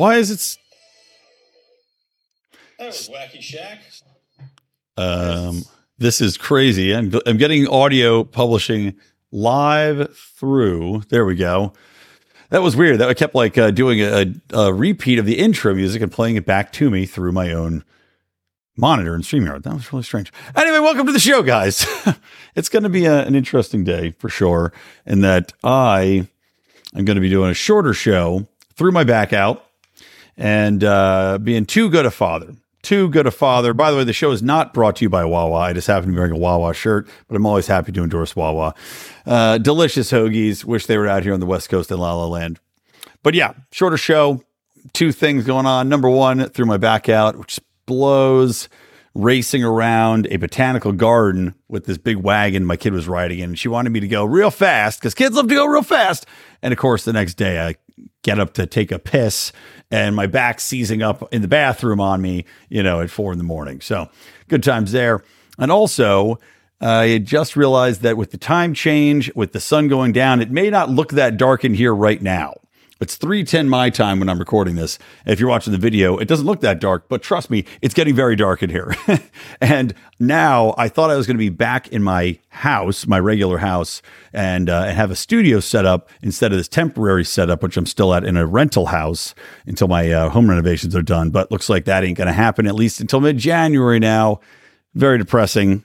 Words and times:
Why 0.00 0.16
is 0.16 0.30
it? 0.30 0.56
That 2.78 2.86
was 2.86 3.06
Wacky 3.10 3.42
Shack. 3.42 3.82
Um, 4.96 5.64
this 5.98 6.22
is 6.22 6.38
crazy. 6.38 6.94
I'm, 6.94 7.12
I'm 7.26 7.36
getting 7.36 7.68
audio 7.68 8.24
publishing 8.24 8.96
live 9.30 10.16
through. 10.16 11.02
There 11.10 11.26
we 11.26 11.34
go. 11.34 11.74
That 12.48 12.62
was 12.62 12.76
weird. 12.76 12.98
That 12.98 13.10
I 13.10 13.12
kept 13.12 13.34
like 13.34 13.58
uh, 13.58 13.72
doing 13.72 14.00
a, 14.00 14.32
a, 14.54 14.72
repeat 14.72 15.18
of 15.18 15.26
the 15.26 15.38
intro 15.38 15.74
music 15.74 16.00
and 16.00 16.10
playing 16.10 16.36
it 16.36 16.46
back 16.46 16.72
to 16.72 16.88
me 16.88 17.04
through 17.04 17.32
my 17.32 17.52
own 17.52 17.84
monitor 18.78 19.14
and 19.14 19.22
StreamYard. 19.22 19.64
That 19.64 19.74
was 19.74 19.92
really 19.92 20.04
strange. 20.04 20.32
Anyway, 20.56 20.78
welcome 20.78 21.04
to 21.08 21.12
the 21.12 21.20
show, 21.20 21.42
guys. 21.42 21.86
it's 22.54 22.70
going 22.70 22.84
to 22.84 22.88
be 22.88 23.04
a, 23.04 23.26
an 23.26 23.34
interesting 23.34 23.84
day 23.84 24.12
for 24.12 24.30
sure. 24.30 24.72
In 25.04 25.20
that 25.20 25.52
I 25.62 26.26
am 26.96 27.04
going 27.04 27.16
to 27.16 27.20
be 27.20 27.28
doing 27.28 27.50
a 27.50 27.54
shorter 27.54 27.92
show 27.92 28.48
threw 28.74 28.92
my 28.92 29.04
back 29.04 29.34
out 29.34 29.66
and 30.40 30.82
uh, 30.82 31.38
being 31.38 31.66
too 31.66 31.90
good 31.90 32.06
a 32.06 32.10
father. 32.10 32.54
Too 32.82 33.10
good 33.10 33.26
a 33.26 33.30
father. 33.30 33.74
By 33.74 33.90
the 33.90 33.98
way, 33.98 34.04
the 34.04 34.14
show 34.14 34.30
is 34.30 34.42
not 34.42 34.72
brought 34.72 34.96
to 34.96 35.04
you 35.04 35.10
by 35.10 35.22
Wawa. 35.26 35.58
I 35.58 35.72
just 35.74 35.86
happen 35.86 36.08
to 36.08 36.12
be 36.12 36.16
wearing 36.16 36.32
a 36.32 36.38
Wawa 36.38 36.72
shirt, 36.72 37.06
but 37.28 37.36
I'm 37.36 37.44
always 37.44 37.66
happy 37.66 37.92
to 37.92 38.02
endorse 38.02 38.34
Wawa. 38.34 38.74
Uh, 39.26 39.58
delicious 39.58 40.10
hoagies. 40.10 40.64
Wish 40.64 40.86
they 40.86 40.96
were 40.96 41.06
out 41.06 41.22
here 41.22 41.34
on 41.34 41.40
the 41.40 41.46
West 41.46 41.68
Coast 41.68 41.90
in 41.90 41.98
La 41.98 42.14
La 42.14 42.26
Land. 42.26 42.58
But 43.22 43.34
yeah, 43.34 43.52
shorter 43.70 43.98
show. 43.98 44.42
Two 44.94 45.12
things 45.12 45.44
going 45.44 45.66
on. 45.66 45.90
Number 45.90 46.08
one, 46.08 46.48
threw 46.48 46.64
my 46.64 46.78
back 46.78 47.10
out, 47.10 47.36
which 47.36 47.60
blows 47.84 48.70
racing 49.14 49.64
around 49.64 50.26
a 50.30 50.36
botanical 50.36 50.92
garden 50.92 51.54
with 51.68 51.84
this 51.86 51.98
big 51.98 52.16
wagon 52.16 52.64
my 52.64 52.76
kid 52.76 52.92
was 52.92 53.08
riding 53.08 53.40
in. 53.40 53.50
And 53.50 53.58
She 53.58 53.68
wanted 53.68 53.90
me 53.90 54.00
to 54.00 54.08
go 54.08 54.24
real 54.24 54.50
fast 54.50 55.00
because 55.00 55.14
kids 55.14 55.34
love 55.34 55.48
to 55.48 55.54
go 55.54 55.66
real 55.66 55.82
fast. 55.82 56.26
And 56.62 56.72
of 56.72 56.78
course, 56.78 57.04
the 57.04 57.12
next 57.12 57.34
day 57.34 57.60
I 57.60 57.74
get 58.22 58.38
up 58.38 58.54
to 58.54 58.66
take 58.66 58.92
a 58.92 58.98
piss 58.98 59.52
and 59.90 60.14
my 60.14 60.26
back 60.26 60.60
seizing 60.60 61.02
up 61.02 61.32
in 61.32 61.42
the 61.42 61.48
bathroom 61.48 62.00
on 62.00 62.22
me, 62.22 62.44
you 62.68 62.82
know, 62.82 63.00
at 63.00 63.10
four 63.10 63.32
in 63.32 63.38
the 63.38 63.44
morning. 63.44 63.80
So 63.80 64.08
good 64.48 64.62
times 64.62 64.92
there. 64.92 65.22
And 65.58 65.72
also, 65.72 66.38
I 66.80 67.18
just 67.18 67.56
realized 67.56 68.02
that 68.02 68.16
with 68.16 68.30
the 68.30 68.38
time 68.38 68.74
change, 68.74 69.34
with 69.34 69.52
the 69.52 69.60
sun 69.60 69.88
going 69.88 70.12
down, 70.12 70.40
it 70.40 70.50
may 70.50 70.70
not 70.70 70.88
look 70.88 71.12
that 71.12 71.36
dark 71.36 71.64
in 71.64 71.74
here 71.74 71.94
right 71.94 72.22
now. 72.22 72.54
It's 73.00 73.16
3:10 73.16 73.66
my 73.66 73.88
time 73.88 74.20
when 74.20 74.28
I'm 74.28 74.38
recording 74.38 74.74
this. 74.74 74.98
If 75.24 75.40
you're 75.40 75.48
watching 75.48 75.72
the 75.72 75.78
video, 75.78 76.18
it 76.18 76.28
doesn't 76.28 76.44
look 76.44 76.60
that 76.60 76.80
dark, 76.80 77.08
but 77.08 77.22
trust 77.22 77.48
me, 77.48 77.64
it's 77.80 77.94
getting 77.94 78.14
very 78.14 78.36
dark 78.36 78.62
in 78.62 78.68
here. 78.68 78.94
and 79.62 79.94
now 80.18 80.74
I 80.76 80.88
thought 80.88 81.08
I 81.08 81.16
was 81.16 81.26
going 81.26 81.38
to 81.38 81.38
be 81.38 81.48
back 81.48 81.88
in 81.88 82.02
my 82.02 82.38
house, 82.50 83.06
my 83.06 83.18
regular 83.18 83.56
house, 83.56 84.02
and 84.34 84.68
uh, 84.68 84.84
have 84.84 85.10
a 85.10 85.16
studio 85.16 85.60
set 85.60 85.86
up 85.86 86.10
instead 86.20 86.52
of 86.52 86.58
this 86.58 86.68
temporary 86.68 87.24
setup, 87.24 87.62
which 87.62 87.78
I'm 87.78 87.86
still 87.86 88.12
at 88.12 88.22
in 88.22 88.36
a 88.36 88.46
rental 88.46 88.86
house 88.86 89.34
until 89.64 89.88
my 89.88 90.12
uh, 90.12 90.28
home 90.28 90.50
renovations 90.50 90.94
are 90.94 91.00
done. 91.00 91.30
But 91.30 91.50
looks 91.50 91.70
like 91.70 91.86
that 91.86 92.04
ain't 92.04 92.18
going 92.18 92.26
to 92.26 92.34
happen 92.34 92.66
at 92.66 92.74
least 92.74 93.00
until 93.00 93.20
mid-January 93.22 93.98
now. 93.98 94.40
Very 94.94 95.16
depressing 95.16 95.84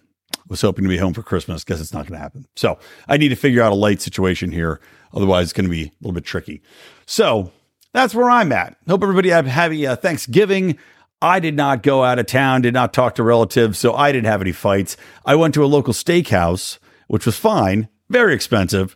was 0.50 0.60
hoping 0.60 0.84
to 0.84 0.90
be 0.90 0.98
home 0.98 1.14
for 1.14 1.24
Christmas. 1.24 1.64
Guess 1.64 1.80
it's 1.80 1.94
not 1.94 2.08
going 2.08 2.18
to 2.18 2.22
happen. 2.22 2.46
So 2.58 2.78
I 3.08 3.16
need 3.16 3.30
to 3.30 3.36
figure 3.38 3.62
out 3.62 3.72
a 3.72 3.76
light 3.76 4.02
situation 4.02 4.52
here. 4.52 4.82
Otherwise, 5.14 5.46
it's 5.46 5.54
going 5.54 5.66
to 5.66 5.72
be 5.72 5.84
a 5.86 5.92
little 6.02 6.12
bit 6.12 6.26
tricky. 6.26 6.62
So 7.06 7.52
that's 7.94 8.16
where 8.16 8.30
I'm 8.30 8.52
at. 8.52 8.78
Hope 8.88 9.04
everybody 9.04 9.30
had 9.30 9.46
a 9.46 9.50
happy 9.50 9.86
uh, 9.86 9.96
Thanksgiving. 9.96 10.78
I 11.22 11.40
did 11.40 11.56
not 11.56 11.82
go 11.82 12.04
out 12.04 12.20
of 12.20 12.26
town, 12.26 12.62
did 12.62 12.74
not 12.74 12.94
talk 12.94 13.16
to 13.16 13.24
relatives, 13.24 13.80
so 13.80 13.94
I 13.96 14.12
didn't 14.12 14.28
have 14.28 14.42
any 14.42 14.52
fights. 14.52 14.98
I 15.26 15.36
went 15.36 15.54
to 15.54 15.64
a 15.64 15.68
local 15.68 15.94
steakhouse, 15.94 16.78
which 17.08 17.26
was 17.26 17.38
fine, 17.38 17.88
very 18.10 18.34
expensive. 18.34 18.96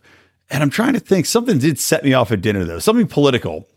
And 0.50 0.62
I'm 0.62 0.70
trying 0.70 0.92
to 0.94 1.00
think, 1.00 1.26
something 1.26 1.58
did 1.58 1.78
set 1.78 2.04
me 2.04 2.12
off 2.12 2.30
at 2.30 2.40
dinner, 2.40 2.64
though, 2.64 2.78
something 2.78 3.06
political 3.06 3.68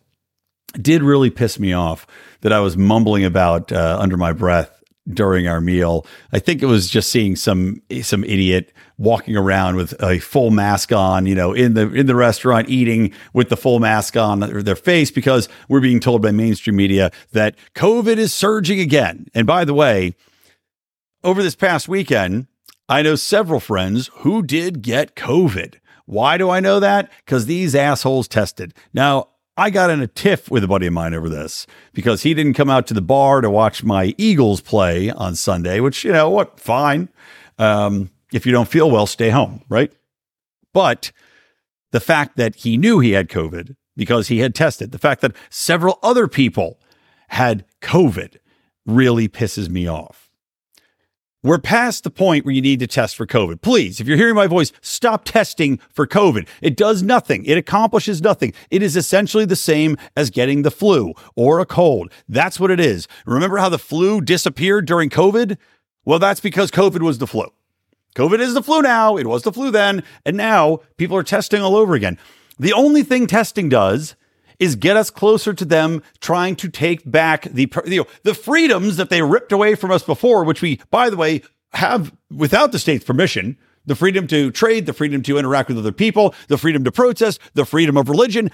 did 0.74 1.04
really 1.04 1.30
piss 1.30 1.60
me 1.60 1.72
off 1.72 2.08
that 2.42 2.52
I 2.52 2.60
was 2.60 2.76
mumbling 2.76 3.24
about 3.24 3.72
uh, 3.72 3.98
under 4.00 4.18
my 4.18 4.34
breath 4.34 4.84
during 5.08 5.48
our 5.48 5.62
meal. 5.62 6.06
I 6.32 6.40
think 6.40 6.62
it 6.62 6.66
was 6.68 6.90
just 6.90 7.10
seeing 7.10 7.36
some 7.36 7.82
some 8.02 8.24
idiot 8.24 8.74
walking 8.98 9.36
around 9.36 9.76
with 9.76 9.94
a 10.02 10.20
full 10.20 10.52
mask 10.52 10.92
on, 10.92 11.26
you 11.26 11.36
know, 11.36 11.54
in 11.54 11.74
the 11.74 11.92
in 11.94 12.06
the 12.06 12.16
restaurant 12.16 12.70
eating 12.70 13.12
with 13.34 13.50
the 13.50 13.58
full 13.58 13.80
mask 13.80 14.16
on 14.16 14.40
their 14.40 14.76
face 14.76 15.12
because 15.12 15.50
we're 15.68 15.82
being 15.82 16.00
told 16.00 16.22
by 16.22 16.32
mainstream 16.32 16.76
media 16.76 17.12
that 17.32 17.56
COVID 17.76 18.18
is 18.18 18.34
surging 18.34 18.80
again. 18.80 19.28
And 19.34 19.48
by 19.48 19.66
the 19.66 19.74
way, 19.74 20.16
over 21.24 21.42
this 21.42 21.56
past 21.56 21.88
weekend, 21.88 22.48
I 22.90 23.02
know 23.02 23.16
several 23.16 23.60
friends 23.60 24.10
who 24.18 24.44
did 24.44 24.82
get 24.82 25.16
COVID. 25.16 25.76
Why 26.06 26.38
do 26.38 26.50
I 26.50 26.60
know 26.60 26.80
that? 26.80 27.12
Because 27.26 27.46
these 27.46 27.76
assholes 27.76 28.28
tested. 28.28 28.74
Now, 28.94 29.30
I 29.56 29.70
got 29.70 29.90
in 29.90 30.02
a 30.02 30.08
tiff 30.08 30.50
with 30.50 30.64
a 30.64 30.68
buddy 30.68 30.88
of 30.88 30.94
mine 30.94 31.14
over 31.14 31.30
this 31.30 31.68
because 31.94 32.24
he 32.24 32.34
didn't 32.34 32.56
come 32.56 32.70
out 32.70 32.88
to 32.88 32.94
the 32.94 33.02
bar 33.02 33.40
to 33.42 33.50
watch 33.50 33.84
my 33.84 34.16
Eagles 34.18 34.62
play 34.62 35.12
on 35.12 35.36
Sunday, 35.36 35.80
which, 35.80 36.04
you 36.04 36.12
know 36.12 36.30
what, 36.30 36.60
fine. 36.60 37.08
Um, 37.60 38.10
if 38.34 38.46
you 38.46 38.52
don't 38.52 38.68
feel 38.68 38.90
well, 38.90 39.06
stay 39.06 39.30
home, 39.30 39.62
right? 39.70 39.94
But 40.74 41.12
the 41.92 42.00
fact 42.00 42.36
that 42.38 42.56
he 42.56 42.78
knew 42.78 43.00
he 43.00 43.12
had 43.12 43.30
COVID 43.30 43.76
because 43.96 44.28
he 44.28 44.40
had 44.40 44.56
tested, 44.56 44.92
the 44.92 44.98
fact 44.98 45.22
that 45.22 45.36
several 45.50 46.00
other 46.02 46.28
people 46.28 46.80
had 47.30 47.66
COVID 47.82 48.38
really 48.86 49.30
pisses 49.30 49.70
me 49.70 49.88
off. 49.88 50.30
We're 51.44 51.60
past 51.60 52.06
the 52.06 52.10
point 52.10 52.46
where 52.46 52.54
you 52.54 52.62
need 52.62 52.80
to 52.80 52.88
test 52.88 53.18
for 53.18 53.28
COVID. 53.28 53.62
Please, 53.62 54.00
if 54.00 54.08
you're 54.08 54.18
hearing 54.18 54.36
my 54.36 54.48
voice, 54.48 54.72
stop 54.80 55.26
testing 55.26 55.78
for 55.90 56.08
COVID. 56.08 56.48
It 56.62 56.78
does 56.78 57.04
nothing. 57.04 57.44
It 57.44 57.58
accomplishes 57.58 58.22
nothing. 58.22 58.54
It 58.72 58.82
is 58.82 58.96
essentially 58.96 59.44
the 59.44 59.58
same 59.58 59.98
as 60.16 60.30
getting 60.30 60.62
the 60.62 60.72
flu 60.72 61.14
or 61.36 61.60
a 61.60 61.66
cold. 61.66 62.14
That's 62.30 62.62
what 62.62 62.72
it 62.72 62.80
is. 62.80 63.10
Remember 63.26 63.58
how 63.58 63.68
the 63.68 63.78
flu 63.78 64.22
disappeared 64.22 64.86
during 64.86 65.10
COVID? 65.10 65.58
Well, 66.06 66.20
that's 66.20 66.40
because 66.40 66.72
COVID 66.72 67.02
was 67.02 67.18
the 67.18 67.28
flu. 67.28 67.48
COVID 68.16 68.40
is 68.40 68.54
the 68.54 68.64
flu 68.64 68.82
now. 68.82 69.18
It 69.18 69.28
was 69.28 69.44
the 69.44 69.52
flu 69.52 69.72
then. 69.72 70.04
And 70.26 70.38
now 70.38 70.82
people 70.98 71.18
are 71.18 71.24
testing 71.24 71.62
all 71.62 71.76
over 71.76 71.94
again. 71.94 72.18
The 72.60 72.74
only 72.74 73.04
thing 73.04 73.28
testing 73.28 73.70
does 73.70 74.16
is 74.60 74.76
get 74.76 74.96
us 74.96 75.10
closer 75.10 75.54
to 75.54 75.66
them 75.66 76.04
trying 76.22 76.56
to 76.58 76.70
take 76.70 77.10
back 77.10 77.44
the 77.44 77.70
you 77.86 78.02
know, 78.02 78.08
the 78.24 78.36
freedoms 78.36 78.98
that 78.98 79.10
they 79.10 79.22
ripped 79.22 79.52
away 79.52 79.76
from 79.76 79.92
us 79.92 80.04
before, 80.04 80.44
which 80.44 80.62
we, 80.62 80.80
by 80.92 81.10
the 81.10 81.18
way, 81.18 81.42
have 81.74 82.14
without 82.32 82.72
the 82.72 82.80
state's 82.80 83.04
permission. 83.04 83.58
The 83.86 83.96
freedom 83.96 84.28
to 84.28 84.50
trade, 84.50 84.86
the 84.86 84.94
freedom 84.94 85.22
to 85.24 85.38
interact 85.38 85.68
with 85.68 85.78
other 85.78 85.92
people, 85.92 86.34
the 86.48 86.58
freedom 86.58 86.86
to 86.86 86.92
protest, 86.92 87.42
the 87.54 87.66
freedom 87.66 87.98
of 87.98 88.08
religion, 88.08 88.50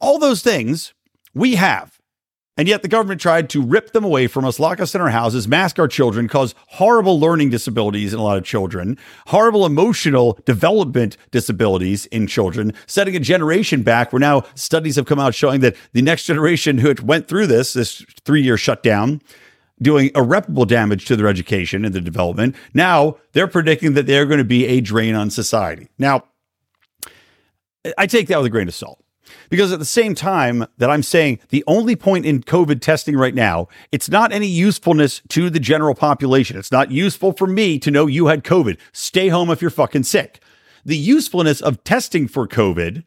all 0.00 0.20
those 0.20 0.40
things 0.40 0.94
we 1.34 1.56
have. 1.56 1.98
And 2.58 2.68
yet 2.68 2.82
the 2.82 2.88
government 2.88 3.20
tried 3.20 3.48
to 3.50 3.62
rip 3.62 3.92
them 3.92 4.04
away 4.04 4.26
from 4.26 4.44
us, 4.44 4.60
lock 4.60 4.78
us 4.78 4.94
in 4.94 5.00
our 5.00 5.08
houses, 5.08 5.48
mask 5.48 5.78
our 5.78 5.88
children, 5.88 6.28
cause 6.28 6.54
horrible 6.68 7.18
learning 7.18 7.48
disabilities 7.48 8.12
in 8.12 8.20
a 8.20 8.22
lot 8.22 8.36
of 8.36 8.44
children, 8.44 8.98
horrible 9.28 9.64
emotional 9.64 10.38
development 10.44 11.16
disabilities 11.30 12.04
in 12.06 12.26
children, 12.26 12.74
setting 12.86 13.16
a 13.16 13.20
generation 13.20 13.82
back 13.82 14.12
where 14.12 14.20
now 14.20 14.42
studies 14.54 14.96
have 14.96 15.06
come 15.06 15.18
out 15.18 15.34
showing 15.34 15.60
that 15.60 15.76
the 15.94 16.02
next 16.02 16.26
generation 16.26 16.76
who 16.76 16.94
went 17.02 17.26
through 17.26 17.46
this, 17.46 17.72
this 17.72 18.04
three 18.24 18.42
year 18.42 18.58
shutdown, 18.58 19.22
doing 19.80 20.10
irreparable 20.14 20.66
damage 20.66 21.06
to 21.06 21.16
their 21.16 21.28
education 21.28 21.86
and 21.86 21.94
their 21.94 22.02
development. 22.02 22.54
Now 22.74 23.16
they're 23.32 23.48
predicting 23.48 23.94
that 23.94 24.06
they're 24.06 24.26
going 24.26 24.38
to 24.38 24.44
be 24.44 24.66
a 24.66 24.82
drain 24.82 25.14
on 25.14 25.30
society. 25.30 25.88
Now, 25.98 26.24
I 27.96 28.06
take 28.06 28.28
that 28.28 28.36
with 28.36 28.46
a 28.46 28.50
grain 28.50 28.68
of 28.68 28.74
salt. 28.74 29.02
Because 29.50 29.72
at 29.72 29.78
the 29.78 29.84
same 29.84 30.14
time 30.14 30.66
that 30.78 30.90
I'm 30.90 31.02
saying 31.02 31.40
the 31.48 31.64
only 31.66 31.96
point 31.96 32.26
in 32.26 32.42
COVID 32.42 32.80
testing 32.80 33.16
right 33.16 33.34
now, 33.34 33.68
it's 33.90 34.08
not 34.08 34.32
any 34.32 34.46
usefulness 34.46 35.22
to 35.28 35.50
the 35.50 35.60
general 35.60 35.94
population. 35.94 36.58
It's 36.58 36.72
not 36.72 36.90
useful 36.90 37.32
for 37.32 37.46
me 37.46 37.78
to 37.80 37.90
know 37.90 38.06
you 38.06 38.26
had 38.26 38.44
COVID. 38.44 38.78
Stay 38.92 39.28
home 39.28 39.50
if 39.50 39.60
you're 39.60 39.70
fucking 39.70 40.04
sick. 40.04 40.40
The 40.84 40.96
usefulness 40.96 41.60
of 41.60 41.84
testing 41.84 42.26
for 42.26 42.48
COVID 42.48 43.04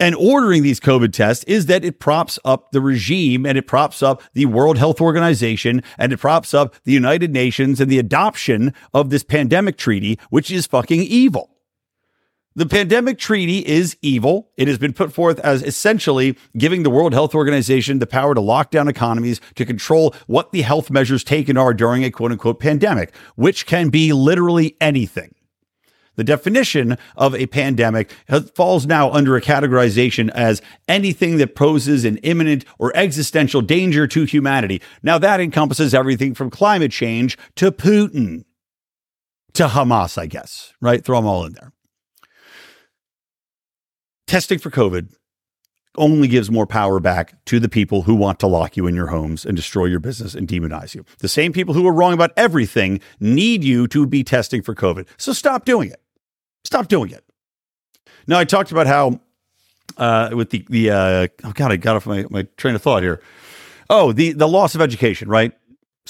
and 0.00 0.14
ordering 0.14 0.62
these 0.62 0.80
COVID 0.80 1.12
tests 1.12 1.44
is 1.44 1.66
that 1.66 1.84
it 1.84 2.00
props 2.00 2.38
up 2.44 2.72
the 2.72 2.80
regime 2.80 3.44
and 3.44 3.58
it 3.58 3.66
props 3.66 4.02
up 4.02 4.22
the 4.32 4.46
World 4.46 4.78
Health 4.78 5.00
Organization 5.00 5.82
and 5.98 6.12
it 6.12 6.16
props 6.16 6.54
up 6.54 6.74
the 6.84 6.92
United 6.92 7.32
Nations 7.32 7.80
and 7.80 7.90
the 7.90 7.98
adoption 7.98 8.74
of 8.94 9.10
this 9.10 9.22
pandemic 9.22 9.76
treaty, 9.76 10.18
which 10.30 10.50
is 10.50 10.66
fucking 10.66 11.02
evil. 11.02 11.50
The 12.60 12.66
pandemic 12.66 13.16
treaty 13.18 13.66
is 13.66 13.96
evil. 14.02 14.50
It 14.58 14.68
has 14.68 14.76
been 14.76 14.92
put 14.92 15.14
forth 15.14 15.38
as 15.38 15.62
essentially 15.62 16.36
giving 16.58 16.82
the 16.82 16.90
World 16.90 17.14
Health 17.14 17.34
Organization 17.34 18.00
the 18.00 18.06
power 18.06 18.34
to 18.34 18.40
lock 18.42 18.70
down 18.70 18.86
economies 18.86 19.40
to 19.54 19.64
control 19.64 20.14
what 20.26 20.52
the 20.52 20.60
health 20.60 20.90
measures 20.90 21.24
taken 21.24 21.56
are 21.56 21.72
during 21.72 22.04
a 22.04 22.10
quote 22.10 22.32
unquote 22.32 22.60
pandemic, 22.60 23.14
which 23.34 23.64
can 23.64 23.88
be 23.88 24.12
literally 24.12 24.76
anything. 24.78 25.34
The 26.16 26.24
definition 26.24 26.98
of 27.16 27.34
a 27.34 27.46
pandemic 27.46 28.12
falls 28.54 28.84
now 28.84 29.10
under 29.10 29.36
a 29.36 29.40
categorization 29.40 30.28
as 30.28 30.60
anything 30.86 31.38
that 31.38 31.54
poses 31.54 32.04
an 32.04 32.18
imminent 32.18 32.66
or 32.78 32.94
existential 32.94 33.62
danger 33.62 34.06
to 34.08 34.24
humanity. 34.24 34.82
Now, 35.02 35.16
that 35.16 35.40
encompasses 35.40 35.94
everything 35.94 36.34
from 36.34 36.50
climate 36.50 36.92
change 36.92 37.38
to 37.54 37.72
Putin 37.72 38.44
to 39.54 39.68
Hamas, 39.68 40.18
I 40.18 40.26
guess, 40.26 40.74
right? 40.82 41.02
Throw 41.02 41.16
them 41.16 41.26
all 41.26 41.46
in 41.46 41.54
there 41.54 41.72
testing 44.30 44.60
for 44.60 44.70
COVID 44.70 45.12
only 45.98 46.28
gives 46.28 46.52
more 46.52 46.64
power 46.64 47.00
back 47.00 47.44
to 47.46 47.58
the 47.58 47.68
people 47.68 48.02
who 48.02 48.14
want 48.14 48.38
to 48.38 48.46
lock 48.46 48.76
you 48.76 48.86
in 48.86 48.94
your 48.94 49.08
homes 49.08 49.44
and 49.44 49.56
destroy 49.56 49.86
your 49.86 49.98
business 49.98 50.36
and 50.36 50.46
demonize 50.46 50.94
you. 50.94 51.04
The 51.18 51.28
same 51.28 51.52
people 51.52 51.74
who 51.74 51.84
are 51.88 51.92
wrong 51.92 52.12
about 52.12 52.30
everything 52.36 53.00
need 53.18 53.64
you 53.64 53.88
to 53.88 54.06
be 54.06 54.22
testing 54.22 54.62
for 54.62 54.72
COVID. 54.72 55.08
So 55.16 55.32
stop 55.32 55.64
doing 55.64 55.90
it. 55.90 56.00
Stop 56.62 56.86
doing 56.86 57.10
it. 57.10 57.24
Now, 58.28 58.38
I 58.38 58.44
talked 58.44 58.70
about 58.70 58.86
how 58.86 59.20
uh, 59.96 60.30
with 60.32 60.50
the 60.50 60.64
the 60.70 60.90
uh, 60.90 61.28
oh 61.42 61.52
god, 61.52 61.72
I 61.72 61.76
got 61.76 61.96
off 61.96 62.06
my, 62.06 62.24
my 62.30 62.46
train 62.56 62.76
of 62.76 62.82
thought 62.82 63.02
here. 63.02 63.20
Oh, 63.88 64.12
the 64.12 64.30
the 64.30 64.46
loss 64.46 64.76
of 64.76 64.80
education, 64.80 65.28
right? 65.28 65.52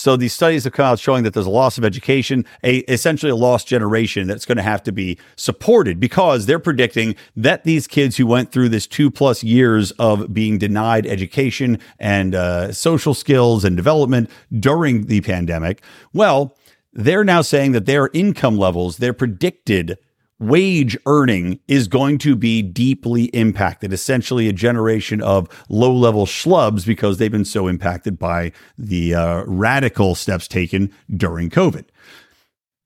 So 0.00 0.16
these 0.16 0.32
studies 0.32 0.64
have 0.64 0.72
come 0.72 0.86
out 0.86 0.98
showing 0.98 1.24
that 1.24 1.34
there's 1.34 1.44
a 1.44 1.50
loss 1.50 1.76
of 1.76 1.84
education, 1.84 2.46
a 2.64 2.78
essentially 2.90 3.28
a 3.28 3.36
lost 3.36 3.68
generation 3.68 4.26
that's 4.26 4.46
going 4.46 4.56
to 4.56 4.62
have 4.62 4.82
to 4.84 4.92
be 4.92 5.18
supported 5.36 6.00
because 6.00 6.46
they're 6.46 6.58
predicting 6.58 7.16
that 7.36 7.64
these 7.64 7.86
kids 7.86 8.16
who 8.16 8.26
went 8.26 8.50
through 8.50 8.70
this 8.70 8.86
two 8.86 9.10
plus 9.10 9.44
years 9.44 9.90
of 9.98 10.32
being 10.32 10.56
denied 10.56 11.06
education 11.06 11.78
and 11.98 12.34
uh, 12.34 12.72
social 12.72 13.12
skills 13.12 13.62
and 13.62 13.76
development 13.76 14.30
during 14.58 15.04
the 15.04 15.20
pandemic, 15.20 15.82
well, 16.14 16.56
they're 16.94 17.22
now 17.22 17.42
saying 17.42 17.72
that 17.72 17.84
their 17.84 18.08
income 18.14 18.56
levels, 18.56 18.96
their 18.96 19.12
predicted 19.12 19.98
wage 20.40 20.96
earning 21.06 21.60
is 21.68 21.86
going 21.86 22.18
to 22.18 22.34
be 22.34 22.62
deeply 22.62 23.24
impacted. 23.26 23.92
Essentially, 23.92 24.48
a 24.48 24.52
generation 24.52 25.20
of 25.22 25.48
low 25.68 25.94
level 25.94 26.26
schlubs 26.26 26.84
because 26.84 27.18
they've 27.18 27.30
been 27.30 27.44
so 27.44 27.68
impacted 27.68 28.18
by 28.18 28.50
the 28.76 29.14
uh, 29.14 29.44
radical 29.46 30.14
steps 30.14 30.48
taken 30.48 30.92
during 31.14 31.50
COVID. 31.50 31.84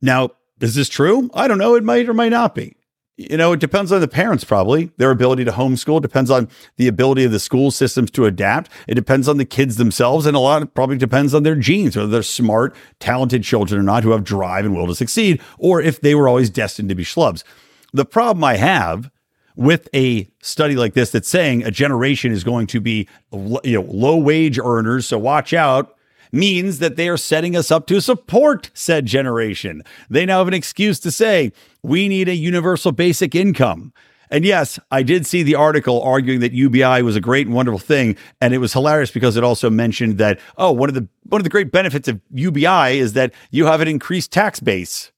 Now, 0.02 0.30
is 0.60 0.74
this 0.74 0.88
true? 0.88 1.30
I 1.34 1.48
don't 1.48 1.58
know. 1.58 1.74
It 1.76 1.84
might 1.84 2.08
or 2.08 2.14
might 2.14 2.30
not 2.30 2.54
be. 2.54 2.76
You 3.16 3.36
know, 3.36 3.52
it 3.52 3.60
depends 3.60 3.92
on 3.92 4.00
the 4.00 4.08
parents, 4.08 4.42
probably. 4.42 4.90
Their 4.96 5.12
ability 5.12 5.44
to 5.44 5.52
homeschool 5.52 6.02
depends 6.02 6.32
on 6.32 6.48
the 6.78 6.88
ability 6.88 7.22
of 7.22 7.30
the 7.30 7.38
school 7.38 7.70
systems 7.70 8.10
to 8.12 8.26
adapt. 8.26 8.72
It 8.88 8.96
depends 8.96 9.28
on 9.28 9.36
the 9.36 9.44
kids 9.44 9.76
themselves, 9.76 10.26
and 10.26 10.36
a 10.36 10.40
lot 10.40 10.74
probably 10.74 10.96
depends 10.96 11.32
on 11.32 11.44
their 11.44 11.54
genes, 11.54 11.96
whether 11.96 12.08
they're 12.08 12.24
smart, 12.24 12.74
talented 12.98 13.44
children 13.44 13.80
or 13.80 13.84
not, 13.84 14.02
who 14.02 14.10
have 14.10 14.24
drive 14.24 14.64
and 14.64 14.74
will 14.74 14.88
to 14.88 14.96
succeed, 14.96 15.40
or 15.58 15.80
if 15.80 16.00
they 16.00 16.16
were 16.16 16.28
always 16.28 16.50
destined 16.50 16.88
to 16.88 16.96
be 16.96 17.04
schlubs. 17.04 17.44
The 17.92 18.04
problem 18.04 18.42
I 18.42 18.56
have 18.56 19.12
with 19.54 19.88
a 19.94 20.28
study 20.42 20.74
like 20.74 20.94
this 20.94 21.12
that's 21.12 21.28
saying 21.28 21.62
a 21.62 21.70
generation 21.70 22.32
is 22.32 22.42
going 22.42 22.66
to 22.66 22.80
be 22.80 23.08
you 23.32 23.80
know 23.80 23.82
low 23.82 24.16
wage 24.16 24.58
earners, 24.58 25.06
so 25.06 25.18
watch 25.18 25.52
out 25.52 25.93
means 26.34 26.78
that 26.80 26.96
they 26.96 27.08
are 27.08 27.16
setting 27.16 27.56
us 27.56 27.70
up 27.70 27.86
to 27.86 28.00
support 28.00 28.70
said 28.74 29.06
generation. 29.06 29.82
They 30.10 30.26
now 30.26 30.38
have 30.38 30.48
an 30.48 30.54
excuse 30.54 30.98
to 31.00 31.10
say, 31.10 31.52
we 31.82 32.08
need 32.08 32.28
a 32.28 32.34
universal 32.34 32.92
basic 32.92 33.34
income. 33.34 33.92
And 34.30 34.44
yes, 34.44 34.78
I 34.90 35.02
did 35.02 35.26
see 35.26 35.42
the 35.42 35.54
article 35.54 36.02
arguing 36.02 36.40
that 36.40 36.52
UBI 36.52 37.02
was 37.02 37.14
a 37.14 37.20
great 37.20 37.46
and 37.46 37.54
wonderful 37.54 37.78
thing, 37.78 38.16
and 38.40 38.52
it 38.52 38.58
was 38.58 38.72
hilarious 38.72 39.10
because 39.10 39.36
it 39.36 39.44
also 39.44 39.70
mentioned 39.70 40.18
that 40.18 40.40
oh, 40.56 40.72
one 40.72 40.88
of 40.88 40.94
the 40.94 41.06
one 41.24 41.40
of 41.40 41.44
the 41.44 41.50
great 41.50 41.70
benefits 41.70 42.08
of 42.08 42.20
UBI 42.32 42.98
is 42.98 43.12
that 43.12 43.32
you 43.50 43.66
have 43.66 43.80
an 43.80 43.86
increased 43.86 44.32
tax 44.32 44.60
base. 44.60 45.12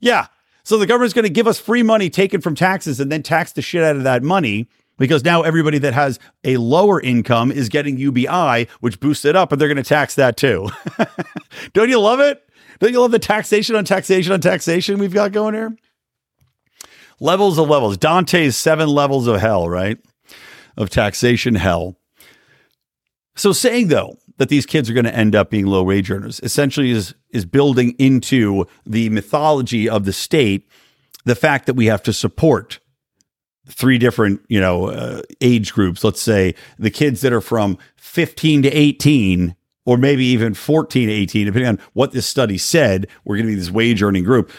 Yeah, 0.00 0.26
so 0.62 0.76
the 0.78 0.86
government's 0.86 1.14
going 1.14 1.24
to 1.24 1.30
give 1.30 1.46
us 1.46 1.58
free 1.58 1.82
money 1.82 2.10
taken 2.10 2.40
from 2.40 2.54
taxes 2.54 3.00
and 3.00 3.10
then 3.10 3.22
tax 3.22 3.52
the 3.52 3.62
shit 3.62 3.82
out 3.82 3.96
of 3.96 4.02
that 4.02 4.22
money 4.22 4.68
because 5.00 5.24
now 5.24 5.40
everybody 5.40 5.78
that 5.78 5.94
has 5.94 6.20
a 6.44 6.58
lower 6.58 7.00
income 7.00 7.50
is 7.50 7.70
getting 7.70 7.96
UBI, 7.96 8.68
which 8.80 9.00
boosts 9.00 9.24
it 9.24 9.34
up, 9.34 9.50
and 9.50 9.60
they're 9.60 9.66
going 9.66 9.76
to 9.76 9.82
tax 9.82 10.14
that 10.14 10.36
too. 10.36 10.68
Don't 11.72 11.88
you 11.88 11.98
love 11.98 12.20
it? 12.20 12.46
Don't 12.78 12.92
you 12.92 13.00
love 13.00 13.10
the 13.10 13.18
taxation 13.18 13.74
on 13.74 13.84
taxation 13.84 14.32
on 14.32 14.40
taxation 14.40 14.98
we've 14.98 15.14
got 15.14 15.32
going 15.32 15.54
here? 15.54 15.74
Levels 17.18 17.58
of 17.58 17.68
levels. 17.68 17.96
Dante's 17.96 18.56
seven 18.56 18.88
levels 18.88 19.26
of 19.26 19.40
hell, 19.40 19.68
right? 19.68 19.98
Of 20.76 20.90
taxation 20.90 21.54
hell. 21.54 21.96
So 23.36 23.52
saying 23.52 23.88
though 23.88 24.18
that 24.36 24.50
these 24.50 24.66
kids 24.66 24.90
are 24.90 24.94
going 24.94 25.04
to 25.04 25.16
end 25.16 25.34
up 25.34 25.48
being 25.48 25.66
low 25.66 25.82
wage 25.82 26.10
earners 26.10 26.40
essentially 26.42 26.90
is 26.90 27.14
is 27.30 27.46
building 27.46 27.92
into 27.98 28.66
the 28.84 29.08
mythology 29.08 29.88
of 29.88 30.04
the 30.04 30.12
state 30.12 30.68
the 31.24 31.34
fact 31.34 31.66
that 31.66 31.74
we 31.74 31.86
have 31.86 32.02
to 32.02 32.12
support 32.12 32.79
three 33.66 33.98
different, 33.98 34.40
you 34.48 34.60
know, 34.60 34.88
uh, 34.88 35.22
age 35.40 35.72
groups. 35.72 36.02
Let's 36.02 36.20
say 36.20 36.54
the 36.78 36.90
kids 36.90 37.20
that 37.20 37.32
are 37.32 37.40
from 37.40 37.78
15 37.96 38.62
to 38.62 38.70
18 38.70 39.54
or 39.84 39.96
maybe 39.96 40.24
even 40.24 40.54
14 40.54 41.08
to 41.08 41.12
18, 41.12 41.46
depending 41.46 41.68
on 41.68 41.78
what 41.94 42.12
this 42.12 42.26
study 42.26 42.58
said, 42.58 43.06
we're 43.24 43.36
going 43.36 43.46
to 43.46 43.52
be 43.52 43.58
this 43.58 43.70
wage 43.70 44.02
earning 44.02 44.24
group 44.24 44.50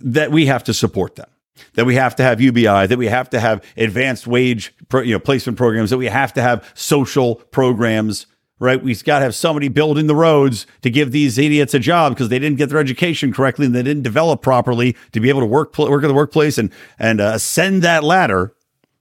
that 0.00 0.30
we 0.30 0.46
have 0.46 0.64
to 0.64 0.74
support 0.74 1.16
them. 1.16 1.28
That 1.74 1.84
we 1.84 1.94
have 1.96 2.16
to 2.16 2.22
have 2.22 2.40
UBI, 2.40 2.86
that 2.86 2.96
we 2.96 3.06
have 3.06 3.28
to 3.30 3.40
have 3.40 3.62
advanced 3.76 4.26
wage, 4.26 4.74
you 4.92 5.12
know, 5.12 5.18
placement 5.18 5.58
programs, 5.58 5.90
that 5.90 5.98
we 5.98 6.06
have 6.06 6.32
to 6.34 6.42
have 6.42 6.70
social 6.74 7.34
programs, 7.34 8.26
right? 8.60 8.80
We've 8.80 9.02
got 9.02 9.18
to 9.18 9.24
have 9.24 9.34
somebody 9.34 9.68
building 9.68 10.06
the 10.06 10.14
roads 10.14 10.66
to 10.82 10.90
give 10.90 11.10
these 11.10 11.38
idiots 11.38 11.74
a 11.74 11.78
job 11.80 12.12
because 12.12 12.28
they 12.28 12.38
didn't 12.38 12.58
get 12.58 12.68
their 12.68 12.78
education 12.78 13.32
correctly 13.32 13.66
and 13.66 13.74
they 13.74 13.82
didn't 13.82 14.02
develop 14.02 14.42
properly 14.42 14.96
to 15.12 15.20
be 15.20 15.30
able 15.30 15.40
to 15.40 15.46
work 15.46 15.76
work 15.76 16.02
in 16.02 16.08
the 16.08 16.14
workplace 16.14 16.58
and 16.58 16.70
and 16.98 17.20
uh, 17.20 17.32
ascend 17.34 17.82
that 17.82 18.04
ladder. 18.04 18.54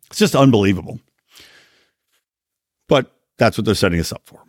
It's 0.10 0.18
just 0.18 0.36
unbelievable. 0.36 1.00
But 2.88 3.12
that's 3.38 3.58
what 3.58 3.66
they're 3.66 3.76
setting 3.76 4.00
us 4.00 4.12
up 4.12 4.24
for. 4.26 4.42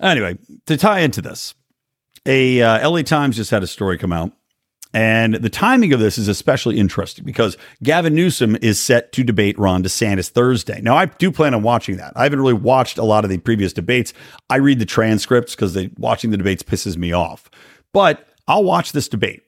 Anyway, 0.00 0.38
to 0.66 0.76
tie 0.76 1.00
into 1.00 1.20
this, 1.20 1.54
a 2.24 2.62
uh, 2.62 2.88
LA 2.88 3.02
Times 3.02 3.34
just 3.36 3.50
had 3.50 3.64
a 3.64 3.66
story 3.66 3.98
come 3.98 4.12
out 4.12 4.32
and 4.94 5.34
the 5.34 5.50
timing 5.50 5.92
of 5.92 6.00
this 6.00 6.16
is 6.16 6.28
especially 6.28 6.78
interesting 6.78 7.24
because 7.24 7.56
Gavin 7.82 8.14
Newsom 8.14 8.56
is 8.62 8.80
set 8.80 9.12
to 9.12 9.22
debate 9.22 9.58
Ron 9.58 9.82
DeSantis 9.82 10.30
Thursday. 10.30 10.80
Now, 10.80 10.96
I 10.96 11.06
do 11.06 11.30
plan 11.30 11.52
on 11.54 11.62
watching 11.62 11.98
that. 11.98 12.12
I 12.16 12.22
haven't 12.22 12.40
really 12.40 12.54
watched 12.54 12.96
a 12.96 13.04
lot 13.04 13.24
of 13.24 13.30
the 13.30 13.38
previous 13.38 13.72
debates. 13.72 14.14
I 14.48 14.56
read 14.56 14.78
the 14.78 14.86
transcripts 14.86 15.54
because 15.54 15.76
watching 15.98 16.30
the 16.30 16.38
debates 16.38 16.62
pisses 16.62 16.96
me 16.96 17.12
off. 17.12 17.50
But 17.92 18.26
I'll 18.46 18.64
watch 18.64 18.92
this 18.92 19.08
debate. 19.08 19.42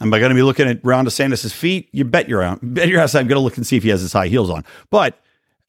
Am 0.00 0.12
I 0.12 0.18
going 0.18 0.30
to 0.30 0.34
be 0.34 0.42
looking 0.42 0.68
at 0.68 0.84
Ron 0.84 1.06
DeSantis' 1.06 1.52
feet? 1.52 1.88
You 1.92 2.04
bet 2.04 2.28
your 2.28 2.42
ass. 2.42 2.58
Bet 2.62 2.88
your 2.88 3.00
ass 3.00 3.14
I'm 3.14 3.28
going 3.28 3.36
to 3.36 3.42
look 3.42 3.56
and 3.56 3.66
see 3.66 3.76
if 3.76 3.82
he 3.82 3.88
has 3.88 4.00
his 4.02 4.12
high 4.12 4.28
heels 4.28 4.50
on. 4.50 4.64
But 4.90 5.18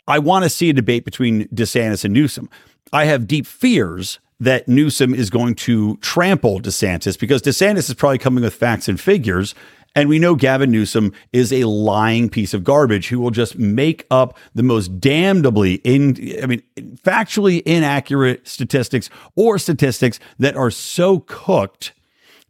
I 0.08 0.20
want 0.20 0.44
to 0.44 0.50
see 0.50 0.70
a 0.70 0.74
debate 0.74 1.06
between 1.06 1.48
DeSantis 1.48 2.04
and 2.04 2.14
Newsom. 2.14 2.50
I 2.92 3.06
have 3.06 3.28
deep 3.28 3.46
fears 3.46 4.20
that 4.44 4.68
Newsom 4.68 5.16
is 5.16 5.30
going 5.30 5.56
to 5.56 5.98
trample 5.98 6.60
DeSantis 6.60 7.18
because 7.18 7.42
DeSantis 7.42 7.90
is 7.90 7.94
probably 7.94 8.18
coming 8.18 8.44
with 8.44 8.54
facts 8.54 8.88
and 8.88 9.00
figures. 9.00 9.56
And 9.96 10.10
we 10.10 10.20
know 10.20 10.36
Gavin 10.36 10.72
Newsom 10.72 11.14
is 11.32 11.54
a 11.54 11.66
lying 11.66 12.30
piece 12.30 12.54
of 12.54 12.64
garbage 12.64 13.10
who 13.10 13.20
will 13.20 13.32
just 13.32 13.58
make 13.58 14.06
up 14.10 14.38
the 14.56 14.64
most 14.64 15.00
damnably 15.00 15.76
in 15.84 16.18
I 16.42 16.48
mean 16.48 16.64
factually 17.04 17.62
inaccurate 17.62 18.48
statistics 18.48 19.10
or 19.36 19.60
statistics 19.60 20.20
that 20.40 20.56
are 20.56 20.72
so 20.72 21.20
cooked 21.20 21.94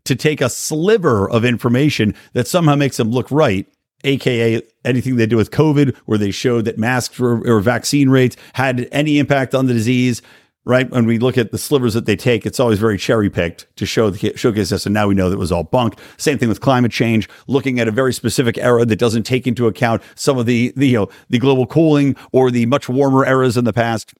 to 0.05 0.15
take 0.15 0.41
a 0.41 0.49
sliver 0.49 1.29
of 1.29 1.45
information 1.45 2.15
that 2.31 2.47
somehow 2.47 2.75
makes 2.75 2.97
them 2.97 3.11
look 3.11 3.29
right 3.29 3.67
aka 4.03 4.61
anything 4.85 5.15
they 5.15 5.25
do 5.25 5.37
with 5.37 5.51
COVID, 5.51 5.95
where 6.05 6.17
they 6.17 6.31
showed 6.31 6.65
that 6.65 6.77
masks 6.77 7.19
or, 7.19 7.45
or 7.47 7.59
vaccine 7.61 8.09
rates 8.09 8.35
had 8.53 8.87
any 8.91 9.17
impact 9.17 9.55
on 9.55 9.67
the 9.67 9.73
disease 9.73 10.21
right? 10.65 10.89
When 10.89 11.05
we 11.05 11.19
look 11.19 11.37
at 11.37 11.51
the 11.51 11.57
slivers 11.57 11.93
that 11.93 12.05
they 12.05 12.15
take, 12.15 12.45
it's 12.45 12.59
always 12.59 12.79
very 12.79 12.97
cherry 12.97 13.29
picked 13.29 13.67
to 13.75 13.85
show 13.85 14.09
the, 14.09 14.33
showcase 14.35 14.69
this. 14.69 14.85
And 14.85 14.93
now 14.93 15.07
we 15.07 15.15
know 15.15 15.29
that 15.29 15.37
was 15.37 15.51
all 15.51 15.63
bunk. 15.63 15.99
Same 16.17 16.37
thing 16.37 16.49
with 16.49 16.61
climate 16.61 16.91
change, 16.91 17.27
looking 17.47 17.79
at 17.79 17.87
a 17.87 17.91
very 17.91 18.13
specific 18.13 18.57
era 18.57 18.85
that 18.85 18.95
doesn't 18.97 19.23
take 19.23 19.45
into 19.45 19.67
account 19.67 20.01
some 20.15 20.37
of 20.37 20.45
the, 20.45 20.73
the 20.75 20.87
you 20.87 20.97
know 20.97 21.09
the 21.29 21.39
global 21.39 21.65
cooling 21.65 22.15
or 22.31 22.51
the 22.51 22.65
much 22.65 22.87
warmer 22.87 23.25
eras 23.25 23.57
in 23.57 23.65
the 23.65 23.73
past. 23.73 24.13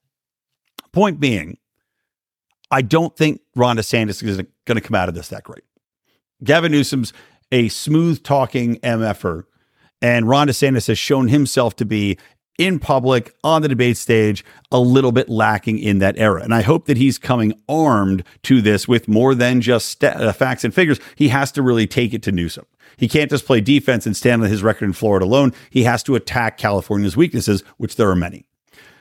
Point 0.92 1.20
being, 1.20 1.58
I 2.70 2.84
don't 2.84 3.16
think 3.18 3.42
Ron 3.56 3.78
DeSantis 3.78 4.22
is 4.24 4.38
going 4.38 4.76
to 4.76 4.82
come 4.82 4.96
out 4.96 5.10
of 5.10 5.16
this 5.16 5.30
that 5.30 5.44
great. 5.44 5.64
Gavin 6.44 6.72
Newsom's 6.72 7.14
a 7.52 7.70
smooth 7.70 8.24
talking 8.24 8.78
MFer. 8.78 9.44
And 10.02 10.28
Ron 10.28 10.48
DeSantis 10.50 10.88
has 10.88 10.98
shown 10.98 11.30
himself 11.30 11.78
to 11.78 11.86
be 11.86 12.18
in 12.58 12.80
public 12.80 13.34
on 13.44 13.62
the 13.62 13.68
debate 13.68 13.98
stage 13.98 14.46
a 14.72 14.80
little 14.80 15.12
bit 15.12 15.30
lacking 15.30 15.80
in 15.80 16.00
that 16.00 16.18
era. 16.18 16.44
And 16.44 16.54
I 16.54 16.62
hope 16.62 16.86
that 16.86 16.98
he's 16.98 17.18
coming 17.18 17.54
armed 17.68 18.24
to 18.44 18.62
this 18.62 18.88
with 18.88 19.08
more 19.08 19.34
than 19.34 19.62
just 19.62 19.90
st- 19.90 20.16
uh, 20.16 20.34
facts 20.34 20.64
and 20.64 20.74
figures. 20.74 21.00
He 21.16 21.30
has 21.30 21.52
to 21.54 21.62
really 21.62 21.88
take 21.88 22.14
it 22.14 22.22
to 22.24 22.32
Newsom. 22.32 22.66
He 22.98 23.08
can't 23.08 23.30
just 23.30 23.46
play 23.46 23.60
defense 23.60 24.06
and 24.06 24.16
stand 24.16 24.44
on 24.44 24.50
his 24.50 24.62
record 24.62 24.86
in 24.86 24.94
Florida 24.94 25.26
alone. 25.26 25.54
He 25.72 25.84
has 25.84 26.04
to 26.04 26.16
attack 26.16 26.58
California's 26.58 27.18
weaknesses, 27.18 27.64
which 27.78 27.96
there 27.96 28.10
are 28.10 28.16
many. 28.16 28.46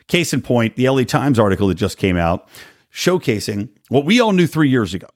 Case 0.08 0.32
in 0.32 0.40
point, 0.42 0.76
the 0.76 0.88
LA 0.88 1.04
Times 1.04 1.38
article 1.38 1.68
that 1.68 1.74
just 1.74 1.98
came 1.98 2.16
out 2.16 2.48
showcasing 2.92 3.68
what 3.88 4.04
we 4.04 4.20
all 4.20 4.32
knew 4.32 4.46
three 4.46 4.68
years 4.68 4.94
ago, 4.94 5.08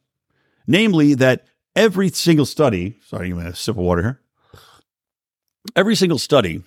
namely 0.67 1.15
that 1.15 1.47
every 1.75 2.11
single 2.11 2.47
study, 2.47 2.97
sorry, 3.07 3.29
you 3.29 3.37
want 3.37 3.49
a 3.49 3.55
sip 3.55 3.77
of 3.77 3.83
water 3.83 4.03
here. 4.03 4.21
Every 5.75 5.97
single 5.97 6.19
study 6.19 6.63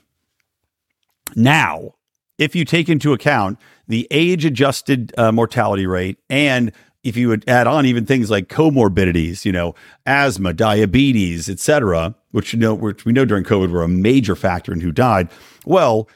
now, 1.36 1.96
if 2.38 2.56
you 2.56 2.66
take 2.66 2.90
into 2.90 3.14
account 3.14 3.60
the 3.88 4.08
age 4.12 4.46
adjusted 4.46 5.14
uh, 5.18 5.32
mortality 5.32 5.86
rate 5.86 6.18
and 6.30 6.72
if 7.04 7.16
you 7.16 7.30
would 7.30 7.48
add 7.48 7.66
on 7.66 7.86
even 7.86 8.06
things 8.06 8.30
like 8.30 8.50
comorbidities, 8.50 9.46
you 9.46 9.52
know, 9.52 9.74
asthma, 10.06 10.54
diabetes, 10.54 11.50
et 11.50 11.60
cetera, 11.60 12.16
which 12.32 12.54
you 12.54 12.60
know, 12.60 12.74
which 12.74 13.06
we 13.06 13.14
know 13.14 13.26
during 13.26 13.44
COVID 13.44 13.72
were 13.72 13.84
a 13.84 13.88
major 13.88 14.36
factor 14.36 14.74
in 14.74 14.82
who 14.82 14.92
died. 14.92 15.30
Well, 15.66 16.10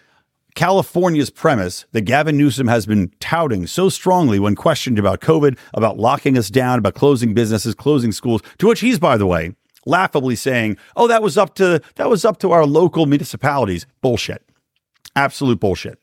California's 0.55 1.29
premise 1.29 1.86
that 1.93 2.01
Gavin 2.01 2.38
Newsom 2.38 2.67
has 2.67 2.86
been 2.86 3.12
touting 3.20 3.65
so 3.65 3.89
strongly 3.89 4.39
when 4.39 4.55
questioned 4.55 5.00
about 5.00 5.22
COVID, 5.22 5.58
about 5.74 5.98
locking 5.98 6.38
us 6.38 6.50
down, 6.50 6.79
about 6.79 6.93
closing 6.93 7.34
businesses, 7.34 7.74
closing 7.74 8.12
schools, 8.12 8.41
to 8.60 8.67
which 8.67 8.82
he's, 8.82 9.00
by 9.00 9.17
the 9.17 9.25
way, 9.25 9.55
laughably 9.86 10.36
saying, 10.36 10.77
"Oh, 10.96 11.08
that 11.08 11.24
was 11.24 11.38
up 11.38 11.55
to 11.55 11.82
that 11.96 12.10
was 12.10 12.24
up 12.24 12.39
to 12.39 12.51
our 12.51 12.65
local 12.65 13.05
municipalities." 13.05 13.88
Bullshit, 14.01 14.43
absolute 15.15 15.60
bullshit. 15.60 16.00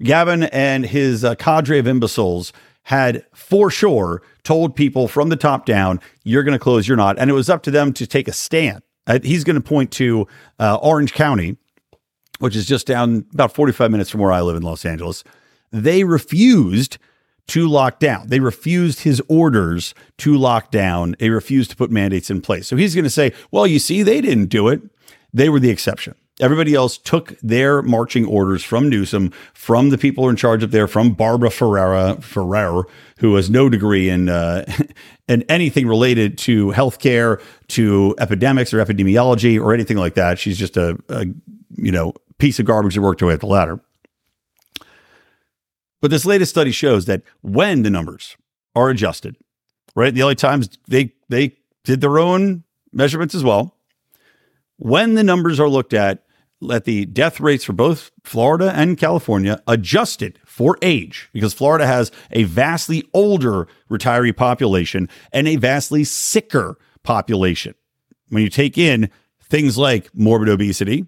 Gavin 0.00 0.44
and 0.44 0.86
his 0.86 1.24
uh, 1.24 1.34
cadre 1.34 1.78
of 1.78 1.86
imbeciles 1.86 2.52
had 2.84 3.24
for 3.34 3.70
sure 3.70 4.22
told 4.44 4.76
people 4.76 5.08
from 5.08 5.28
the 5.28 5.36
top 5.36 5.66
down, 5.66 6.00
"You're 6.24 6.44
going 6.44 6.52
to 6.52 6.58
close, 6.58 6.86
you're 6.86 6.96
not," 6.96 7.18
and 7.18 7.30
it 7.30 7.34
was 7.34 7.50
up 7.50 7.62
to 7.64 7.70
them 7.70 7.92
to 7.94 8.06
take 8.06 8.28
a 8.28 8.32
stand. 8.32 8.82
Uh, 9.06 9.18
he's 9.22 9.44
going 9.44 9.56
to 9.56 9.62
point 9.62 9.90
to 9.92 10.26
uh, 10.58 10.76
Orange 10.76 11.12
County 11.12 11.56
which 12.38 12.56
is 12.56 12.66
just 12.66 12.86
down 12.86 13.26
about 13.32 13.52
45 13.52 13.90
minutes 13.90 14.10
from 14.10 14.20
where 14.20 14.32
I 14.32 14.40
live 14.40 14.56
in 14.56 14.62
Los 14.62 14.84
Angeles, 14.84 15.24
they 15.70 16.04
refused 16.04 16.98
to 17.48 17.68
lock 17.68 17.98
down. 17.98 18.28
They 18.28 18.40
refused 18.40 19.00
his 19.00 19.22
orders 19.28 19.94
to 20.18 20.36
lock 20.36 20.70
down. 20.70 21.16
They 21.18 21.30
refused 21.30 21.70
to 21.70 21.76
put 21.76 21.90
mandates 21.90 22.30
in 22.30 22.40
place. 22.40 22.68
So 22.68 22.76
he's 22.76 22.94
going 22.94 23.04
to 23.04 23.10
say, 23.10 23.32
well, 23.50 23.66
you 23.66 23.78
see, 23.78 24.02
they 24.02 24.20
didn't 24.20 24.46
do 24.46 24.68
it. 24.68 24.82
They 25.32 25.48
were 25.48 25.60
the 25.60 25.70
exception. 25.70 26.14
Everybody 26.40 26.74
else 26.74 26.98
took 26.98 27.38
their 27.40 27.82
marching 27.82 28.24
orders 28.24 28.62
from 28.62 28.88
Newsom, 28.88 29.32
from 29.54 29.90
the 29.90 29.98
people 29.98 30.28
in 30.28 30.36
charge 30.36 30.62
up 30.62 30.70
there, 30.70 30.86
from 30.86 31.12
Barbara 31.12 31.50
Ferreira, 31.50 32.16
Ferrer, 32.20 32.84
who 33.18 33.34
has 33.34 33.50
no 33.50 33.68
degree 33.68 34.08
in 34.08 34.28
uh, 34.28 34.64
in 35.28 35.42
anything 35.48 35.88
related 35.88 36.38
to 36.38 36.68
healthcare, 36.68 37.42
to 37.68 38.14
epidemics 38.18 38.72
or 38.72 38.84
epidemiology 38.84 39.60
or 39.60 39.74
anything 39.74 39.96
like 39.96 40.14
that. 40.14 40.38
She's 40.38 40.58
just 40.58 40.76
a, 40.76 40.96
a 41.08 41.26
you 41.76 41.90
know 41.90 42.14
piece 42.38 42.60
of 42.60 42.66
garbage 42.66 42.94
that 42.94 43.02
worked 43.02 43.20
her 43.20 43.26
way 43.26 43.34
up 43.34 43.40
the 43.40 43.46
ladder. 43.46 43.80
But 46.00 46.12
this 46.12 46.24
latest 46.24 46.50
study 46.50 46.70
shows 46.70 47.06
that 47.06 47.22
when 47.40 47.82
the 47.82 47.90
numbers 47.90 48.36
are 48.76 48.90
adjusted, 48.90 49.36
right? 49.96 50.14
The 50.14 50.22
LA 50.22 50.34
Times 50.34 50.68
they 50.86 51.14
they 51.28 51.56
did 51.82 52.00
their 52.00 52.18
own 52.18 52.62
measurements 52.92 53.34
as 53.34 53.42
well. 53.42 53.74
When 54.76 55.14
the 55.14 55.24
numbers 55.24 55.58
are 55.58 55.68
looked 55.68 55.92
at, 55.92 56.22
let 56.60 56.84
the 56.84 57.06
death 57.06 57.40
rates 57.40 57.64
for 57.64 57.72
both 57.72 58.10
Florida 58.24 58.72
and 58.74 58.98
California 58.98 59.62
adjusted 59.66 60.38
for 60.44 60.76
age, 60.82 61.30
because 61.32 61.54
Florida 61.54 61.86
has 61.86 62.10
a 62.30 62.44
vastly 62.44 63.08
older 63.12 63.68
retiree 63.90 64.36
population 64.36 65.08
and 65.32 65.46
a 65.46 65.56
vastly 65.56 66.04
sicker 66.04 66.76
population. 67.02 67.74
When 68.28 68.42
you 68.42 68.50
take 68.50 68.76
in 68.76 69.10
things 69.42 69.78
like 69.78 70.10
morbid 70.14 70.48
obesity, 70.48 71.06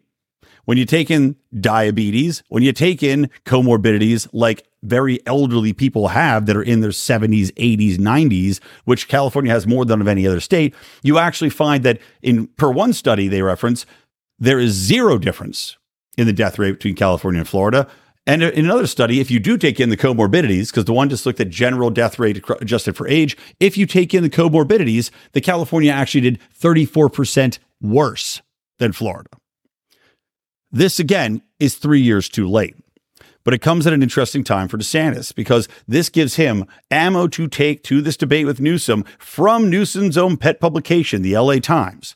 when 0.65 0.79
you 0.79 0.85
take 0.85 1.11
in 1.11 1.37
diabetes, 1.59 2.43
when 2.49 2.63
you 2.63 2.73
take 2.73 3.03
in 3.03 3.29
comorbidities 3.45 4.29
like 4.33 4.69
very 4.83 5.21
elderly 5.27 5.73
people 5.73 6.09
have 6.09 6.47
that 6.47 6.57
are 6.57 6.63
in 6.63 6.81
their 6.81 6.91
70s, 6.91 7.53
80s, 7.55 7.99
90s, 7.99 8.61
which 8.85 9.09
California 9.09 9.53
has 9.53 9.67
more 9.67 9.85
than 9.85 10.01
of 10.01 10.09
any 10.09 10.27
other 10.27 10.41
state, 10.41 10.75
you 11.03 11.19
actually 11.19 11.51
find 11.51 11.83
that 11.85 11.99
in 12.23 12.47
per 12.47 12.71
one 12.71 12.93
study 12.93 13.29
they 13.29 13.43
reference, 13.43 13.85
there 14.41 14.59
is 14.59 14.73
zero 14.73 15.19
difference 15.19 15.77
in 16.17 16.27
the 16.27 16.33
death 16.33 16.59
rate 16.59 16.73
between 16.73 16.97
California 16.97 17.41
and 17.41 17.49
Florida. 17.49 17.87
And 18.27 18.43
in 18.43 18.65
another 18.65 18.87
study, 18.87 19.21
if 19.21 19.31
you 19.31 19.39
do 19.39 19.57
take 19.57 19.81
in 19.81 19.91
the 19.91 19.97
comorbidities, 19.97 20.71
because 20.71 20.85
the 20.85 20.93
one 20.93 21.09
just 21.09 21.27
looked 21.27 21.41
at 21.41 21.51
general 21.51 21.91
death 21.91 22.19
rate 22.19 22.43
adjusted 22.61 22.97
for 22.97 23.09
age, 23.09 23.37
if 23.59 23.77
you 23.77 23.87
take 23.87 24.15
in 24.15 24.23
the 24.23 24.31
comorbidities, 24.31 25.11
the 25.33 25.41
California 25.41 25.91
actually 25.91 26.23
did 26.23 26.41
34% 26.59 27.59
worse 27.81 28.43
than 28.79 28.93
Florida. 28.93 29.31
This 30.71 30.99
again 30.99 31.43
is 31.59 31.75
three 31.77 32.01
years 32.01 32.29
too 32.29 32.49
late. 32.49 32.77
But 33.43 33.55
it 33.55 33.63
comes 33.63 33.87
at 33.87 33.93
an 33.93 34.03
interesting 34.03 34.45
time 34.45 34.69
for 34.69 34.77
DeSantis 34.77 35.35
because 35.35 35.67
this 35.89 36.11
gives 36.11 36.37
him 36.37 36.67
ammo 36.91 37.27
to 37.29 37.49
take 37.49 37.83
to 37.85 38.03
this 38.03 38.17
debate 38.17 38.47
with 38.47 38.61
Newsom 38.61 39.05
from 39.19 39.71
Newsom's 39.71 40.19
own 40.19 40.37
pet 40.37 40.61
publication, 40.61 41.23
the 41.23 41.37
LA 41.37 41.57
Times, 41.57 42.15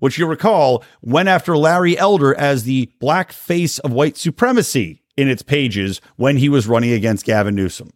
which 0.00 0.18
you 0.18 0.26
recall 0.26 0.84
went 1.00 1.28
after 1.28 1.56
Larry 1.56 1.96
Elder 1.96 2.34
as 2.34 2.64
the 2.64 2.90
black 2.98 3.32
face 3.32 3.78
of 3.78 3.92
white 3.92 4.16
supremacy 4.16 5.02
in 5.16 5.28
its 5.28 5.42
pages 5.42 6.00
when 6.16 6.36
he 6.36 6.48
was 6.48 6.66
running 6.66 6.92
against 6.92 7.24
Gavin 7.24 7.54
Newsom. 7.54 7.90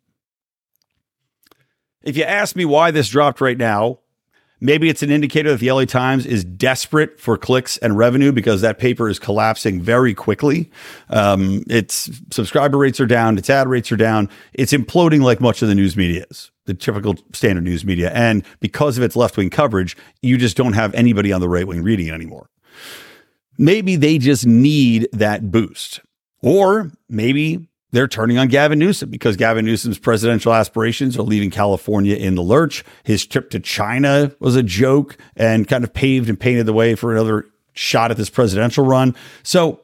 If 2.03 2.17
you 2.17 2.23
ask 2.25 2.55
me 2.55 2.65
why 2.65 2.91
this 2.91 3.09
dropped 3.09 3.41
right 3.41 3.59
now, 3.59 3.99
Maybe 4.65 4.89
it's 4.89 5.03
an 5.03 5.11
indicator 5.11 5.51
that 5.51 5.61
the 5.61 5.71
LA 5.71 5.85
Times 5.85 6.25
is 6.25 6.43
desperate 6.43 7.21
for 7.21 7.37
clicks 7.37 7.77
and 7.77 7.99
revenue 7.99 8.33
because 8.33 8.63
that 8.63 8.79
paper 8.79 9.11
is 9.11 9.19
collapsing 9.19 9.83
very 9.83 10.15
quickly. 10.15 10.71
Um, 11.11 11.65
its 11.69 12.09
subscriber 12.31 12.79
rates 12.79 12.99
are 12.99 13.07
down, 13.07 13.37
its 13.37 13.51
ad 13.51 13.69
rates 13.69 13.93
are 13.93 13.97
down. 13.97 14.31
It's 14.55 14.73
imploding 14.73 15.21
like 15.23 15.39
much 15.39 15.61
of 15.61 15.69
the 15.69 15.75
news 15.75 15.99
media 15.99 16.25
is, 16.31 16.51
the 16.66 16.75
typical 16.75 17.16
standard 17.33 17.64
news 17.64 17.85
media. 17.85 18.11
And 18.12 18.44
because 18.61 18.97
of 18.97 19.04
its 19.04 19.16
left 19.16 19.37
wing 19.37 19.50
coverage, 19.50 19.97
you 20.23 20.38
just 20.38 20.56
don't 20.56 20.73
have 20.73 20.94
anybody 20.94 21.33
on 21.33 21.40
the 21.40 21.49
right 21.49 21.66
wing 21.66 21.83
reading 21.83 22.06
it 22.09 22.14
anymore. 22.14 22.49
Maybe 23.59 23.97
they 23.97 24.18
just 24.18 24.47
need 24.47 25.09
that 25.12 25.50
boost. 25.50 26.00
Or 26.42 26.90
maybe 27.09 27.68
they're 27.92 28.09
turning 28.09 28.38
on 28.38 28.49
Gavin 28.49 28.78
Newsom 28.78 29.09
because 29.09 29.37
Gavin 29.37 29.64
Newsom's 29.64 29.99
presidential 29.99 30.52
aspirations 30.52 31.16
are 31.16 31.23
leaving 31.23 31.50
California 31.50 32.16
in 32.16 32.35
the 32.35 32.42
lurch. 32.42 32.85
His 33.04 33.25
trip 33.25 33.50
to 33.50 33.61
China 33.61 34.33
was 34.40 34.56
a 34.56 34.62
joke 34.62 35.16
and 35.37 35.68
kind 35.68 35.85
of 35.85 35.94
paved 35.94 36.28
and 36.28 36.38
painted 36.38 36.66
the 36.66 36.73
way 36.73 36.97
for 36.97 37.12
another 37.12 37.47
shot 37.73 38.11
at 38.11 38.16
this 38.16 38.30
presidential 38.30 38.85
run. 38.85 39.14
So 39.44 39.80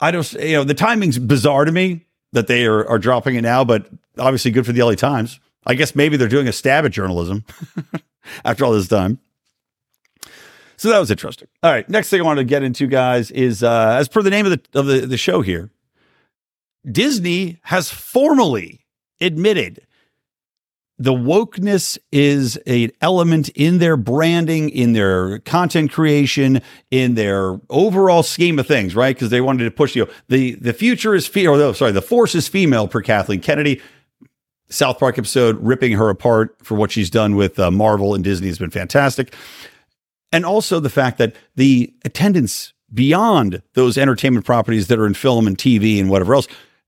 I 0.00 0.10
don't, 0.10 0.30
you 0.34 0.56
know, 0.56 0.64
the 0.64 0.74
timing's 0.74 1.18
bizarre 1.18 1.64
to 1.64 1.72
me 1.72 2.04
that 2.32 2.46
they 2.46 2.66
are, 2.66 2.86
are 2.86 2.98
dropping 2.98 3.36
it 3.36 3.42
now, 3.42 3.64
but 3.64 3.88
obviously 4.18 4.50
good 4.50 4.66
for 4.66 4.72
the 4.72 4.82
LA 4.82 4.94
Times. 4.94 5.40
I 5.66 5.74
guess 5.74 5.94
maybe 5.94 6.16
they're 6.16 6.28
doing 6.28 6.48
a 6.48 6.52
stab 6.52 6.84
at 6.84 6.92
journalism 6.92 7.44
after 8.44 8.64
all 8.64 8.72
this 8.72 8.88
time. 8.88 9.18
So 10.76 10.90
that 10.90 10.98
was 10.98 11.10
interesting. 11.10 11.48
All 11.62 11.72
right, 11.72 11.88
next 11.88 12.10
thing 12.10 12.20
I 12.20 12.24
wanted 12.24 12.42
to 12.42 12.48
get 12.48 12.62
into, 12.62 12.86
guys, 12.86 13.30
is 13.30 13.62
uh, 13.62 13.96
as 13.98 14.08
per 14.08 14.22
the 14.22 14.30
name 14.30 14.46
of 14.46 14.52
the 14.52 14.78
of 14.78 14.86
the, 14.86 15.00
the 15.00 15.16
show 15.16 15.40
here, 15.40 15.70
Disney 16.90 17.58
has 17.62 17.90
formally 17.90 18.84
admitted 19.20 19.86
the 20.98 21.12
wokeness 21.12 21.98
is 22.10 22.56
an 22.66 22.90
element 23.02 23.50
in 23.50 23.78
their 23.78 23.96
branding, 23.96 24.70
in 24.70 24.94
their 24.94 25.40
content 25.40 25.92
creation, 25.92 26.62
in 26.90 27.14
their 27.14 27.60
overall 27.68 28.22
scheme 28.22 28.58
of 28.58 28.66
things, 28.66 28.94
right? 28.94 29.14
Because 29.14 29.28
they 29.28 29.42
wanted 29.42 29.64
to 29.64 29.70
push 29.70 29.94
you 29.94 30.06
know, 30.06 30.10
the 30.28 30.54
the 30.54 30.72
future 30.72 31.14
is 31.14 31.26
female, 31.26 31.60
or 31.60 31.74
sorry, 31.74 31.92
the 31.92 32.02
force 32.02 32.34
is 32.34 32.48
female 32.48 32.88
per 32.88 33.02
Kathleen 33.02 33.40
Kennedy. 33.40 33.80
South 34.68 34.98
Park 34.98 35.18
episode 35.18 35.58
ripping 35.60 35.92
her 35.92 36.08
apart 36.10 36.56
for 36.62 36.74
what 36.74 36.90
she's 36.90 37.10
done 37.10 37.36
with 37.36 37.58
uh, 37.58 37.70
Marvel 37.70 38.14
and 38.14 38.24
Disney 38.24 38.48
has 38.48 38.58
been 38.58 38.70
fantastic, 38.70 39.34
and 40.32 40.44
also 40.44 40.80
the 40.80 40.90
fact 40.90 41.18
that 41.18 41.34
the 41.54 41.94
attendance 42.04 42.72
beyond 42.92 43.62
those 43.74 43.98
entertainment 43.98 44.46
properties 44.46 44.88
that 44.88 44.98
are 44.98 45.06
in 45.06 45.14
film 45.14 45.46
and 45.46 45.58
TV 45.58 45.98
and 45.98 46.08
whatever 46.08 46.34
else 46.34 46.46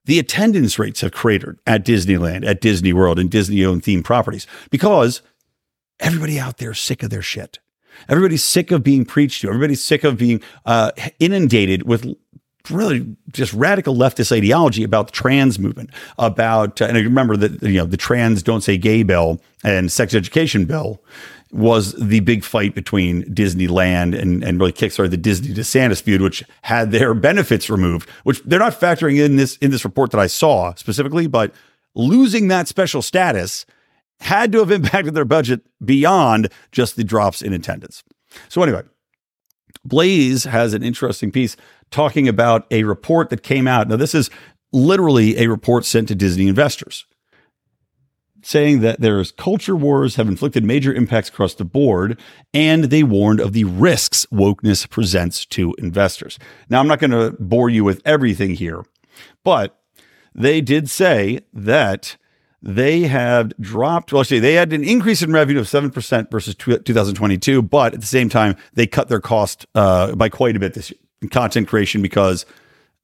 the 0.09 0.19
attendance 0.19 0.79
rates 0.79 1.03
have 1.03 1.13
cratered 1.13 1.59
at 1.67 1.85
Disneyland, 1.85 2.47
at 2.47 2.63
Disney 2.63 2.95
World, 2.95 3.19
and 3.19 3.31
Disney 3.31 3.63
owned 3.63 3.85
theme 3.85 4.03
properties 4.03 4.47
because 4.71 5.21
everybody 6.01 6.41
out 6.41 6.57
there 6.57 6.71
is 6.71 6.81
sick 6.81 7.03
of 7.03 7.11
their 7.11 7.21
shit. 7.21 7.59
Everybody's 8.09 8.43
sick 8.43 8.71
of 8.71 8.83
being 8.83 9.05
preached 9.05 9.43
to. 9.43 9.49
Everybody's 9.49 9.85
sick 9.85 10.05
of 10.05 10.17
being 10.17 10.41
uh, 10.65 10.93
inundated 11.19 11.83
with 11.83 12.15
really 12.71 13.17
just 13.33 13.53
radical 13.53 13.95
leftist 13.95 14.37
ideology 14.37 14.85
about 14.85 15.07
the 15.07 15.13
trans 15.13 15.59
movement, 15.59 15.91
about, 16.19 16.81
uh, 16.81 16.87
and 16.87 16.97
remember 16.97 17.37
that, 17.37 17.63
you 17.63 17.79
know, 17.79 17.87
the 17.87 17.97
trans 17.97 18.43
don't 18.43 18.63
say 18.63 18.77
gay 18.77 19.03
bill 19.03 19.41
and 19.65 19.91
sex 19.91 20.15
education 20.15 20.65
bill 20.65 21.03
was 21.51 21.95
the 21.95 22.21
big 22.21 22.45
fight 22.45 22.75
between 22.75 23.25
Disneyland 23.25 24.19
and, 24.19 24.45
and 24.45 24.61
really 24.61 24.73
kickstarted 24.73 25.11
the 25.11 25.17
Disney 25.17 25.55
DeSantis 25.55 26.03
feud, 26.03 26.21
which 26.21 26.45
had 26.63 26.91
their 26.93 27.15
benefits 27.15 27.71
removed, 27.71 28.09
which 28.25 28.43
they're 28.43 28.59
not 28.59 28.79
factoring 28.79 29.19
in 29.19 29.37
this 29.37 29.57
in 29.57 29.71
this 29.71 29.85
report 29.85 30.11
that 30.11 30.21
I 30.21 30.27
saw 30.27 30.75
specifically, 30.75 31.27
but 31.27 31.55
losing 31.95 32.49
that 32.49 32.69
special 32.69 33.01
status 33.01 33.65
had 34.21 34.53
to 34.53 34.59
have 34.59 34.71
impacted 34.71 35.15
their 35.15 35.25
budget 35.25 35.63
beyond 35.85 36.51
just 36.73 36.97
the 36.97 37.05
drops 37.05 37.41
in 37.41 37.53
attendance. 37.53 38.05
So 38.49 38.63
anyway, 38.63 38.83
Blaze 39.85 40.45
has 40.45 40.75
an 40.75 40.83
interesting 40.83 41.31
piece 41.31 41.57
talking 41.91 42.29
about 42.29 42.67
a 42.71 42.85
report 42.85 43.31
that 43.31 43.43
came 43.43 43.67
out. 43.67 43.89
Now, 43.89 43.97
this 43.97 44.15
is 44.15 44.31
literally 44.73 45.39
a 45.39 45.49
report 45.49 45.85
sent 45.85 46.09
to 46.09 46.15
Disney 46.15 46.49
investors 46.49 47.07
saying 48.43 48.81
that 48.81 49.01
there's 49.01 49.33
culture 49.33 49.77
wars 49.77 50.17
have 50.17 50.29
inflicted 50.29 50.65
major 50.65 50.93
impacts 50.93 51.29
across 51.29 51.55
the 51.55 51.65
board, 51.65 52.21
and 52.55 52.85
they 52.85 53.03
warned 53.03 53.41
of 53.41 53.53
the 53.53 53.65
risks 53.65 54.27
wokeness 54.33 54.89
presents 54.89 55.45
to 55.47 55.75
investors. 55.79 56.39
Now, 56.69 56.81
I'm 56.81 56.89
not 56.89 56.99
going 57.01 57.11
to 57.11 57.37
bore 57.39 57.69
you 57.69 57.85
with 57.85 58.01
everything 58.05 58.55
here, 58.55 58.85
but 59.45 59.79
they 60.35 60.61
did 60.61 60.89
say 60.89 61.41
that 61.53 62.17
they 62.63 63.03
have 63.03 63.53
dropped, 63.61 64.13
well, 64.13 64.23
actually, 64.23 64.41
they 64.41 64.55
had 64.55 64.73
an 64.73 64.85
increase 64.85 65.23
in 65.23 65.33
revenue 65.33 65.61
of 65.61 65.67
7% 65.67 66.31
versus 66.31 66.55
2022, 66.55 67.63
but 67.63 67.95
at 67.95 68.01
the 68.01 68.07
same 68.07 68.29
time, 68.29 68.57
they 68.75 68.87
cut 68.87 69.09
their 69.09 69.21
cost 69.21 69.67
uh, 69.75 70.15
by 70.15 70.29
quite 70.29 70.57
a 70.57 70.59
bit 70.61 70.75
this 70.75 70.91
year 70.91 70.99
content 71.31 71.69
creation 71.69 72.03
because 72.03 72.47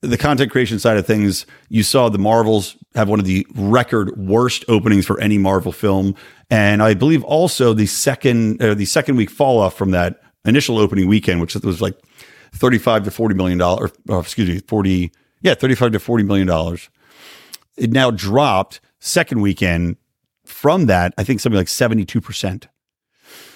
the 0.01 0.19
content 0.19 0.51
creation 0.51 0.79
side 0.79 0.97
of 0.97 1.07
things, 1.07 1.47
you 1.69 1.83
saw 1.83 2.09
the 2.09 2.19
Marvels 2.19 2.77
have 2.95 3.09
one 3.09 3.19
of 3.19 3.25
the 3.25 3.47
record 3.55 4.17
worst 4.17 4.65
openings 4.69 5.07
for 5.07 5.19
any 5.21 5.39
Marvel 5.39 5.73
film, 5.73 6.15
and 6.51 6.83
I 6.83 6.95
believe 6.95 7.25
also 7.25 7.73
the 7.73 7.87
second 7.87 8.63
uh, 8.63 8.75
the 8.75 8.85
second 8.85 9.17
week 9.17 9.31
fall 9.31 9.59
off 9.59 9.77
from 9.77 9.91
that 9.93 10.21
initial 10.45 10.79
opening 10.79 11.09
weekend, 11.09 11.41
which 11.41 11.55
was 11.55 11.81
like 11.81 11.99
thirty 12.53 12.79
five 12.79 13.05
to 13.05 13.11
forty 13.11 13.35
million 13.35 13.59
dollars. 13.59 13.91
Uh, 14.09 14.19
excuse 14.19 14.49
me, 14.49 14.59
forty 14.61 15.11
yeah, 15.41 15.55
thirty 15.55 15.75
five 15.75 15.93
to 15.93 15.99
forty 15.99 16.25
million 16.25 16.47
dollars. 16.47 16.91
It 17.77 17.91
now 17.91 18.11
dropped 18.11 18.81
second 19.01 19.41
weekend 19.41 19.97
from 20.45 20.87
that. 20.87 21.15
I 21.19 21.25
think 21.25 21.41
something 21.41 21.59
like 21.59 21.69
seventy 21.69 22.05
two 22.05 22.21
percent. 22.21 22.69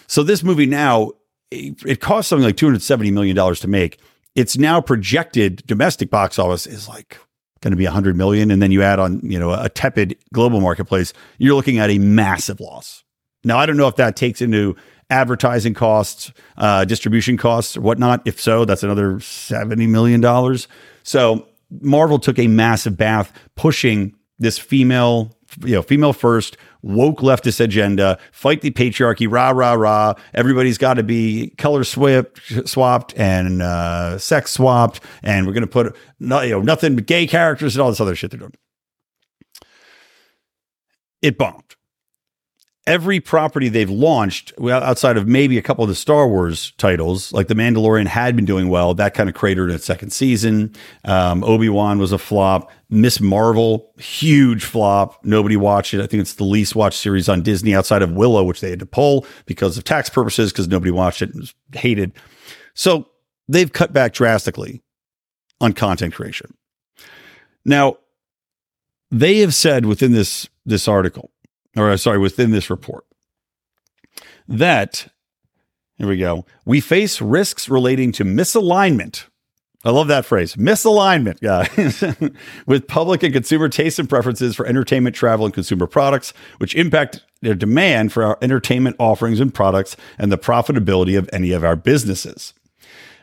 So 0.06 0.22
this 0.22 0.42
movie 0.42 0.66
now 0.66 1.12
it, 1.50 1.82
it 1.84 2.00
cost 2.00 2.28
something 2.28 2.44
like 2.44 2.56
two 2.56 2.66
hundred 2.66 2.82
seventy 2.82 3.10
million 3.10 3.36
dollars 3.36 3.60
to 3.60 3.68
make 3.68 4.00
it's 4.34 4.56
now 4.56 4.80
projected 4.80 5.66
domestic 5.66 6.10
box 6.10 6.38
office 6.38 6.66
is 6.66 6.88
like 6.88 7.18
going 7.60 7.72
to 7.72 7.76
be 7.76 7.84
100 7.84 8.16
million 8.16 8.50
and 8.50 8.62
then 8.62 8.70
you 8.70 8.82
add 8.82 8.98
on 8.98 9.20
you 9.22 9.38
know 9.38 9.52
a 9.52 9.68
tepid 9.68 10.16
global 10.32 10.60
marketplace 10.60 11.12
you're 11.38 11.54
looking 11.54 11.78
at 11.78 11.90
a 11.90 11.98
massive 11.98 12.60
loss. 12.60 13.04
Now 13.44 13.58
i 13.58 13.66
don't 13.66 13.76
know 13.76 13.88
if 13.88 13.96
that 13.96 14.16
takes 14.16 14.40
into 14.40 14.76
advertising 15.10 15.74
costs 15.74 16.32
uh, 16.58 16.84
distribution 16.84 17.36
costs 17.36 17.76
or 17.76 17.80
whatnot. 17.80 18.22
If 18.26 18.40
so 18.40 18.64
that's 18.64 18.82
another 18.82 19.20
70 19.20 19.86
million 19.86 20.20
dollars. 20.20 20.68
So 21.02 21.46
marvel 21.80 22.18
took 22.18 22.38
a 22.38 22.48
massive 22.48 22.96
bath 22.96 23.32
pushing 23.54 24.14
this 24.38 24.58
female 24.58 25.34
you 25.64 25.74
know 25.74 25.82
female 25.82 26.12
first 26.12 26.56
woke 26.82 27.18
leftist 27.18 27.60
agenda, 27.60 28.18
fight 28.32 28.60
the 28.60 28.70
patriarchy, 28.70 29.30
rah, 29.30 29.50
rah, 29.50 29.72
rah. 29.72 30.14
Everybody's 30.34 30.78
got 30.78 30.94
to 30.94 31.02
be 31.02 31.52
color 31.58 31.84
swapped, 31.84 32.40
swapped 32.68 33.14
and 33.16 33.62
uh, 33.62 34.18
sex 34.18 34.52
swapped. 34.52 35.00
And 35.22 35.46
we're 35.46 35.52
going 35.52 35.62
to 35.62 35.66
put 35.66 35.96
you 36.20 36.26
know, 36.28 36.60
nothing 36.60 36.94
but 36.94 37.06
gay 37.06 37.26
characters 37.26 37.74
and 37.74 37.82
all 37.82 37.90
this 37.90 38.00
other 38.00 38.14
shit 38.14 38.30
they're 38.30 38.40
doing. 38.40 38.54
It 41.20 41.36
bombed. 41.36 41.67
Every 42.88 43.20
property 43.20 43.68
they've 43.68 43.90
launched, 43.90 44.52
outside 44.58 45.18
of 45.18 45.28
maybe 45.28 45.58
a 45.58 45.62
couple 45.62 45.84
of 45.84 45.88
the 45.88 45.94
Star 45.94 46.26
Wars 46.26 46.72
titles, 46.78 47.32
like 47.32 47.46
The 47.46 47.54
Mandalorian 47.54 48.06
had 48.06 48.34
been 48.34 48.46
doing 48.46 48.70
well, 48.70 48.94
that 48.94 49.12
kind 49.12 49.28
of 49.28 49.34
cratered 49.34 49.68
in 49.68 49.76
its 49.76 49.84
second 49.84 50.10
season. 50.10 50.74
Um, 51.04 51.44
Obi 51.44 51.68
Wan 51.68 51.98
was 51.98 52.12
a 52.12 52.18
flop. 52.18 52.72
Miss 52.88 53.20
Marvel, 53.20 53.92
huge 53.98 54.64
flop. 54.64 55.22
Nobody 55.22 55.56
watched 55.56 55.92
it. 55.92 56.00
I 56.00 56.06
think 56.06 56.22
it's 56.22 56.34
the 56.34 56.44
least 56.44 56.74
watched 56.74 56.98
series 56.98 57.28
on 57.28 57.42
Disney 57.42 57.74
outside 57.74 58.00
of 58.00 58.12
Willow, 58.12 58.42
which 58.42 58.62
they 58.62 58.70
had 58.70 58.78
to 58.78 58.86
pull 58.86 59.26
because 59.44 59.76
of 59.76 59.84
tax 59.84 60.08
purposes, 60.08 60.50
because 60.50 60.66
nobody 60.66 60.90
watched 60.90 61.20
it 61.20 61.28
and 61.30 61.40
was 61.40 61.54
hated. 61.74 62.12
So 62.72 63.10
they've 63.48 63.70
cut 63.70 63.92
back 63.92 64.14
drastically 64.14 64.82
on 65.60 65.74
content 65.74 66.14
creation. 66.14 66.54
Now, 67.64 67.98
they 69.10 69.38
have 69.38 69.54
said 69.54 69.84
within 69.84 70.12
this 70.12 70.48
this 70.64 70.88
article, 70.88 71.30
or 71.78 71.90
uh, 71.90 71.96
sorry, 71.96 72.18
within 72.18 72.50
this 72.50 72.70
report, 72.70 73.04
that 74.46 75.08
here 75.96 76.08
we 76.08 76.16
go. 76.16 76.46
We 76.64 76.80
face 76.80 77.20
risks 77.20 77.68
relating 77.68 78.12
to 78.12 78.24
misalignment 78.24 79.26
I 79.84 79.90
love 79.90 80.08
that 80.08 80.24
phrase, 80.24 80.56
misalignment, 80.56 81.40
guys, 81.40 82.02
with 82.66 82.88
public 82.88 83.22
and 83.22 83.32
consumer 83.32 83.68
tastes 83.68 83.98
and 84.00 84.08
preferences 84.08 84.56
for 84.56 84.66
entertainment, 84.66 85.14
travel, 85.14 85.46
and 85.46 85.54
consumer 85.54 85.86
products, 85.86 86.32
which 86.58 86.74
impact 86.74 87.22
their 87.42 87.54
demand 87.54 88.12
for 88.12 88.24
our 88.24 88.38
entertainment 88.42 88.96
offerings 88.98 89.38
and 89.38 89.54
products 89.54 89.96
and 90.18 90.32
the 90.32 90.38
profitability 90.38 91.16
of 91.16 91.30
any 91.32 91.52
of 91.52 91.62
our 91.62 91.76
businesses. 91.76 92.54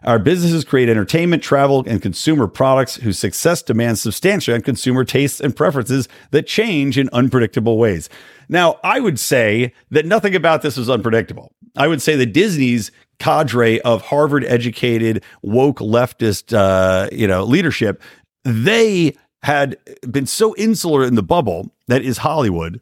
Our 0.05 0.19
businesses 0.19 0.63
create 0.63 0.87
entertainment, 0.87 1.41
travel, 1.41 1.83
and 1.87 2.01
consumer 2.01 2.47
products 2.47 2.95
whose 2.95 3.17
success 3.17 3.61
demands 3.63 4.01
substantially 4.01 4.55
on 4.55 4.61
consumer 4.61 5.03
tastes 5.03 5.39
and 5.41 5.55
preferences 5.55 6.07
that 6.31 6.45
change 6.45 6.97
in 6.97 7.09
unpredictable 7.11 7.77
ways. 7.77 8.07
Now, 8.47 8.79
I 8.83 8.99
would 8.99 9.19
say 9.19 9.73
that 9.89 10.05
nothing 10.05 10.35
about 10.35 10.61
this 10.61 10.77
is 10.77 10.89
unpredictable. 10.89 11.51
I 11.75 11.87
would 11.87 12.01
say 12.01 12.15
that 12.17 12.27
Disney's 12.27 12.91
cadre 13.19 13.81
of 13.81 14.03
Harvard 14.03 14.45
educated 14.45 15.23
woke 15.41 15.79
leftist 15.79 16.55
uh, 16.55 17.09
you 17.11 17.27
know 17.27 17.43
leadership 17.43 18.01
they 18.43 19.15
had 19.43 19.77
been 20.09 20.25
so 20.25 20.55
insular 20.55 21.03
in 21.03 21.15
the 21.15 21.23
bubble 21.23 21.71
that 21.87 22.01
is 22.01 22.19
Hollywood 22.19 22.81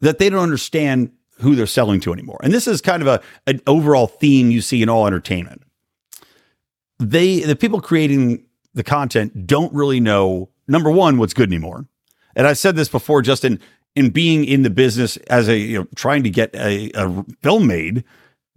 that 0.00 0.18
they 0.18 0.30
don't 0.30 0.42
understand 0.42 1.10
who 1.38 1.54
they're 1.54 1.66
selling 1.66 2.00
to 2.00 2.12
anymore. 2.12 2.38
And 2.42 2.52
this 2.52 2.66
is 2.66 2.80
kind 2.80 3.02
of 3.02 3.08
a 3.08 3.20
an 3.46 3.60
overall 3.66 4.06
theme 4.06 4.50
you 4.50 4.60
see 4.60 4.82
in 4.82 4.88
all 4.88 5.06
entertainment. 5.06 5.62
They 7.00 7.40
the 7.40 7.56
people 7.56 7.80
creating 7.80 8.44
the 8.74 8.84
content 8.84 9.46
don't 9.46 9.72
really 9.72 10.00
know 10.00 10.50
number 10.68 10.90
one 10.90 11.18
what's 11.18 11.34
good 11.34 11.48
anymore. 11.48 11.86
And 12.36 12.46
I've 12.46 12.58
said 12.58 12.76
this 12.76 12.88
before, 12.88 13.22
just 13.22 13.44
in 13.44 13.58
in 13.96 14.10
being 14.10 14.44
in 14.44 14.62
the 14.62 14.70
business 14.70 15.16
as 15.28 15.48
a 15.48 15.56
you 15.56 15.78
know 15.80 15.86
trying 15.96 16.22
to 16.22 16.30
get 16.30 16.54
a, 16.54 16.90
a 16.94 17.24
film 17.42 17.66
made 17.66 18.04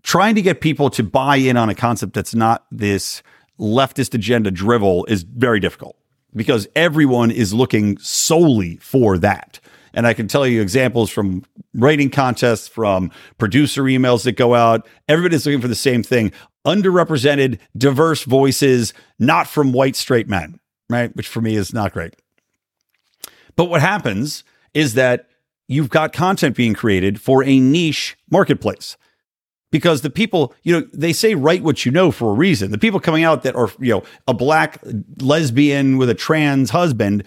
trying 0.04 0.36
to 0.36 0.42
get 0.42 0.62
people 0.62 0.90
to 0.92 1.04
buy 1.04 1.38
in 1.38 1.58
on 1.58 1.70
a 1.70 1.76
concept 1.76 2.14
that's 2.14 2.36
not 2.36 2.66
this 2.70 3.24
leftist 3.60 4.14
agenda 4.14 4.52
drivel 4.52 5.06
is 5.06 5.24
very 5.24 5.60
difficult 5.60 5.96
because 6.36 6.68
everyone 6.76 7.32
is 7.32 7.54
looking 7.54 7.98
solely 8.00 8.76
for 8.78 9.18
that. 9.18 9.60
And 9.94 10.08
I 10.08 10.14
can 10.14 10.28
tell 10.28 10.48
you 10.48 10.62
examples 10.62 11.10
from 11.10 11.44
writing 11.74 12.10
contests, 12.10 12.68
from 12.68 13.12
producer 13.38 13.84
emails 13.84 14.24
that 14.24 14.34
go 14.34 14.56
out. 14.56 14.88
Everybody's 15.08 15.46
looking 15.46 15.62
for 15.62 15.68
the 15.68 15.76
same 15.76 16.04
thing 16.04 16.32
underrepresented, 16.66 17.60
diverse 17.78 18.24
voices, 18.24 18.94
not 19.20 19.48
from 19.48 19.74
white 19.74 19.96
straight 19.96 20.30
men, 20.30 20.60
right? 20.90 21.14
Which 21.16 21.28
for 21.28 21.42
me 21.42 21.56
is 21.56 21.74
not 21.74 21.92
great. 21.92 22.16
But 23.56 23.66
what 23.66 23.82
happens 23.82 24.44
is 24.74 24.94
that 24.94 25.28
you've 25.68 25.90
got 25.90 26.14
content 26.14 26.56
being 26.56 26.74
created 26.74 27.20
for 27.20 27.44
a 27.44 27.60
niche 27.60 28.18
marketplace 28.30 28.98
because 29.72 30.02
the 30.02 30.10
people, 30.10 30.54
you 30.64 30.72
know, 30.72 30.88
they 30.94 31.14
say 31.14 31.36
write 31.36 31.64
what 31.64 31.86
you 31.86 31.92
know 31.92 32.12
for 32.12 32.30
a 32.30 32.34
reason. 32.34 32.72
The 32.72 32.78
people 32.78 33.00
coming 33.00 33.24
out 33.24 33.44
that 33.44 33.56
are, 33.56 33.70
you 33.80 33.92
know, 33.94 34.04
a 34.28 34.34
black 34.34 34.80
lesbian 35.20 35.98
with 35.98 36.10
a 36.10 36.14
trans 36.14 36.70
husband, 36.70 37.24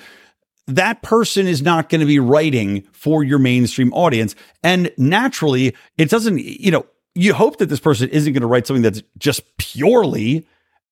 that 0.66 1.02
person 1.02 1.46
is 1.46 1.62
not 1.62 1.88
going 1.88 2.00
to 2.00 2.06
be 2.06 2.18
writing 2.18 2.82
for 2.92 3.22
your 3.22 3.38
mainstream 3.38 3.92
audience. 3.92 4.34
And 4.62 4.90
naturally, 4.98 5.74
it 5.96 6.10
doesn't, 6.10 6.38
you 6.38 6.70
know, 6.70 6.86
you 7.14 7.34
hope 7.34 7.58
that 7.58 7.66
this 7.66 7.80
person 7.80 8.08
isn't 8.10 8.32
going 8.32 8.42
to 8.42 8.46
write 8.46 8.66
something 8.66 8.82
that's 8.82 9.02
just 9.18 9.56
purely 9.58 10.46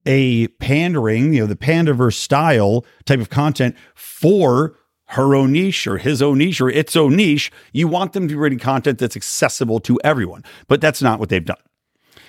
a 0.06 0.48
pandering, 0.48 1.34
you 1.34 1.40
know, 1.40 1.46
the 1.46 1.56
Panderverse 1.56 2.14
style 2.14 2.84
type 3.04 3.20
of 3.20 3.30
content 3.30 3.76
for 3.94 4.76
her 5.08 5.34
own 5.34 5.52
niche 5.52 5.87
or 5.87 5.98
his 5.98 6.22
own 6.22 6.38
niche 6.38 6.60
or 6.60 6.70
its 6.70 6.96
own 6.96 7.16
niche. 7.16 7.50
You 7.72 7.88
want 7.88 8.12
them 8.12 8.28
to 8.28 8.34
be 8.34 8.38
writing 8.38 8.58
content 8.58 8.98
that's 8.98 9.16
accessible 9.16 9.80
to 9.80 9.98
everyone. 10.02 10.44
But 10.66 10.80
that's 10.80 11.02
not 11.02 11.20
what 11.20 11.28
they've 11.28 11.44
done. 11.44 11.56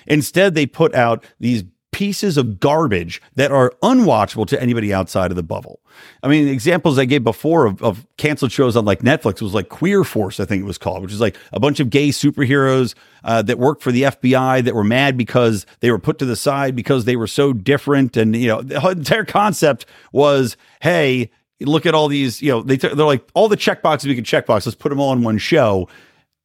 Instead, 0.06 0.54
they 0.54 0.66
put 0.66 0.94
out 0.94 1.24
these 1.40 1.64
pieces 1.92 2.36
of 2.36 2.60
garbage 2.60 3.22
that 3.36 3.50
are 3.50 3.72
unwatchable 3.82 4.46
to 4.46 4.60
anybody 4.60 4.92
outside 4.92 5.30
of 5.30 5.36
the 5.36 5.42
bubble. 5.42 5.80
I 6.22 6.28
mean, 6.28 6.46
examples 6.46 6.98
I 6.98 7.06
gave 7.06 7.24
before 7.24 7.64
of, 7.64 7.82
of, 7.82 8.06
canceled 8.18 8.52
shows 8.52 8.76
on 8.76 8.84
like 8.84 9.00
Netflix 9.00 9.40
was 9.40 9.54
like 9.54 9.70
Queer 9.70 10.04
Force, 10.04 10.38
I 10.38 10.44
think 10.44 10.62
it 10.62 10.66
was 10.66 10.76
called, 10.76 11.02
which 11.02 11.12
is 11.12 11.20
like 11.20 11.36
a 11.52 11.60
bunch 11.60 11.80
of 11.80 11.88
gay 11.88 12.10
superheroes 12.10 12.94
uh, 13.24 13.40
that 13.42 13.58
worked 13.58 13.82
for 13.82 13.92
the 13.92 14.02
FBI 14.02 14.64
that 14.64 14.74
were 14.74 14.84
mad 14.84 15.16
because 15.16 15.64
they 15.80 15.90
were 15.90 15.98
put 15.98 16.18
to 16.18 16.26
the 16.26 16.36
side 16.36 16.76
because 16.76 17.06
they 17.06 17.16
were 17.16 17.26
so 17.26 17.52
different. 17.54 18.16
And, 18.16 18.36
you 18.36 18.48
know, 18.48 18.60
the 18.60 18.76
entire 18.90 19.24
concept 19.24 19.86
was, 20.12 20.56
hey, 20.82 21.30
look 21.60 21.86
at 21.86 21.94
all 21.94 22.08
these, 22.08 22.42
you 22.42 22.50
know, 22.50 22.62
they 22.62 22.76
t- 22.76 22.88
they're 22.88 23.06
like 23.06 23.26
all 23.34 23.48
the 23.48 23.56
checkboxes 23.56 24.04
we 24.04 24.14
can 24.14 24.24
check 24.24 24.46
box. 24.46 24.66
Let's 24.66 24.76
put 24.76 24.90
them 24.90 25.00
all 25.00 25.12
in 25.12 25.22
one 25.22 25.38
show, 25.38 25.88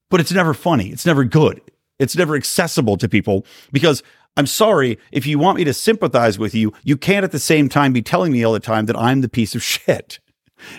but 0.09 0.19
it's 0.19 0.31
never 0.31 0.53
funny. 0.53 0.89
It's 0.89 1.05
never 1.05 1.25
good. 1.25 1.61
It's 1.99 2.15
never 2.15 2.35
accessible 2.35 2.97
to 2.97 3.07
people 3.07 3.45
because 3.71 4.01
I'm 4.37 4.47
sorry 4.47 4.97
if 5.11 5.25
you 5.25 5.37
want 5.39 5.57
me 5.57 5.63
to 5.65 5.73
sympathize 5.73 6.39
with 6.39 6.55
you, 6.55 6.73
you 6.83 6.95
can't 6.97 7.23
at 7.25 7.31
the 7.31 7.39
same 7.39 7.67
time 7.69 7.91
be 7.93 8.01
telling 8.01 8.31
me 8.31 8.43
all 8.43 8.53
the 8.53 8.59
time 8.59 8.85
that 8.85 8.97
I'm 8.97 9.21
the 9.21 9.29
piece 9.29 9.55
of 9.55 9.63
shit. 9.73 10.19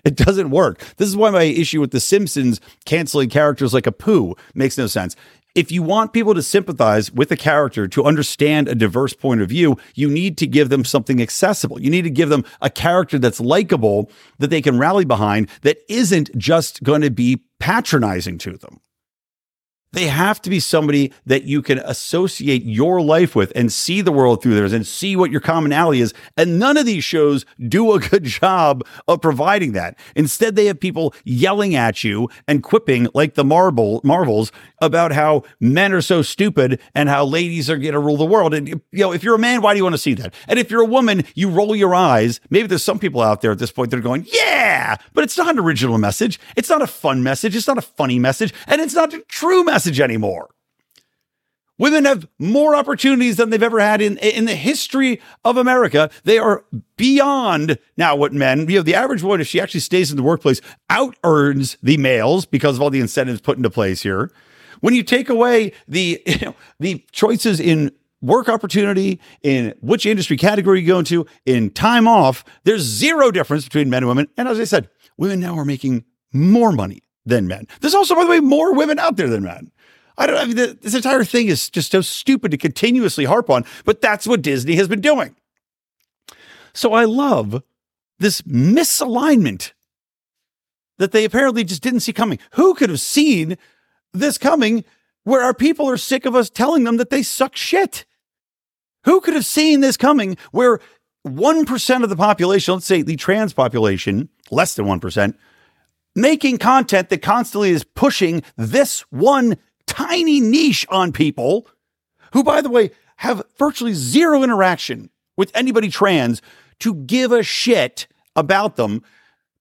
It 0.05 0.15
doesn't 0.17 0.51
work. 0.51 0.79
This 0.97 1.09
is 1.09 1.17
why 1.17 1.31
my 1.31 1.43
issue 1.43 1.81
with 1.81 1.91
The 1.91 2.01
Simpsons 2.01 2.61
canceling 2.85 3.29
characters 3.29 3.75
like 3.75 3.85
Apu 3.85 4.39
makes 4.55 4.79
no 4.79 4.87
sense. 4.87 5.17
if 5.55 5.71
you 5.71 5.83
want 5.83 6.13
people 6.13 6.35
to 6.35 6.43
sympathize 6.43 7.13
with 7.13 7.31
a 7.31 7.37
character, 7.37 7.87
to 7.89 8.05
understand 8.05 8.69
a 8.69 8.75
diverse 8.75 9.13
point 9.13 9.43
of 9.43 9.49
view, 9.49 9.77
you 9.95 10.09
need 10.09 10.39
to 10.39 10.47
give 10.47 10.69
them 10.71 10.85
something 10.85 11.21
accessible. 11.21 11.81
You 11.81 11.91
need 11.91 12.03
to 12.03 12.11
give 12.11 12.31
them 12.31 12.45
a 12.61 12.71
character 12.71 13.19
that's 13.19 13.41
likable, 13.41 14.11
that 14.39 14.49
they 14.49 14.63
can 14.63 14.79
rally 14.79 15.05
behind, 15.05 15.49
that 15.63 15.79
isn't 15.89 16.37
just 16.39 16.83
going 16.83 17.03
to 17.03 17.11
be 17.11 17.43
patronizing 17.59 18.39
to 18.39 18.57
them. 18.57 18.81
They 19.93 20.07
have 20.07 20.41
to 20.43 20.51
be 20.51 20.59
somebody 20.59 21.13
that 21.27 21.45
you 21.45 21.61
can 21.61 21.79
associate 21.79 22.65
your 22.65 23.03
life 23.03 23.37
with 23.37 23.53
and 23.55 23.71
see 23.71 24.01
the 24.01 24.13
world 24.13 24.43
through 24.43 24.55
theirs 24.55 24.73
and 24.73 24.87
see 24.87 25.17
what 25.17 25.31
your 25.31 25.41
commonality 25.41 26.01
is. 26.01 26.15
And 26.37 26.59
none 26.59 26.79
of 26.79 26.87
these 26.87 27.05
shows 27.05 27.45
do 27.69 27.93
a 27.93 28.01
good 28.01 28.25
job 28.25 28.85
of 29.07 29.21
providing 29.21 29.73
that. 29.73 29.99
Instead, 30.17 30.57
they 30.57 30.65
have 30.67 30.81
people 30.81 31.15
yelling 31.25 31.75
at 31.75 32.03
you 32.03 32.31
and 32.49 32.63
quipping 32.63 33.07
like 33.13 33.35
the 33.35 33.45
Marvel 33.45 34.01
Marvels 34.03 34.51
about 34.79 35.13
how 35.13 35.43
men 35.61 35.93
are 35.93 36.01
so 36.01 36.23
stupid 36.23 36.81
and 36.95 37.11
how 37.11 37.25
ladies 37.25 37.69
are 37.69 37.77
going 37.77 37.93
to 37.93 37.99
rule 37.99 38.17
the 38.17 38.25
world. 38.25 38.55
And 38.55 38.69
you 38.69 38.81
know, 38.93 39.13
if 39.13 39.23
you're 39.23 39.35
a 39.35 39.39
man, 39.39 39.61
why 39.61 39.75
do 39.75 39.79
you 39.79 39.85
want 39.85 39.95
to 39.95 39.99
see 39.99 40.15
that? 40.15 40.33
And 40.49 40.59
if 40.59 40.71
you're 40.71 40.83
a 40.83 40.87
woman, 40.87 41.25
you 41.35 41.51
roll 41.51 41.77
your 41.77 41.95
eyes. 41.95 42.41
Maybe 42.49 42.67
there's 42.67 42.83
some 42.83 42.99
people 42.99 43.21
out 43.21 43.43
there 43.43 43.53
at 43.53 43.59
this 43.59 43.71
point 43.71 43.91
that 43.91 43.99
are 43.99 44.03
going, 44.03 44.27
"Yeah," 44.33 44.97
but 45.13 45.23
it's 45.23 45.37
not 45.37 45.51
an 45.51 45.59
original 45.59 45.99
message. 45.99 46.41
It's 46.57 46.71
not 46.71 46.81
a 46.81 46.87
fun 46.87 47.23
message. 47.23 47.55
It's 47.55 47.69
not 47.69 47.77
a 47.77 47.83
funny 47.83 48.19
message, 48.19 48.55
and 48.67 48.81
it's 48.81 48.95
not 48.95 49.13
a 49.13 49.21
true 49.29 49.65
message 49.65 49.82
message 49.83 50.01
anymore. 50.01 50.49
Women 51.77 52.05
have 52.05 52.29
more 52.39 52.77
opportunities 52.77 53.37
than 53.37 53.51
they've 53.51 53.63
ever 53.63 53.81
had 53.81 54.01
in, 54.01 54.17
in 54.19 54.45
the 54.45 54.55
history 54.55 55.21
of 55.45 55.57
America. 55.57 56.09
They 56.23 56.39
are 56.39 56.65
beyond 56.97 57.79
now 57.97 58.15
what 58.15 58.33
men, 58.33 58.69
you 58.69 58.77
know, 58.77 58.83
the 58.83 58.95
average 58.95 59.23
woman, 59.23 59.41
if 59.41 59.49
she 59.49 59.61
actually 59.61 59.81
stays 59.81 60.13
in 60.13 60.17
the 60.17 60.23
workplace, 60.23 60.61
out 60.89 61.17
earns 61.25 61.77
the 61.83 61.97
males 61.97 62.47
because 62.47 62.77
of 62.77 62.83
all 62.83 62.91
the 62.91 63.01
incentives 63.01 63.41
put 63.41 63.57
into 63.57 63.71
place 63.71 64.03
here. 64.03 64.31
When 64.81 64.95
you 64.95 65.03
take 65.03 65.29
away 65.29 65.73
the, 65.89 66.23
you 66.27 66.39
know, 66.43 66.55
the 66.79 67.05
choices 67.11 67.59
in 67.59 67.91
work 68.21 68.49
opportunity, 68.49 69.19
in 69.43 69.75
which 69.81 70.07
industry 70.07 70.37
category 70.37 70.83
you 70.83 70.87
go 70.87 71.01
into, 71.01 71.27
in 71.45 71.71
time 71.71 72.07
off, 72.07 72.45
there's 72.63 72.83
zero 72.83 73.33
difference 73.33 73.65
between 73.65 73.91
men 73.91 74.05
and 74.05 74.09
women. 74.09 74.29
And 74.37 74.47
as 74.47 74.61
I 74.61 74.65
said, 74.65 74.89
women 75.17 75.41
now 75.41 75.59
are 75.59 75.65
making 75.65 76.05
more 76.33 76.71
money 76.71 77.03
than 77.25 77.49
men. 77.49 77.67
There's 77.81 77.95
also, 77.95 78.15
by 78.15 78.23
the 78.23 78.31
way, 78.31 78.41
more 78.41 78.73
women 78.73 79.01
out 79.01 79.17
there 79.17 79.29
than 79.29 79.43
men. 79.43 79.72
I 80.19 80.27
don't 80.27 80.37
I 80.37 80.45
mean, 80.45 80.79
this 80.81 80.95
entire 80.95 81.25
thing 81.25 81.49
is 81.49 81.71
just 81.71 81.93
so 81.93 82.01
stupid 82.01 82.51
to 82.51 82.57
continuously 82.57 83.25
harp 83.25 83.51
on, 83.51 83.65
but 83.85 84.01
that's 84.01 84.27
what 84.27 84.43
Disney 84.43 84.77
has 84.77 84.89
been 84.89 85.01
doing. 85.01 85.37
So 86.75 86.93
I 86.93 87.05
love 87.05 87.63
this 88.19 88.43
misalignment 88.43 89.73
that 90.99 91.13
they 91.13 91.25
apparently 91.25 91.65
just 91.65 91.83
didn't 91.83 92.01
see 92.01 92.13
coming. 92.13 92.39
Who 92.53 92.75
could 92.75 92.91
have 92.91 93.01
seen 93.01 93.57
this 94.13 94.39
coming 94.39 94.85
where 95.25 95.43
our 95.43 95.55
people 95.55 95.89
are 95.89 95.97
sick 95.97 96.27
of 96.27 96.35
us 96.35 96.51
telling 96.51 96.85
them 96.85 96.97
that 96.99 97.11
they 97.11 97.23
suck 97.23 97.57
shit? 97.57 98.05
Who 99.05 99.21
could 99.21 99.35
have 99.35 99.47
seen 99.47 99.81
this 99.81 99.97
coming 99.97 100.37
where 100.53 100.79
1% 101.27 102.03
of 102.03 102.09
the 102.09 102.17
population, 102.17 102.75
let's 102.75 102.87
say 102.87 103.03
the 103.03 103.17
trans 103.17 103.53
population, 103.53 104.29
less 104.51 104.75
than 104.75 104.87
1%, 104.87 105.35
making 106.15 106.59
content 106.59 107.09
that 107.09 107.23
constantly 107.23 107.71
is 107.71 107.85
pushing 107.85 108.43
this 108.57 109.01
one 109.11 109.57
tiny 109.93 110.41
niche 110.41 110.87
on 110.89 111.13
people 111.13 111.69
who, 112.33 112.43
by 112.43 112.63
the 112.63 112.71
way, 112.71 112.91
have 113.17 113.43
virtually 113.59 113.93
zero 113.93 114.43
interaction 114.43 115.11
with 115.37 115.55
anybody 115.55 115.91
trans 115.91 116.41
to 116.81 116.95
give 116.95 117.31
a 117.31 117.43
shit 117.43 118.07
about 118.35 118.77
them, 118.77 119.03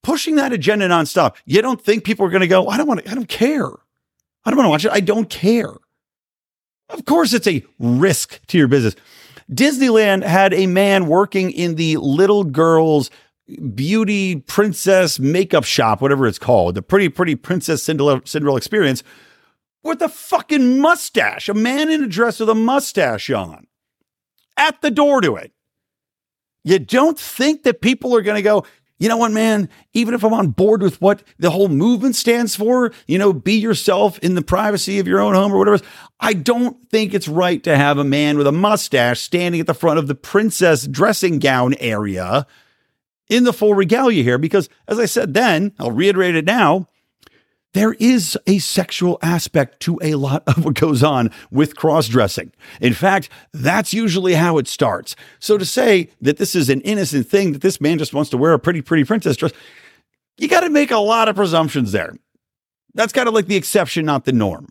pushing 0.03 0.37
that 0.37 0.53
agenda 0.53 0.87
nonstop. 0.87 1.35
You 1.45 1.61
don't 1.61 1.81
think 1.81 2.05
people 2.05 2.25
are 2.25 2.29
going 2.29 2.41
to 2.41 2.47
go, 2.47 2.69
I 2.69 2.77
don't 2.77 2.87
want 2.87 3.03
to, 3.03 3.11
I 3.11 3.13
don't 3.13 3.27
care. 3.27 3.67
I 4.45 4.49
don't 4.49 4.57
want 4.57 4.67
to 4.67 4.69
watch 4.69 4.85
it. 4.85 4.91
I 4.91 5.01
don't 5.01 5.29
care. 5.29 5.73
Of 6.89 7.03
course, 7.05 7.33
it's 7.33 7.47
a 7.47 7.63
risk 7.77 8.39
to 8.47 8.57
your 8.57 8.69
business. 8.69 8.95
Disneyland 9.51 10.23
had 10.23 10.53
a 10.53 10.65
man 10.65 11.07
working 11.07 11.51
in 11.51 11.75
the 11.75 11.97
little 11.97 12.45
girls' 12.45 13.11
beauty 13.75 14.37
princess 14.37 15.19
makeup 15.19 15.65
shop, 15.65 16.01
whatever 16.01 16.25
it's 16.25 16.39
called, 16.39 16.75
the 16.75 16.81
pretty, 16.81 17.09
pretty 17.09 17.35
princess 17.35 17.83
Cinderella, 17.83 18.21
Cinderella 18.23 18.57
experience 18.57 19.03
with 19.83 20.01
a 20.01 20.09
fucking 20.09 20.79
mustache, 20.79 21.49
a 21.49 21.53
man 21.53 21.89
in 21.89 22.03
a 22.03 22.07
dress 22.07 22.39
with 22.39 22.49
a 22.49 22.55
mustache 22.55 23.29
on 23.29 23.67
at 24.57 24.81
the 24.81 24.91
door 24.91 25.21
to 25.21 25.35
it. 25.35 25.51
You 26.63 26.79
don't 26.79 27.19
think 27.19 27.63
that 27.63 27.81
people 27.81 28.15
are 28.15 28.21
going 28.21 28.35
to 28.35 28.43
go, 28.43 28.65
you 28.99 29.09
know 29.09 29.17
what, 29.17 29.31
man, 29.31 29.67
even 29.93 30.13
if 30.13 30.23
I'm 30.23 30.33
on 30.33 30.49
board 30.49 30.83
with 30.83 31.01
what 31.01 31.23
the 31.39 31.49
whole 31.49 31.69
movement 31.69 32.15
stands 32.15 32.55
for, 32.55 32.93
you 33.07 33.17
know, 33.17 33.33
be 33.33 33.53
yourself 33.53 34.19
in 34.19 34.35
the 34.35 34.43
privacy 34.43 34.99
of 34.99 35.07
your 35.07 35.19
own 35.19 35.33
home 35.33 35.51
or 35.51 35.57
whatever, 35.57 35.83
I 36.19 36.33
don't 36.33 36.87
think 36.91 37.15
it's 37.15 37.27
right 37.27 37.63
to 37.63 37.75
have 37.75 37.97
a 37.97 38.03
man 38.03 38.37
with 38.37 38.45
a 38.45 38.51
mustache 38.51 39.19
standing 39.19 39.59
at 39.59 39.65
the 39.65 39.73
front 39.73 39.97
of 39.97 40.05
the 40.05 40.13
princess 40.13 40.85
dressing 40.85 41.39
gown 41.39 41.73
area 41.79 42.45
in 43.27 43.43
the 43.43 43.53
full 43.53 43.73
regalia 43.73 44.21
here. 44.21 44.37
Because 44.37 44.69
as 44.87 44.99
I 44.99 45.05
said 45.05 45.33
then, 45.33 45.73
I'll 45.79 45.89
reiterate 45.89 46.35
it 46.35 46.45
now, 46.45 46.87
there 47.73 47.93
is 47.93 48.37
a 48.47 48.59
sexual 48.59 49.17
aspect 49.21 49.79
to 49.81 49.99
a 50.01 50.15
lot 50.15 50.43
of 50.47 50.65
what 50.65 50.75
goes 50.75 51.03
on 51.03 51.31
with 51.51 51.75
cross 51.75 52.07
dressing. 52.07 52.51
In 52.81 52.93
fact, 52.93 53.29
that's 53.53 53.93
usually 53.93 54.33
how 54.33 54.57
it 54.57 54.67
starts. 54.67 55.15
So 55.39 55.57
to 55.57 55.65
say 55.65 56.09
that 56.21 56.37
this 56.37 56.55
is 56.55 56.69
an 56.69 56.81
innocent 56.81 57.27
thing, 57.27 57.53
that 57.53 57.61
this 57.61 57.79
man 57.79 57.97
just 57.97 58.13
wants 58.13 58.29
to 58.31 58.37
wear 58.37 58.53
a 58.53 58.59
pretty, 58.59 58.81
pretty 58.81 59.03
princess 59.03 59.37
dress, 59.37 59.53
you 60.37 60.47
got 60.47 60.61
to 60.61 60.69
make 60.69 60.91
a 60.91 60.97
lot 60.97 61.29
of 61.29 61.35
presumptions 61.35 61.91
there. 61.91 62.15
That's 62.93 63.13
kind 63.13 63.27
of 63.27 63.33
like 63.33 63.47
the 63.47 63.55
exception, 63.55 64.05
not 64.05 64.25
the 64.25 64.33
norm. 64.33 64.67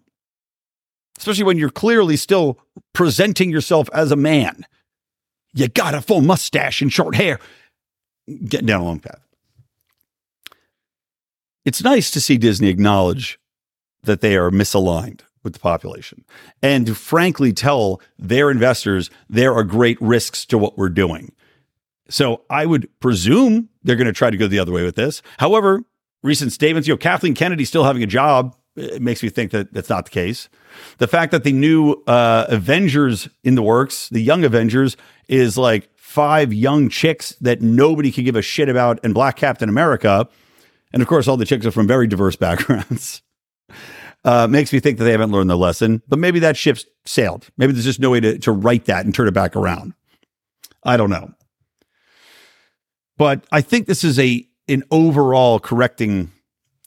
Especially 1.17 1.45
when 1.45 1.59
you're 1.59 1.71
clearly 1.71 2.17
still 2.17 2.59
presenting 2.93 3.51
yourself 3.51 3.89
as 3.93 4.11
a 4.13 4.17
man. 4.17 4.67
You 5.55 5.69
got 5.69 5.95
a 5.95 6.01
full 6.01 6.21
mustache 6.21 6.81
and 6.83 6.93
short 6.93 7.15
hair. 7.15 7.41
Getting 8.47 8.67
down 8.67 8.83
a 8.83 8.85
long 8.85 9.01
path 9.01 9.21
it's 11.65 11.83
nice 11.83 12.11
to 12.13 12.21
see 12.21 12.39
Disney 12.39 12.69
acknowledge 12.69 13.39
that 14.03 14.21
they 14.21 14.37
are 14.37 14.51
misaligned 14.51 15.21
with 15.43 15.55
the 15.55 15.59
population 15.59 16.25
and 16.63 16.87
to 16.87 16.95
frankly 16.95 17.53
tell 17.53 18.01
their 18.19 18.51
investors 18.51 19.11
there 19.29 19.55
are 19.55 19.65
great 19.65 20.01
risks 20.01 20.45
to 20.47 20.59
what 20.59 20.77
we're 20.77 20.89
doing. 20.89 21.33
So 22.09 22.43
I 22.51 22.67
would 22.67 22.89
presume 23.01 23.69
they're 23.83 23.97
going 23.97 24.07
to 24.07 24.13
try 24.13 24.31
to 24.31 24.37
go 24.37 24.47
the 24.47 24.59
other 24.59 24.73
way 24.73 24.83
with 24.83 24.97
this. 24.97 25.23
However, 25.39 25.83
recent 26.23 26.53
statements, 26.53 26.89
you 26.89 26.95
know, 26.95 26.99
Kathleen 26.99 27.35
Kennedy 27.35 27.65
still 27.65 27.85
having 27.85 28.03
a 28.03 28.07
job, 28.07 28.57
it 28.77 29.01
makes 29.03 29.23
me 29.23 29.29
think 29.29 29.51
that 29.53 29.73
that's 29.73 29.89
not 29.89 30.07
the 30.07 30.11
case. 30.11 30.49
The 30.99 31.09
fact 31.09 31.33
that 31.33 31.45
the 31.45 31.53
new 31.53 31.93
uh, 32.07 32.47
Avengers 32.49 33.29
in 33.43 33.55
the 33.55 33.63
works, 33.63 34.09
the 34.09 34.21
young 34.21 34.45
Avengers, 34.45 34.97
is 35.29 35.57
like 35.57 35.91
five 35.97 36.53
young 36.53 36.89
chicks 36.89 37.31
that 37.41 37.63
nobody 37.63 38.11
can 38.11 38.25
give 38.25 38.37
a 38.37 38.43
shit 38.43 38.69
about 38.69 38.99
and 39.05 39.15
Black 39.15 39.37
Captain 39.37 39.69
America 39.69 40.29
and 40.93 41.03
of 41.03 41.09
course, 41.09 41.29
all 41.29 41.37
the 41.37 41.45
chicks 41.45 41.67
are 41.67 41.71
from 41.71 41.87
very 41.87 42.07
diverse 42.07 42.37
backgrounds. 42.37 43.23
Uh, 44.23 44.47
makes 44.47 44.73
me 44.73 44.81
think 44.81 44.99
that 44.99 45.05
they 45.05 45.13
haven't 45.13 45.31
learned 45.31 45.49
the 45.49 45.57
lesson, 45.57 46.03
but 46.07 46.19
maybe 46.19 46.41
that 46.41 46.57
ship's 46.57 46.85
sailed. 47.07 47.49
Maybe 47.57 47.73
there's 47.73 47.87
just 47.87 48.01
no 48.01 48.11
way 48.11 48.21
to, 48.21 48.39
to 48.41 48.53
write 48.53 48.85
that 48.85 49.07
and 49.07 49.15
turn 49.15 49.29
it 49.29 49.35
back 49.35 49.57
around. 49.57 49.95
I 50.85 50.99
don't 50.99 51.11
know. 51.11 51.33
But 53.17 53.45
I 53.51 53.61
think 53.61 53.87
this 53.87 54.05
is 54.05 54.19
a 54.19 54.47
an 54.69 54.85
overall 54.91 55.59
correcting 55.59 56.31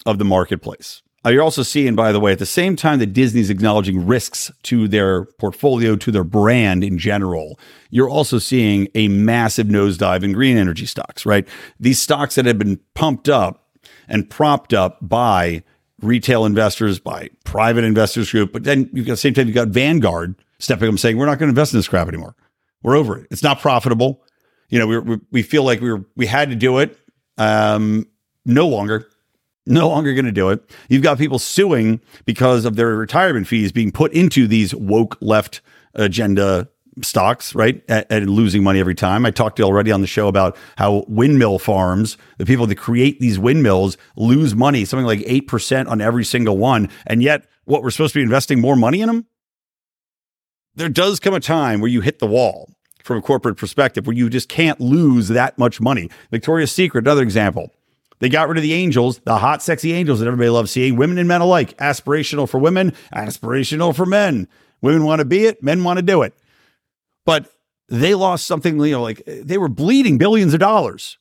of 0.06 0.18
the 0.18 0.26
marketplace. 0.26 1.02
Uh, 1.26 1.30
you're 1.30 1.44
also 1.44 1.64
seeing, 1.64 1.96
by 1.96 2.12
the 2.12 2.20
way, 2.20 2.34
at 2.34 2.40
the 2.40 2.46
same 2.46 2.76
time 2.76 3.00
that 3.00 3.14
Disney's 3.14 3.50
acknowledging 3.50 4.06
risks 4.06 4.52
to 4.64 4.88
their 4.88 5.26
portfolio, 5.40 5.96
to 5.96 6.12
their 6.12 6.24
brand 6.24 6.84
in 6.84 6.98
general, 6.98 7.58
you're 7.90 8.10
also 8.10 8.40
seeing 8.40 8.90
a 8.94 9.08
massive 9.08 9.68
nosedive 9.68 10.24
in 10.24 10.34
green 10.34 10.58
energy 10.58 10.86
stocks, 10.86 11.26
right? 11.26 11.48
These 11.80 12.02
stocks 12.02 12.36
that 12.36 12.46
have 12.46 12.60
been 12.60 12.80
pumped 12.94 13.30
up 13.30 13.63
and 14.08 14.30
propped 14.30 14.74
up 14.74 14.98
by 15.02 15.64
retail 16.02 16.46
investors, 16.46 17.00
by 17.00 17.30
private 17.46 17.84
investors 17.84 18.32
group. 18.32 18.52
But 18.52 18.64
then 18.64 18.90
you've 18.94 19.06
got 19.06 19.14
the 19.14 19.18
same 19.18 19.34
time 19.34 19.48
you've 19.48 19.56
got 19.56 19.70
Vanguard 19.70 20.36
stepping 20.60 20.88
up 20.88 20.92
and 20.92 21.00
saying, 21.00 21.18
we're 21.18 21.26
not 21.26 21.40
going 21.40 21.48
to 21.48 21.52
invest 21.52 21.74
in 21.74 21.80
this 21.80 21.88
crap 21.88 22.08
anymore. 22.08 22.36
We're 22.82 22.98
over 22.98 23.18
it. 23.18 23.28
It's 23.32 23.44
not 23.44 23.62
profitable. 23.62 24.22
You 24.70 24.80
know, 24.80 24.88
we 24.88 25.00
we, 25.00 25.20
we 25.32 25.42
feel 25.44 25.64
like 25.64 25.82
we 25.82 25.92
were 25.92 26.04
we 26.16 26.26
had 26.26 26.50
to 26.50 26.56
do 26.56 26.80
it. 26.80 26.98
Um, 27.38 28.08
no 28.46 28.68
longer. 28.68 29.08
No 29.66 29.88
longer 29.88 30.14
going 30.14 30.26
to 30.26 30.32
do 30.32 30.50
it. 30.50 30.70
You've 30.90 31.04
got 31.04 31.18
people 31.18 31.40
suing 31.40 32.02
because 32.26 32.66
of 32.66 32.76
their 32.76 32.96
retirement 32.96 33.48
fees 33.48 33.72
being 33.72 33.94
put 33.94 34.12
into 34.12 34.46
these 34.46 34.76
woke 34.76 35.18
left 35.22 35.62
agenda 35.94 36.68
stocks, 37.02 37.56
right? 37.56 37.84
And 37.88 38.30
losing 38.30 38.64
money 38.64 38.80
every 38.80 38.96
time. 38.96 39.26
I 39.26 39.32
talked 39.32 39.60
already 39.60 39.92
on 39.92 40.02
the 40.02 40.08
show 40.08 40.28
about 40.28 40.58
how 40.78 41.06
windmill 41.08 41.60
farms, 41.60 42.18
the 42.38 42.46
people 42.46 42.68
that 42.68 42.76
create 42.76 43.20
these 43.20 43.40
windmills, 43.40 43.98
lose 44.16 44.56
money, 44.56 44.86
something 44.86 45.06
like 45.06 45.20
8% 45.20 45.88
on 45.88 46.02
every 46.02 46.26
single 46.26 46.58
one. 46.58 46.90
And 47.08 47.24
yet, 47.24 47.46
what 47.66 47.84
we're 47.84 47.92
supposed 47.92 48.14
to 48.14 48.20
be 48.20 48.24
investing 48.24 48.60
more 48.60 48.76
money 48.76 49.02
in 49.02 49.08
them? 49.08 49.26
There 50.76 50.90
does 50.90 51.20
come 51.20 51.34
a 51.34 51.40
time 51.40 51.82
where 51.82 51.90
you 51.90 52.02
hit 52.02 52.20
the 52.20 52.28
wall 52.28 52.70
from 53.04 53.18
a 53.18 53.22
corporate 53.22 53.58
perspective 53.58 54.08
where 54.08 54.16
you 54.16 54.30
just 54.30 54.50
can't 54.50 54.80
lose 54.80 55.28
that 55.28 55.58
much 55.58 55.80
money. 55.80 56.10
Victoria's 56.32 56.72
Secret, 56.72 57.06
another 57.06 57.22
example. 57.22 57.72
They 58.20 58.30
got 58.30 58.48
rid 58.48 58.58
of 58.58 58.64
the 58.64 58.74
angels, 58.74 59.20
the 59.20 59.38
hot, 59.38 59.62
sexy 59.62 59.92
angels 59.92 60.20
that 60.20 60.28
everybody 60.28 60.50
loves 60.50 60.72
seeing, 60.72 60.96
women 60.96 61.18
and 61.18 61.28
men 61.28 61.42
alike. 61.42 61.78
Aspirational 61.78 62.48
for 62.48 62.58
women, 62.58 62.94
aspirational 63.14 63.94
for 63.94 64.06
men. 64.06 64.48
Women 64.82 65.04
want 65.04 65.20
to 65.20 65.26
be 65.26 65.46
it, 65.46 65.62
men 65.62 65.84
want 65.84 65.98
to 65.98 66.04
do 66.04 66.22
it. 66.22 66.34
But 67.26 67.52
they 67.88 68.16
lost 68.16 68.46
something, 68.46 68.80
you 68.80 68.92
know, 68.92 69.02
like 69.02 69.24
they 69.26 69.58
were 69.58 69.70
bleeding 69.70 70.18
billions 70.18 70.54
of 70.54 70.60
dollars. 70.60 71.18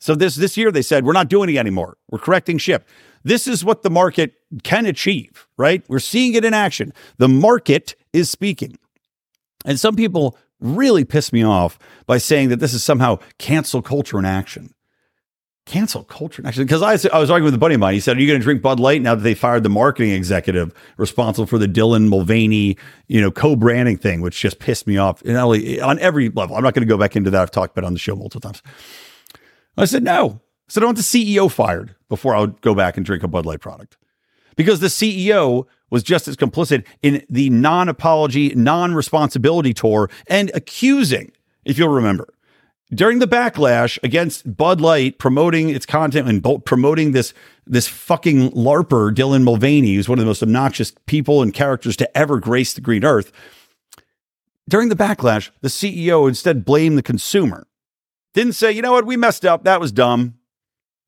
So 0.00 0.14
this 0.14 0.36
this 0.36 0.56
year 0.56 0.70
they 0.70 0.82
said 0.82 1.04
we're 1.04 1.12
not 1.12 1.28
doing 1.28 1.50
it 1.50 1.58
anymore. 1.58 1.96
We're 2.10 2.18
correcting 2.18 2.58
ship. 2.58 2.86
This 3.24 3.46
is 3.46 3.64
what 3.64 3.82
the 3.82 3.90
market 3.90 4.34
can 4.62 4.86
achieve, 4.86 5.48
right? 5.56 5.82
We're 5.88 5.98
seeing 5.98 6.34
it 6.34 6.44
in 6.44 6.54
action. 6.54 6.92
The 7.18 7.28
market 7.28 7.94
is 8.12 8.30
speaking. 8.30 8.78
And 9.64 9.78
some 9.78 9.96
people 9.96 10.38
really 10.60 11.04
piss 11.04 11.32
me 11.32 11.42
off 11.44 11.78
by 12.06 12.18
saying 12.18 12.48
that 12.48 12.60
this 12.60 12.74
is 12.74 12.82
somehow 12.82 13.18
cancel 13.38 13.82
culture 13.82 14.18
in 14.18 14.24
action 14.24 14.72
cancel 15.68 16.02
culture. 16.04 16.42
Actually 16.46 16.64
because 16.64 16.82
I, 16.82 17.14
I 17.14 17.18
was 17.18 17.30
arguing 17.30 17.44
with 17.44 17.54
a 17.54 17.58
buddy 17.58 17.74
of 17.74 17.80
mine. 17.80 17.92
He 17.92 18.00
said 18.00 18.16
are 18.16 18.20
you 18.20 18.26
going 18.26 18.40
to 18.40 18.42
drink 18.42 18.62
bud 18.62 18.80
light 18.80 19.02
now 19.02 19.14
that 19.14 19.20
they 19.20 19.34
fired 19.34 19.62
the 19.62 19.68
marketing 19.68 20.12
executive 20.12 20.72
responsible 20.96 21.46
for 21.46 21.58
the 21.58 21.68
dylan 21.68 22.08
mulvaney 22.08 22.78
you 23.06 23.20
know 23.20 23.30
co-branding 23.30 23.98
thing 23.98 24.22
which 24.22 24.40
just 24.40 24.58
pissed 24.58 24.86
me 24.86 24.96
off 24.96 25.20
and 25.22 25.36
only, 25.36 25.78
on 25.80 25.98
every 25.98 26.30
level? 26.30 26.56
I'm 26.56 26.62
not 26.62 26.72
going 26.72 26.86
to 26.86 26.90
go 26.90 26.96
back 26.96 27.16
into 27.16 27.30
that. 27.30 27.42
I've 27.42 27.50
talked 27.50 27.76
about 27.76 27.84
it 27.84 27.88
on 27.88 27.92
the 27.92 27.98
show 27.98 28.16
multiple 28.16 28.40
times. 28.40 28.62
I 29.76 29.84
said 29.84 30.02
no. 30.02 30.40
I 30.40 30.72
said 30.72 30.82
i 30.82 30.86
want 30.86 30.96
the 30.96 31.02
ceo 31.02 31.50
fired 31.50 31.94
before 32.08 32.34
i 32.34 32.40
would 32.40 32.60
go 32.62 32.74
back 32.74 32.96
and 32.96 33.04
drink 33.04 33.22
a 33.22 33.28
bud 33.28 33.44
light 33.44 33.60
product. 33.60 33.98
Because 34.56 34.80
the 34.80 34.86
ceo 34.86 35.66
was 35.90 36.02
just 36.02 36.28
as 36.28 36.36
complicit 36.36 36.84
in 37.02 37.24
the 37.28 37.50
non-apology 37.50 38.54
non-responsibility 38.54 39.74
tour 39.74 40.08
and 40.28 40.50
accusing 40.54 41.30
if 41.66 41.78
you'll 41.78 41.88
remember 41.90 42.26
during 42.94 43.18
the 43.18 43.28
backlash 43.28 43.98
against 44.02 44.56
Bud 44.56 44.80
Light 44.80 45.18
promoting 45.18 45.68
its 45.68 45.86
content 45.86 46.28
and 46.28 46.64
promoting 46.64 47.12
this 47.12 47.34
this 47.66 47.86
fucking 47.86 48.50
larper 48.52 49.14
Dylan 49.14 49.42
Mulvaney, 49.42 49.94
who's 49.94 50.08
one 50.08 50.18
of 50.18 50.24
the 50.24 50.28
most 50.28 50.42
obnoxious 50.42 50.92
people 51.06 51.42
and 51.42 51.52
characters 51.52 51.96
to 51.98 52.16
ever 52.16 52.40
grace 52.40 52.72
the 52.72 52.80
green 52.80 53.04
earth. 53.04 53.30
During 54.66 54.88
the 54.88 54.96
backlash, 54.96 55.50
the 55.60 55.68
CEO 55.68 56.28
instead 56.28 56.64
blamed 56.64 56.96
the 56.96 57.02
consumer. 57.02 57.66
Didn't 58.32 58.54
say, 58.54 58.72
you 58.72 58.82
know 58.82 58.92
what, 58.92 59.06
we 59.06 59.16
messed 59.16 59.44
up. 59.44 59.64
That 59.64 59.80
was 59.80 59.92
dumb. 59.92 60.34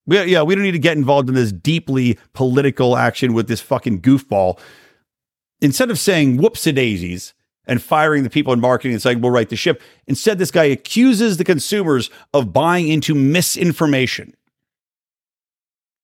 We, 0.07 0.23
yeah, 0.25 0.43
we 0.43 0.55
don't 0.55 0.65
need 0.65 0.73
to 0.73 0.79
get 0.79 0.97
involved 0.97 1.29
in 1.29 1.35
this 1.35 1.53
deeply 1.53 2.19
political 2.33 2.97
action 2.97 3.33
with 3.33 3.49
this 3.49 3.61
fucking 3.61 4.03
goofball. 4.03 4.59
Instead 5.61 5.91
of 5.91 5.99
saying 5.99 6.39
whoops 6.39 6.67
a 6.67 6.73
daisies, 6.73 7.35
and 7.67 7.83
firing 7.83 8.23
the 8.23 8.31
people 8.31 8.53
in 8.53 8.61
marketing 8.61 8.93
and 8.93 9.03
saying, 9.03 9.21
we'll 9.21 9.31
right 9.31 9.49
the 9.49 9.57
ship. 9.57 9.83
Instead, 10.07 10.39
this 10.39 10.51
guy 10.51 10.65
accuses 10.65 11.37
the 11.37 11.45
consumers 11.45 12.11
of 12.35 12.53
buying 12.53 12.89
into 12.89 13.15
misinformation. 13.15 14.35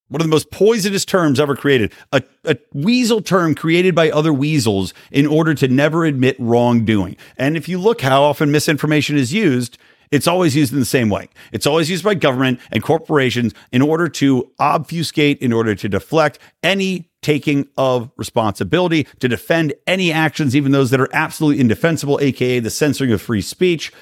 One 0.08 0.20
of 0.20 0.26
the 0.26 0.30
most 0.30 0.52
poisonous 0.52 1.04
terms 1.04 1.40
ever 1.40 1.56
created, 1.56 1.92
a, 2.12 2.22
a 2.44 2.56
weasel 2.72 3.20
term 3.20 3.56
created 3.56 3.94
by 3.94 4.10
other 4.10 4.32
weasels 4.32 4.94
in 5.10 5.26
order 5.26 5.52
to 5.54 5.66
never 5.66 6.04
admit 6.04 6.36
wrongdoing. 6.38 7.16
And 7.36 7.56
if 7.56 7.68
you 7.68 7.80
look 7.80 8.02
how 8.02 8.22
often 8.22 8.52
misinformation 8.52 9.16
is 9.16 9.32
used, 9.32 9.78
it's 10.10 10.26
always 10.26 10.54
used 10.54 10.72
in 10.72 10.78
the 10.78 10.84
same 10.84 11.08
way. 11.08 11.28
It's 11.52 11.66
always 11.66 11.90
used 11.90 12.04
by 12.04 12.14
government 12.14 12.60
and 12.70 12.82
corporations 12.82 13.52
in 13.72 13.82
order 13.82 14.08
to 14.08 14.50
obfuscate, 14.58 15.38
in 15.38 15.52
order 15.52 15.74
to 15.74 15.88
deflect 15.88 16.38
any 16.62 17.10
taking 17.22 17.68
of 17.76 18.10
responsibility, 18.16 19.04
to 19.18 19.28
defend 19.28 19.74
any 19.86 20.12
actions, 20.12 20.54
even 20.54 20.72
those 20.72 20.90
that 20.90 21.00
are 21.00 21.10
absolutely 21.12 21.60
indefensible, 21.60 22.18
aka 22.20 22.60
the 22.60 22.70
censoring 22.70 23.12
of 23.12 23.20
free 23.20 23.42
speech. 23.42 23.92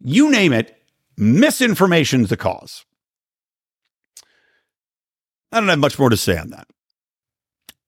You 0.00 0.30
name 0.30 0.52
it, 0.52 0.80
misinformation 1.16 2.22
is 2.22 2.28
the 2.28 2.36
cause. 2.36 2.84
I 5.52 5.60
don't 5.60 5.68
have 5.68 5.78
much 5.78 5.98
more 5.98 6.10
to 6.10 6.16
say 6.16 6.36
on 6.36 6.50
that. 6.50 6.68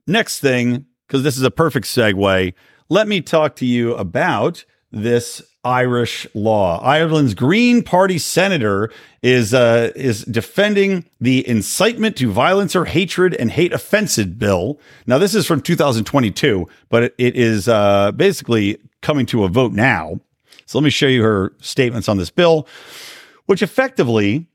Next 0.07 0.41
thing, 0.41 0.87
because 1.07 1.23
this 1.23 1.37
is 1.37 1.43
a 1.43 1.51
perfect 1.51 1.87
segue, 1.87 2.55
let 2.89 3.09
me 3.09 3.21
talk 3.21 3.57
to 3.57 3.67
you 3.67 3.95
about 3.95 4.65
this 4.91 5.43
Irish 5.69 6.27
law. 6.33 6.81
Ireland's 6.81 7.35
Green 7.35 7.83
Party 7.83 8.17
senator 8.17 8.91
is 9.23 9.53
uh, 9.53 9.93
is 9.95 10.25
defending 10.25 11.05
the 11.21 11.47
incitement 11.47 12.17
to 12.17 12.33
violence 12.33 12.75
or 12.75 12.87
hatred 12.87 13.35
and 13.35 13.51
hate 13.51 13.75
offensive 13.75 14.39
bill. 14.39 14.81
Now, 15.07 15.19
this 15.19 15.35
is 15.35 15.47
from 15.47 15.61
2022, 15.61 16.67
but 16.89 17.03
it, 17.03 17.15
it 17.19 17.37
is 17.37 17.69
uh, 17.69 18.13
basically 18.13 18.79
coming 19.03 19.27
to 19.27 19.45
a 19.45 19.49
vote 19.49 19.73
now. 19.73 20.21
So 20.65 20.79
let 20.79 20.85
me 20.85 20.91
show 20.91 21.07
you 21.07 21.23
her 21.23 21.53
statements 21.61 22.09
on 22.09 22.17
this 22.17 22.31
bill, 22.31 22.67
which 23.45 23.63
effectively 23.63 24.47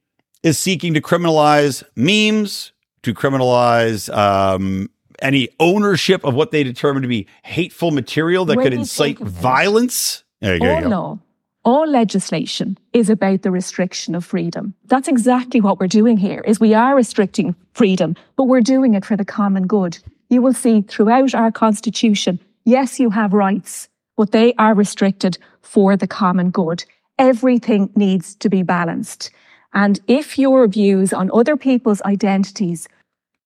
is 0.42 0.58
seeking 0.58 0.96
to 0.96 1.02
criminalize 1.02 1.84
memes, 1.96 2.72
to 3.04 3.14
criminalize 3.14 4.12
um, 4.16 4.90
any 5.22 5.50
ownership 5.60 6.24
of 6.26 6.34
what 6.34 6.50
they 6.50 6.64
determine 6.64 7.04
to 7.04 7.08
be 7.08 7.28
hateful 7.44 7.92
material 7.92 8.46
that 8.46 8.58
could 8.58 8.74
incite 8.74 9.20
violence 9.20 10.23
there 10.44 10.58
you 10.58 10.70
all 10.70 10.82
go. 10.82 10.90
law, 10.90 11.20
all 11.64 11.88
legislation 11.88 12.78
is 12.92 13.10
about 13.10 13.42
the 13.42 13.52
restriction 13.52 14.14
of 14.14 14.26
freedom. 14.26 14.74
That's 14.86 15.08
exactly 15.08 15.62
what 15.62 15.80
we're 15.80 15.88
doing 15.88 16.18
here 16.18 16.42
is 16.42 16.60
we 16.60 16.74
are 16.74 16.96
restricting 16.96 17.56
freedom, 17.74 18.18
but 18.36 18.44
we're 18.44 18.62
doing 18.62 18.94
it 18.94 19.06
for 19.06 19.16
the 19.16 19.24
common 19.24 19.66
good. 19.68 19.98
You 20.30 20.42
will 20.42 20.54
see 20.54 20.82
throughout 20.82 21.34
our 21.34 21.52
constitution, 21.52 22.40
yes, 22.66 23.00
you 23.00 23.10
have 23.12 23.34
rights, 23.34 23.88
but 24.18 24.34
they 24.34 24.54
are 24.56 24.74
restricted 24.74 25.38
for 25.62 25.96
the 25.96 26.08
common 26.08 26.50
good. 26.50 26.84
Everything 27.18 27.90
needs 27.96 28.36
to 28.36 28.50
be 28.50 28.62
balanced. 28.64 29.32
And 29.74 30.02
if 30.08 30.38
your 30.38 30.68
views 30.68 31.14
on 31.14 31.32
other 31.34 31.56
people's 31.56 32.02
identities 32.02 32.90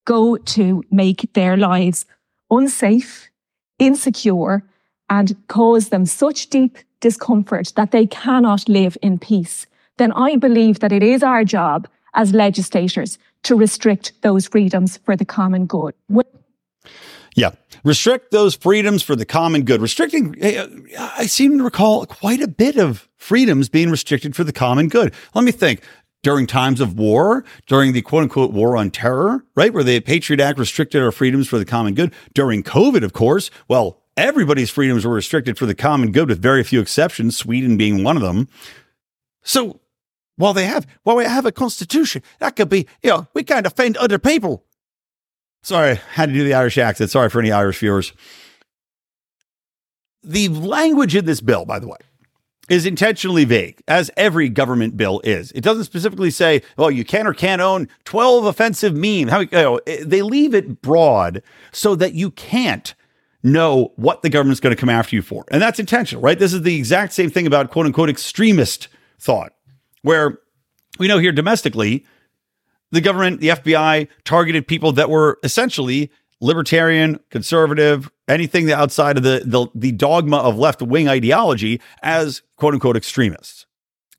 go 0.05 0.37
to 0.37 0.83
make 0.89 1.31
their 1.33 1.55
lives 1.55 2.05
unsafe, 2.49 3.29
insecure, 3.77 4.63
and 5.09 5.35
cause 5.47 5.89
them 5.89 6.05
such 6.05 6.49
deep 6.49 6.79
discomfort 6.99 7.73
that 7.75 7.91
they 7.91 8.07
cannot 8.07 8.67
live 8.67 8.97
in 9.01 9.19
peace, 9.19 9.65
then 9.97 10.11
I 10.13 10.35
believe 10.35 10.79
that 10.79 10.91
it 10.91 11.03
is 11.03 11.23
our 11.23 11.43
job 11.43 11.87
as 12.13 12.33
legislators 12.33 13.17
to 13.43 13.55
restrict 13.55 14.13
those 14.21 14.47
freedoms 14.47 14.97
for 14.97 15.15
the 15.15 15.25
common 15.25 15.65
good. 15.65 15.93
Yeah, 17.35 17.51
restrict 17.83 18.31
those 18.31 18.55
freedoms 18.55 19.03
for 19.03 19.15
the 19.15 19.25
common 19.25 19.63
good. 19.63 19.79
Restricting, 19.79 20.35
eh, 20.41 20.67
I 20.97 21.27
seem 21.27 21.59
to 21.59 21.63
recall 21.63 22.05
quite 22.07 22.41
a 22.41 22.47
bit 22.47 22.77
of 22.77 23.07
freedoms 23.15 23.69
being 23.69 23.91
restricted 23.91 24.35
for 24.35 24.43
the 24.43 24.51
common 24.51 24.89
good. 24.89 25.13
Let 25.33 25.43
me 25.43 25.51
think. 25.51 25.81
During 26.23 26.47
times 26.47 26.81
of 26.81 26.97
war, 26.97 27.45
during 27.67 27.93
the 27.93 28.01
quote 28.01 28.23
unquote 28.23 28.51
war 28.51 28.75
on 28.75 28.89
terror, 28.89 29.45
right? 29.55 29.71
Where 29.71 29.83
the 29.83 29.99
Patriot 29.99 30.41
Act 30.41 30.57
restricted 30.57 31.01
our 31.01 31.11
freedoms 31.11 31.47
for 31.47 31.59
the 31.59 31.63
common 31.63 31.93
good. 31.93 32.11
During 32.33 32.63
COVID, 32.63 33.03
of 33.03 33.13
course, 33.13 33.51
well, 33.67 34.01
everybody's 34.17 34.69
freedoms 34.69 35.05
were 35.05 35.13
restricted 35.13 35.57
for 35.57 35.65
the 35.65 35.75
common 35.75 36.11
good, 36.11 36.27
with 36.27 36.41
very 36.41 36.63
few 36.63 36.81
exceptions, 36.81 37.37
Sweden 37.37 37.77
being 37.77 38.03
one 38.03 38.17
of 38.17 38.23
them. 38.23 38.49
So 39.43 39.79
while 40.35 40.53
they 40.53 40.65
have, 40.65 40.85
while 41.03 41.15
we 41.15 41.23
have 41.23 41.45
a 41.45 41.51
constitution, 41.51 42.23
that 42.39 42.55
could 42.55 42.69
be, 42.69 42.87
you 43.01 43.11
know, 43.11 43.27
we 43.33 43.43
can't 43.43 43.67
offend 43.67 43.95
other 43.97 44.19
people. 44.19 44.65
Sorry, 45.63 45.95
had 46.13 46.29
to 46.29 46.33
do 46.33 46.43
the 46.43 46.53
Irish 46.53 46.77
accent. 46.77 47.09
Sorry 47.09 47.29
for 47.29 47.39
any 47.39 47.51
Irish 47.51 47.79
viewers. 47.79 48.13
The 50.23 50.49
language 50.49 51.15
in 51.15 51.25
this 51.25 51.41
bill, 51.41 51.65
by 51.65 51.79
the 51.79 51.87
way, 51.87 51.97
is 52.69 52.85
intentionally 52.85 53.45
vague, 53.45 53.81
as 53.87 54.11
every 54.17 54.49
government 54.49 54.97
bill 54.97 55.21
is. 55.23 55.51
It 55.53 55.61
doesn't 55.61 55.85
specifically 55.85 56.31
say, 56.31 56.61
"Well, 56.77 56.91
you 56.91 57.05
can 57.05 57.25
or 57.25 57.33
can't 57.33 57.61
own 57.61 57.87
12 58.03 58.45
offensive 58.45 58.93
memes." 58.93 59.31
How 59.31 59.39
you 59.39 59.47
know, 59.51 59.79
they 60.03 60.21
leave 60.21 60.53
it 60.53 60.81
broad 60.81 61.41
so 61.71 61.95
that 61.95 62.13
you 62.13 62.31
can't 62.31 62.93
know 63.43 63.93
what 63.95 64.21
the 64.21 64.29
government's 64.29 64.59
going 64.59 64.75
to 64.75 64.79
come 64.79 64.89
after 64.89 65.15
you 65.15 65.21
for. 65.21 65.45
And 65.51 65.61
that's 65.61 65.79
intentional, 65.79 66.21
right? 66.21 66.37
This 66.37 66.53
is 66.53 66.63
the 66.63 66.75
exact 66.75 67.13
same 67.13 67.29
thing 67.29 67.47
about 67.47 67.69
quote 67.71 67.85
unquote 67.85 68.09
extremist 68.09 68.87
thought, 69.19 69.53
where 70.01 70.39
we 70.99 71.07
know 71.07 71.17
here 71.17 71.31
domestically, 71.31 72.05
the 72.91 73.01
government, 73.01 73.41
the 73.41 73.49
FBI 73.49 74.07
targeted 74.23 74.67
people 74.67 74.91
that 74.93 75.09
were 75.09 75.39
essentially 75.43 76.11
libertarian, 76.39 77.19
conservative, 77.29 78.09
anything 78.27 78.71
outside 78.71 79.17
of 79.17 79.23
the, 79.23 79.41
the, 79.45 79.67
the 79.73 79.91
dogma 79.91 80.37
of 80.37 80.57
left 80.57 80.81
wing 80.81 81.07
ideology 81.07 81.81
as 82.01 82.41
quote 82.55 82.73
unquote 82.73 82.97
extremists. 82.97 83.65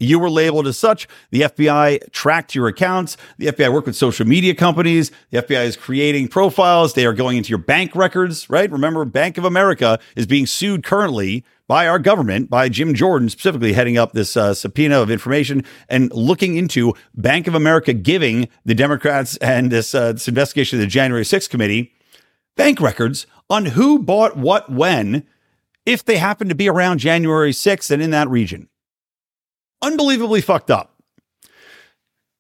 You 0.00 0.20
were 0.20 0.30
labeled 0.30 0.68
as 0.68 0.78
such. 0.78 1.08
The 1.32 1.42
FBI 1.42 2.12
tracked 2.12 2.54
your 2.54 2.68
accounts. 2.68 3.16
The 3.38 3.46
FBI 3.46 3.72
worked 3.72 3.88
with 3.88 3.96
social 3.96 4.26
media 4.26 4.54
companies. 4.54 5.11
The 5.30 5.42
FBI 5.42 5.64
is 5.64 5.76
creating 5.76 6.28
profiles. 6.28 6.94
They 6.94 7.04
are 7.04 7.12
going 7.12 7.37
into 7.37 7.50
your 7.50 7.58
bank 7.58 7.96
records, 7.96 8.48
right? 8.48 8.70
Remember, 8.70 9.04
Bank 9.04 9.38
of 9.38 9.44
America 9.44 9.98
is 10.14 10.26
being 10.26 10.46
sued 10.46 10.84
currently 10.84 11.44
by 11.66 11.88
our 11.88 11.98
government, 11.98 12.48
by 12.48 12.68
Jim 12.68 12.94
Jordan 12.94 13.28
specifically 13.28 13.72
heading 13.72 13.98
up 13.98 14.12
this 14.12 14.37
uh, 14.37 14.54
subpoena 14.54 15.00
of 15.00 15.11
information 15.11 15.64
and 15.88 16.12
looking 16.12 16.56
into 16.56 16.94
Bank 17.14 17.48
of 17.48 17.56
America 17.56 17.92
giving 17.92 18.48
the 18.64 18.76
Democrats 18.76 19.37
and 19.38 19.70
this, 19.72 19.94
uh, 19.96 20.12
this 20.12 20.28
investigation 20.28 20.78
of 20.78 20.80
the 20.80 20.87
January 20.87 21.24
6th 21.24 21.50
committee 21.50 21.92
bank 22.56 22.80
records 22.80 23.26
on 23.50 23.66
who 23.66 23.98
bought 23.98 24.37
what 24.37 24.70
when 24.70 25.24
if 25.87 26.04
they 26.04 26.18
happen 26.18 26.48
to 26.48 26.54
be 26.54 26.68
around 26.68 26.98
January 26.98 27.52
6th 27.52 27.90
and 27.90 28.02
in 28.02 28.11
that 28.11 28.28
region 28.28 28.68
unbelievably 29.82 30.40
fucked 30.40 30.70
up. 30.70 30.94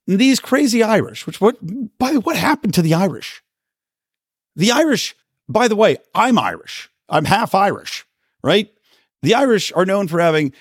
these 0.06 0.40
crazy 0.40 0.82
Irish, 0.82 1.26
which 1.26 1.40
what 1.40 1.56
by 1.98 2.12
the 2.12 2.20
way, 2.20 2.24
what 2.24 2.36
happened 2.36 2.74
to 2.74 2.82
the 2.82 2.94
Irish? 2.94 3.42
The 4.56 4.72
Irish, 4.72 5.14
by 5.48 5.68
the 5.68 5.76
way, 5.76 5.98
I'm 6.14 6.38
Irish. 6.38 6.90
I'm 7.08 7.24
half 7.24 7.54
Irish, 7.54 8.06
right? 8.42 8.70
The 9.22 9.34
Irish 9.34 9.72
are 9.72 9.86
known 9.86 10.08
for 10.08 10.20
having 10.20 10.52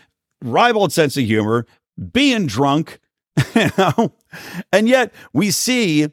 ribald 0.42 0.94
sense 0.94 1.18
of 1.18 1.24
humor, 1.24 1.66
being 2.12 2.48
drunk, 2.48 3.00
you 3.56 3.70
know, 3.78 4.14
and 4.72 4.88
yet 4.88 5.14
we 5.34 5.52
see 5.52 6.08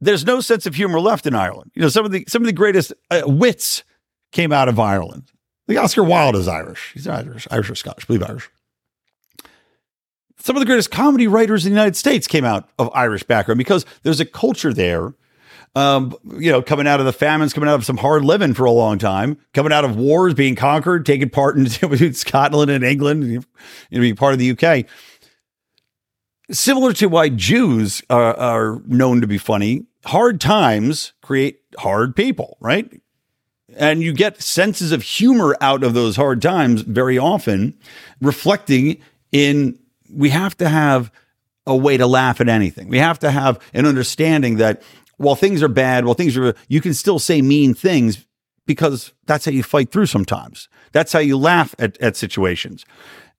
there's 0.00 0.24
no 0.24 0.40
sense 0.40 0.66
of 0.66 0.74
humor 0.74 1.00
left 1.00 1.26
in 1.26 1.34
Ireland. 1.34 1.70
You 1.74 1.82
know, 1.82 1.88
some 1.88 2.04
of 2.04 2.12
the 2.12 2.24
some 2.28 2.42
of 2.42 2.46
the 2.46 2.52
greatest 2.52 2.92
uh, 3.10 3.22
wits 3.26 3.84
came 4.32 4.52
out 4.52 4.68
of 4.68 4.78
Ireland. 4.78 5.30
The 5.66 5.76
Oscar 5.76 6.02
Wilde 6.02 6.36
is 6.36 6.48
Irish. 6.48 6.92
He's 6.94 7.06
Irish, 7.06 7.46
Irish 7.50 7.70
or 7.70 7.74
Scottish, 7.74 8.04
I 8.04 8.06
believe 8.06 8.22
Irish. 8.22 8.50
Some 10.40 10.56
of 10.56 10.60
the 10.60 10.66
greatest 10.66 10.90
comedy 10.90 11.26
writers 11.26 11.66
in 11.66 11.72
the 11.72 11.76
United 11.76 11.96
States 11.96 12.26
came 12.26 12.44
out 12.44 12.68
of 12.78 12.90
Irish 12.94 13.22
background 13.22 13.58
because 13.58 13.84
there's 14.02 14.20
a 14.20 14.24
culture 14.24 14.72
there. 14.72 15.14
Um, 15.76 16.16
you 16.38 16.50
know, 16.50 16.62
coming 16.62 16.88
out 16.88 16.98
of 16.98 17.06
the 17.06 17.12
famines, 17.12 17.52
coming 17.52 17.68
out 17.68 17.76
of 17.76 17.84
some 17.84 17.98
hard 17.98 18.24
living 18.24 18.54
for 18.54 18.64
a 18.64 18.72
long 18.72 18.98
time, 18.98 19.38
coming 19.54 19.70
out 19.70 19.84
of 19.84 19.96
wars, 19.96 20.34
being 20.34 20.56
conquered, 20.56 21.06
taking 21.06 21.30
part 21.30 21.56
in 21.56 22.12
Scotland 22.14 22.70
and 22.70 22.82
England, 22.82 23.24
you 23.24 23.44
know, 23.92 24.00
being 24.00 24.16
part 24.16 24.32
of 24.32 24.40
the 24.40 24.50
UK. 24.50 24.86
Similar 26.50 26.92
to 26.94 27.06
why 27.06 27.28
Jews 27.28 28.02
are, 28.10 28.36
are 28.36 28.82
known 28.86 29.20
to 29.20 29.28
be 29.28 29.38
funny, 29.38 29.86
hard 30.06 30.40
times 30.40 31.12
create 31.22 31.60
hard 31.78 32.16
people, 32.16 32.56
right? 32.60 32.90
And 33.76 34.02
you 34.02 34.12
get 34.12 34.42
senses 34.42 34.90
of 34.90 35.02
humor 35.02 35.56
out 35.60 35.84
of 35.84 35.94
those 35.94 36.16
hard 36.16 36.42
times 36.42 36.82
very 36.82 37.18
often, 37.18 37.78
reflecting 38.20 39.00
in 39.30 39.78
we 40.12 40.30
have 40.30 40.56
to 40.58 40.68
have 40.68 41.10
a 41.66 41.76
way 41.76 41.96
to 41.96 42.06
laugh 42.06 42.40
at 42.40 42.48
anything. 42.48 42.88
We 42.88 42.98
have 42.98 43.18
to 43.20 43.30
have 43.30 43.60
an 43.74 43.86
understanding 43.86 44.56
that 44.56 44.82
while 45.16 45.36
things 45.36 45.62
are 45.62 45.68
bad, 45.68 46.04
while 46.04 46.14
things 46.14 46.36
are, 46.36 46.54
you 46.68 46.80
can 46.80 46.94
still 46.94 47.18
say 47.18 47.42
mean 47.42 47.74
things 47.74 48.26
because 48.66 49.12
that's 49.26 49.44
how 49.44 49.52
you 49.52 49.62
fight 49.62 49.90
through 49.90 50.06
sometimes. 50.06 50.68
That's 50.92 51.12
how 51.12 51.18
you 51.18 51.36
laugh 51.36 51.74
at, 51.78 52.00
at 52.00 52.16
situations. 52.16 52.84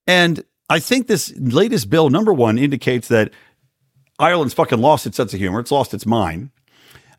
And 0.05 0.43
I 0.69 0.79
think 0.79 1.07
this 1.07 1.33
latest 1.37 1.89
bill, 1.89 2.09
number 2.09 2.33
one, 2.33 2.57
indicates 2.57 3.07
that 3.09 3.31
Ireland's 4.19 4.53
fucking 4.53 4.79
lost 4.79 5.07
its 5.07 5.17
sense 5.17 5.33
of 5.33 5.39
humor. 5.39 5.59
It's 5.59 5.71
lost 5.71 5.93
its 5.93 6.05
mind 6.05 6.51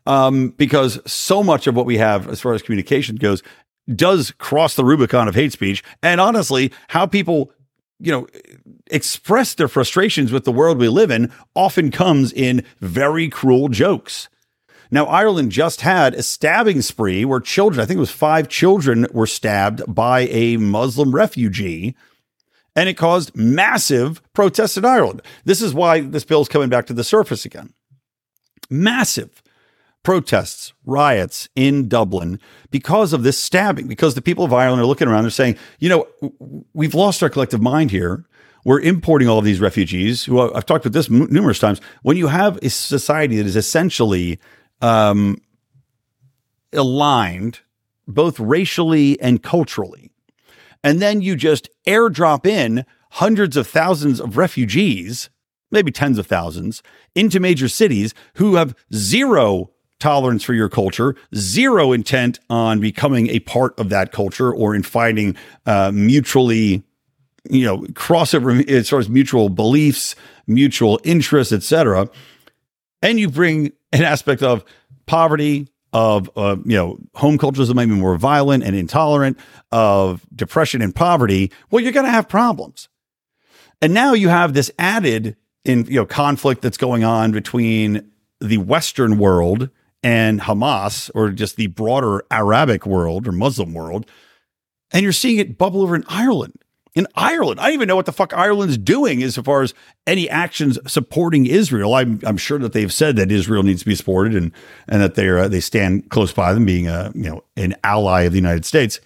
um, 0.07 0.51
because 0.51 1.01
so 1.11 1.43
much 1.43 1.67
of 1.67 1.75
what 1.75 1.87
we 1.87 1.99
have 1.99 2.29
as 2.29 2.41
far 2.41 2.55
as 2.55 2.63
communication 2.63 3.17
goes 3.17 3.43
does 3.95 4.31
cross 4.33 4.75
the 4.75 4.85
Rubicon 4.85 5.29
of 5.29 5.35
hate 5.35 5.53
speech. 5.53 5.83
And 6.03 6.21
honestly, 6.21 6.73
how 6.89 7.07
people, 7.07 7.53
you 8.03 8.11
know, 8.11 8.27
express 8.89 9.55
their 9.55 9.69
frustrations 9.69 10.33
with 10.33 10.45
the 10.45 10.53
world 10.53 10.79
we 10.79 10.89
live 10.89 11.11
in 11.11 11.33
often 11.55 11.91
comes 11.93 12.33
in 12.33 12.65
very 12.81 13.29
cruel 13.29 13.69
jokes. 13.69 14.29
Now, 14.91 15.07
Ireland 15.07 15.53
just 15.53 15.81
had 15.83 16.13
a 16.15 16.23
stabbing 16.23 16.83
spree 16.83 17.25
where 17.25 17.41
children, 17.41 17.81
I 17.81 17.87
think 17.87 17.97
it 17.97 18.01
was 18.01 18.11
five 18.11 18.49
children, 18.49 19.07
were 19.13 19.27
stabbed 19.27 19.83
by 19.87 20.23
a 20.23 20.57
Muslim 20.59 21.15
refugee, 21.15 21.95
and 22.75 22.89
it 22.89 22.95
caused 22.95 23.37
massive 23.37 24.21
protests 24.33 24.77
in 24.77 24.85
Ireland. 24.85 25.23
This 25.45 25.63
is 25.63 25.73
why 25.73 26.01
this 26.01 26.25
bill 26.25 26.43
is 26.43 26.49
coming 26.49 26.69
back 26.69 26.87
to 26.87 26.93
the 26.93 27.05
surface 27.05 27.45
again. 27.45 27.73
Massive 28.69 29.42
protests, 30.03 30.73
riots 30.85 31.49
in 31.55 31.89
Dublin 31.89 32.41
because 32.71 33.13
of 33.13 33.23
this 33.23 33.39
stabbing, 33.39 33.87
because 33.87 34.15
the 34.15 34.23
people 34.23 34.45
of 34.45 34.53
Ireland 34.53 34.83
are 34.83 34.87
looking 34.87 35.09
around, 35.09 35.25
they're 35.25 35.31
saying, 35.31 35.57
you 35.79 35.89
know, 35.89 36.07
we've 36.73 36.95
lost 36.95 37.23
our 37.23 37.31
collective 37.31 37.63
mind 37.63 37.91
here. 37.91 38.25
We're 38.65 38.81
importing 38.81 39.29
all 39.29 39.39
of 39.39 39.45
these 39.45 39.61
refugees 39.61 40.25
who 40.25 40.41
I've 40.41 40.67
talked 40.67 40.87
about 40.87 40.93
this 40.93 41.11
m- 41.11 41.27
numerous 41.31 41.59
times. 41.59 41.81
When 42.03 42.17
you 42.17 42.29
have 42.29 42.59
a 42.63 42.71
society 42.71 43.37
that 43.37 43.47
is 43.47 43.57
essentially 43.57 44.39
um, 44.81 45.39
aligned 46.73 47.61
both 48.07 48.39
racially 48.39 49.21
and 49.21 49.43
culturally, 49.43 50.11
and 50.85 51.01
then 51.01 51.21
you 51.21 51.35
just 51.35 51.69
airdrop 51.87 52.47
in 52.47 52.85
hundreds 53.13 53.57
of 53.57 53.67
thousands 53.67 54.21
of 54.21 54.37
refugees, 54.37 55.29
maybe 55.71 55.91
tens 55.91 56.19
of 56.19 56.27
thousands, 56.27 56.83
into 57.15 57.41
major 57.41 57.69
cities 57.69 58.15
who 58.35 58.55
have 58.55 58.77
zero 58.95 59.72
tolerance 60.03 60.43
for 60.43 60.53
your 60.53 60.69
culture, 60.69 61.15
zero 61.35 61.93
intent 61.93 62.41
on 62.51 62.81
becoming 62.81 63.29
a 63.29 63.39
part 63.41 63.79
of 63.79 63.89
that 63.89 64.11
culture 64.11 64.53
or 64.53 64.75
in 64.75 64.83
finding 64.83 65.37
uh, 65.65 65.93
mutually, 65.95 66.83
you 67.49 67.65
know, 67.65 67.79
crossover 67.93 68.69
as 68.69 68.91
far 68.91 68.99
as 68.99 69.09
mutual 69.09 69.49
beliefs, 69.49 70.17
mutual 70.49 71.01
interests, 71.05 71.53
etc. 71.53 72.09
And 73.01 73.21
you 73.21 73.31
bring 73.31 73.73
an 73.93 74.03
aspect 74.03 74.43
of 74.43 74.65
poverty, 75.07 75.69
of 75.93 76.29
uh, 76.37 76.57
you 76.65 76.77
know 76.77 76.99
home 77.15 77.39
cultures 77.39 77.69
that 77.69 77.75
might 77.75 77.87
be 77.87 77.93
more 77.93 78.17
violent 78.17 78.65
and 78.65 78.75
intolerant, 78.75 79.39
of 79.71 80.27
depression 80.35 80.83
and 80.83 80.95
poverty. 80.95 81.53
Well, 81.71 81.81
you're 81.81 81.93
going 81.93 82.07
to 82.07 82.13
have 82.13 82.29
problems. 82.29 82.89
And 83.81 83.95
now 83.95 84.15
you 84.15 84.29
have 84.29 84.53
this 84.53 84.71
added 84.81 85.37
in 85.65 85.85
you 85.87 85.97
know 85.97 86.07
conflict 86.07 86.61
that's 86.61 86.77
going 86.77 87.05
on 87.05 87.31
between 87.31 88.11
the 88.41 88.59
Western 88.59 89.19
world 89.19 89.71
and 90.03 90.41
Hamas 90.41 91.11
or 91.15 91.31
just 91.31 91.57
the 91.57 91.69
broader 91.69 92.25
Arabic 92.31 92.87
world 92.87 93.29
or 93.29 93.33
Muslim 93.33 93.73
world. 93.73 94.07
And 94.91 95.03
you're 95.03 95.13
seeing 95.13 95.39
it 95.39 95.59
bubble 95.59 95.83
over 95.83 95.95
in 95.95 96.05
Ireland. 96.09 96.55
In 96.95 97.07
Ireland, 97.15 97.59
I 97.59 97.65
don't 97.65 97.75
even 97.75 97.89
know 97.89 97.97
what 97.97 98.05
the 98.05 98.13
fuck 98.13 98.35
Ireland's 98.35 98.77
doing 98.77 99.23
as 99.23 99.39
far 99.39 99.63
as 99.63 99.73
any 100.07 100.29
actions 100.29 100.79
supporting 100.87 101.47
Israel. 101.47 101.95
I'm, 101.95 102.21
I'm 102.23 102.37
sure 102.37 102.59
that 102.59 102.75
they've 102.75 102.93
said 102.93 103.17
that 103.17 103.33
Israel 103.33 103.63
needs 103.63 103.81
to 103.81 103.87
be 103.87 103.95
supported 103.95 104.35
and 104.35 104.53
and 104.87 105.01
that 105.01 105.15
they 105.15 105.27
are 105.29 105.39
uh, 105.39 105.49
they 105.49 105.61
stand 105.61 106.11
close 106.11 106.35
by 106.35 106.53
them, 106.53 106.67
being 106.67 106.89
a 106.89 107.11
you 107.15 107.31
know 107.31 107.45
an 107.57 107.75
ally 107.83 108.23
of 108.23 108.33
the 108.33 108.39
United 108.39 108.67
States. 108.67 109.01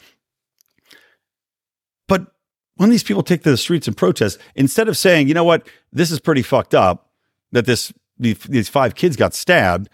But 2.09 2.27
when 2.75 2.91
these 2.91 3.05
people 3.05 3.23
take 3.23 3.45
to 3.45 3.53
the 3.53 3.57
streets 3.57 3.87
and 3.87 3.97
protest, 3.97 4.41
instead 4.57 4.89
of 4.89 4.97
saying, 4.97 5.29
you 5.29 5.35
know 5.35 5.45
what, 5.45 5.69
this 5.93 6.11
is 6.11 6.19
pretty 6.19 6.43
fucked 6.43 6.75
up 6.75 7.11
that 7.53 7.67
this 7.67 7.93
these 8.19 8.69
five 8.69 8.97
kids 8.97 9.15
got 9.15 9.33
stabbed, 9.33 9.89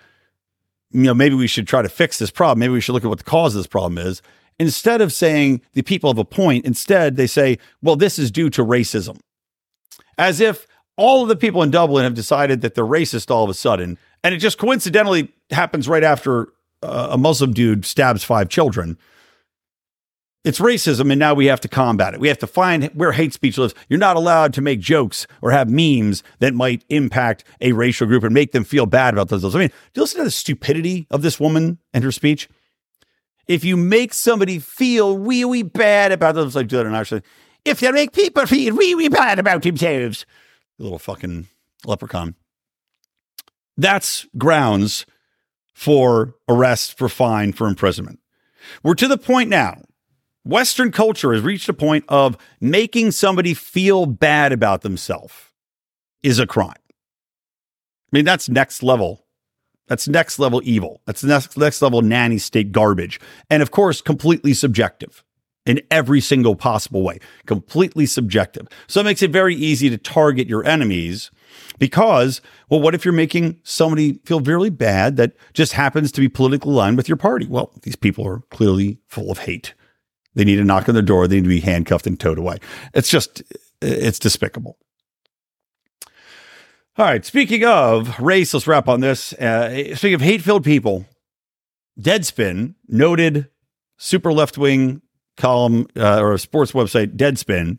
you 0.92 1.02
know, 1.02 1.14
maybe 1.14 1.34
we 1.34 1.46
should 1.46 1.66
try 1.66 1.82
to 1.82 1.88
fix 1.88 2.18
this 2.18 2.30
problem. 2.30 2.58
Maybe 2.60 2.72
we 2.72 2.80
should 2.80 2.92
look 2.92 3.04
at 3.04 3.08
what 3.08 3.18
the 3.18 3.24
cause 3.24 3.54
of 3.54 3.60
this 3.60 3.66
problem 3.66 3.98
is. 3.98 4.22
Instead 4.58 5.00
of 5.00 5.12
saying 5.12 5.62
the 5.72 5.82
people 5.82 6.10
have 6.10 6.18
a 6.18 6.24
point, 6.24 6.64
instead 6.64 7.16
they 7.16 7.26
say, 7.26 7.58
well, 7.82 7.96
this 7.96 8.18
is 8.18 8.30
due 8.30 8.50
to 8.50 8.64
racism. 8.64 9.18
As 10.18 10.40
if 10.40 10.66
all 10.96 11.22
of 11.22 11.28
the 11.28 11.36
people 11.36 11.62
in 11.62 11.70
Dublin 11.70 12.04
have 12.04 12.14
decided 12.14 12.60
that 12.60 12.74
they're 12.74 12.84
racist 12.84 13.30
all 13.30 13.44
of 13.44 13.50
a 13.50 13.54
sudden. 13.54 13.98
And 14.22 14.34
it 14.34 14.38
just 14.38 14.58
coincidentally 14.58 15.32
happens 15.50 15.88
right 15.88 16.04
after 16.04 16.48
uh, 16.82 17.08
a 17.12 17.18
Muslim 17.18 17.52
dude 17.52 17.84
stabs 17.84 18.22
five 18.22 18.48
children. 18.48 18.98
It's 20.44 20.58
racism, 20.58 21.12
and 21.12 21.20
now 21.20 21.34
we 21.34 21.46
have 21.46 21.60
to 21.60 21.68
combat 21.68 22.14
it. 22.14 22.20
We 22.20 22.26
have 22.26 22.38
to 22.38 22.48
find 22.48 22.86
where 22.94 23.12
hate 23.12 23.32
speech 23.32 23.58
lives. 23.58 23.74
You're 23.88 24.00
not 24.00 24.16
allowed 24.16 24.52
to 24.54 24.60
make 24.60 24.80
jokes 24.80 25.28
or 25.40 25.52
have 25.52 25.70
memes 25.70 26.24
that 26.40 26.52
might 26.52 26.84
impact 26.88 27.44
a 27.60 27.70
racial 27.72 28.08
group 28.08 28.24
and 28.24 28.34
make 28.34 28.50
them 28.50 28.64
feel 28.64 28.86
bad 28.86 29.14
about 29.14 29.28
those. 29.28 29.54
I 29.54 29.58
mean, 29.58 29.68
do 29.68 30.00
you 30.00 30.02
listen 30.02 30.18
to 30.18 30.24
the 30.24 30.32
stupidity 30.32 31.06
of 31.12 31.22
this 31.22 31.38
woman 31.38 31.78
and 31.94 32.02
her 32.02 32.10
speech? 32.10 32.48
If 33.46 33.64
you 33.64 33.76
make 33.76 34.12
somebody 34.12 34.58
feel 34.58 35.16
really 35.16 35.62
bad 35.62 36.10
about 36.10 36.34
themselves, 36.34 36.56
like 36.56 36.66
do 36.66 36.76
that 36.76 36.86
in 36.86 36.94
Irish, 36.94 37.12
if 37.64 37.80
you 37.80 37.92
make 37.92 38.12
people 38.12 38.44
feel 38.46 38.74
really 38.74 39.08
bad 39.08 39.38
about 39.38 39.62
themselves, 39.62 40.26
little 40.76 40.98
fucking 40.98 41.46
leprechaun. 41.86 42.34
That's 43.76 44.26
grounds 44.36 45.06
for 45.72 46.34
arrest, 46.48 46.98
for 46.98 47.08
fine, 47.08 47.52
for 47.52 47.68
imprisonment. 47.68 48.18
We're 48.82 48.94
to 48.94 49.08
the 49.08 49.18
point 49.18 49.48
now 49.48 49.82
Western 50.44 50.90
culture 50.90 51.32
has 51.32 51.42
reached 51.42 51.68
a 51.68 51.74
point 51.74 52.04
of 52.08 52.36
making 52.60 53.12
somebody 53.12 53.54
feel 53.54 54.06
bad 54.06 54.52
about 54.52 54.82
themselves 54.82 55.34
is 56.22 56.38
a 56.38 56.46
crime. 56.46 56.74
I 56.78 58.16
mean, 58.16 58.24
that's 58.24 58.48
next 58.48 58.82
level. 58.82 59.24
That's 59.86 60.08
next 60.08 60.38
level 60.38 60.60
evil. 60.64 61.00
That's 61.06 61.22
next, 61.24 61.56
next 61.56 61.82
level 61.82 62.02
nanny 62.02 62.38
state 62.38 62.72
garbage. 62.72 63.20
And 63.50 63.62
of 63.62 63.70
course, 63.70 64.00
completely 64.00 64.54
subjective 64.54 65.24
in 65.64 65.80
every 65.90 66.20
single 66.20 66.56
possible 66.56 67.02
way, 67.02 67.20
completely 67.46 68.06
subjective. 68.06 68.66
So 68.88 69.00
it 69.00 69.04
makes 69.04 69.22
it 69.22 69.30
very 69.30 69.54
easy 69.54 69.88
to 69.90 69.96
target 69.96 70.48
your 70.48 70.64
enemies 70.64 71.30
because, 71.78 72.40
well, 72.68 72.80
what 72.80 72.94
if 72.94 73.04
you're 73.04 73.12
making 73.12 73.60
somebody 73.62 74.18
feel 74.24 74.40
really 74.40 74.70
bad 74.70 75.16
that 75.18 75.34
just 75.52 75.74
happens 75.74 76.10
to 76.12 76.20
be 76.20 76.28
politically 76.28 76.72
aligned 76.72 76.96
with 76.96 77.08
your 77.08 77.16
party? 77.16 77.46
Well, 77.46 77.70
these 77.82 77.96
people 77.96 78.26
are 78.26 78.40
clearly 78.50 78.98
full 79.06 79.30
of 79.30 79.38
hate. 79.38 79.74
They 80.34 80.44
need 80.44 80.56
to 80.56 80.64
knock 80.64 80.88
on 80.88 80.94
the 80.94 81.02
door. 81.02 81.28
They 81.28 81.36
need 81.36 81.44
to 81.44 81.48
be 81.48 81.60
handcuffed 81.60 82.06
and 82.06 82.18
towed 82.18 82.38
away. 82.38 82.58
It's 82.94 83.08
just, 83.08 83.42
it's 83.80 84.18
despicable. 84.18 84.78
All 86.96 87.06
right. 87.06 87.24
Speaking 87.24 87.64
of 87.64 88.18
race, 88.20 88.52
let's 88.52 88.66
wrap 88.66 88.88
on 88.88 89.00
this. 89.00 89.32
Uh, 89.34 89.94
speaking 89.94 90.14
of 90.14 90.20
hate 90.20 90.42
filled 90.42 90.64
people, 90.64 91.06
Deadspin, 92.00 92.74
noted 92.88 93.48
super 93.96 94.32
left 94.32 94.58
wing 94.58 95.02
column 95.36 95.86
uh, 95.96 96.20
or 96.20 96.36
sports 96.38 96.72
website, 96.72 97.16
Deadspin, 97.16 97.78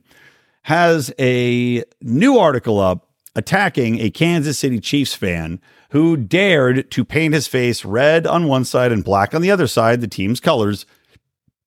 has 0.64 1.14
a 1.20 1.84
new 2.02 2.38
article 2.38 2.80
up 2.80 3.10
attacking 3.36 4.00
a 4.00 4.10
Kansas 4.10 4.60
City 4.60 4.80
Chiefs 4.80 5.14
fan 5.14 5.60
who 5.90 6.18
dared 6.18 6.90
to 6.92 7.06
paint 7.06 7.34
his 7.34 7.48
face 7.48 7.84
red 7.86 8.26
on 8.26 8.48
one 8.48 8.66
side 8.66 8.92
and 8.92 9.04
black 9.04 9.36
on 9.36 9.42
the 9.42 9.52
other 9.52 9.68
side, 9.68 10.02
the 10.02 10.08
team's 10.08 10.40
colors, 10.40 10.86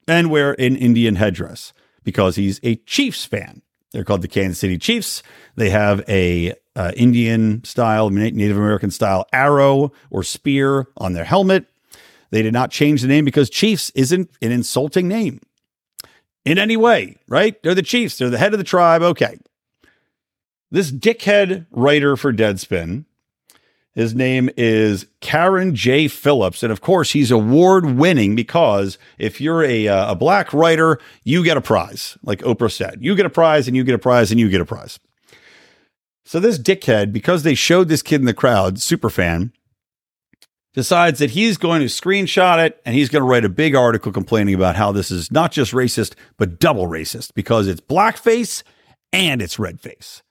and 0.07 0.31
wear 0.31 0.53
an 0.61 0.77
Indian 0.77 1.17
headdress 1.17 1.73
because 2.05 2.37
he's 2.37 2.61
a 2.63 2.77
Chiefs 2.77 3.25
fan. 3.25 3.63
They're 3.93 4.05
called 4.05 4.23
the 4.23 4.29
Kansas 4.29 4.59
City 4.59 4.79
Chiefs. 4.79 5.23
They 5.57 5.71
have 5.71 6.05
a 6.09 6.55
uh, 6.75 6.93
Indian 6.97 7.65
style, 7.65 8.11
Native 8.11 8.57
American 8.57 8.91
style 8.91 9.27
arrow 9.33 9.93
or 10.11 10.23
spear 10.23 10.87
on 10.97 11.15
their 11.15 11.25
helmet. 11.25 11.67
They 12.31 12.43
did 12.43 12.53
not 12.53 12.71
change 12.71 13.03
the 13.03 13.09
name 13.09 13.25
because 13.25 13.49
Chiefs 13.49 13.91
isn't 13.95 14.31
an 14.43 14.53
insulting 14.53 15.09
name 15.09 15.41
in 16.45 16.59
any 16.59 16.77
way, 16.77 17.17
right? 17.29 17.61
They're 17.63 17.75
the 17.75 17.83
Chiefs, 17.83 18.19
they're 18.19 18.31
the 18.31 18.39
head 18.39 18.53
of 18.53 18.59
the 18.59 18.65
tribe. 18.65 19.03
Okay. 19.03 19.39
This 20.71 20.91
dickhead 20.91 21.67
writer 21.71 22.17
for 22.17 22.33
Deadspin, 22.33 23.05
his 23.97 24.15
name 24.15 24.51
is 24.59 25.07
Carron 25.23 25.75
J. 25.75 26.07
Phillips. 26.07 26.63
And 26.63 26.71
of 26.71 26.83
course, 26.83 27.13
he's 27.13 27.31
award 27.31 27.97
winning 27.97 28.37
because 28.37 28.99
if 29.19 29.41
you're 29.41 29.65
a, 29.65 29.89
uh, 29.89 30.13
a 30.13 30.15
black 30.15 30.53
writer, 30.53 31.01
you 31.25 31.43
get 31.43 31.57
a 31.57 31.63
prize, 31.63 32.19
like 32.23 32.41
Oprah 32.41 32.71
said. 32.71 32.99
You 33.01 33.17
get 33.17 33.25
a 33.25 33.31
prize, 33.31 33.67
and 33.67 33.75
you 33.75 33.85
get 33.85 33.95
a 33.95 33.99
prize, 33.99 34.31
and 34.31 34.39
you 34.39 34.51
get 34.51 34.61
a 34.61 34.67
prize. 34.67 35.01
So 36.27 36.39
this 36.39 36.59
dickhead, 36.59 37.11
because 37.11 37.43
they 37.43 37.55
showed 37.55 37.89
this 37.89 38.03
kid 38.03 38.21
in 38.21 38.27
the 38.27 38.35
crowd, 38.35 38.83
super 38.83 39.09
fan, 39.09 39.53
decides 40.75 41.19
that 41.21 41.31
he's 41.31 41.57
going 41.57 41.81
to 41.81 41.87
screenshot 41.87 42.63
it 42.63 42.83
and 42.85 42.95
he's 42.95 43.09
going 43.09 43.23
to 43.23 43.27
write 43.29 43.47
a 43.47 43.49
big 43.49 43.75
article 43.75 44.13
complaining 44.13 44.55
about 44.55 44.77
how 44.77 44.93
this 44.93 45.11
is 45.11 45.33
not 45.33 45.53
just 45.53 45.73
racist, 45.73 46.15
but 46.37 46.61
double 46.61 46.87
racist 46.87 47.33
because 47.33 47.67
it's 47.67 47.81
blackface 47.81 48.63
and 49.11 49.41
it's 49.41 49.59
red 49.59 49.81
face. 49.81 50.23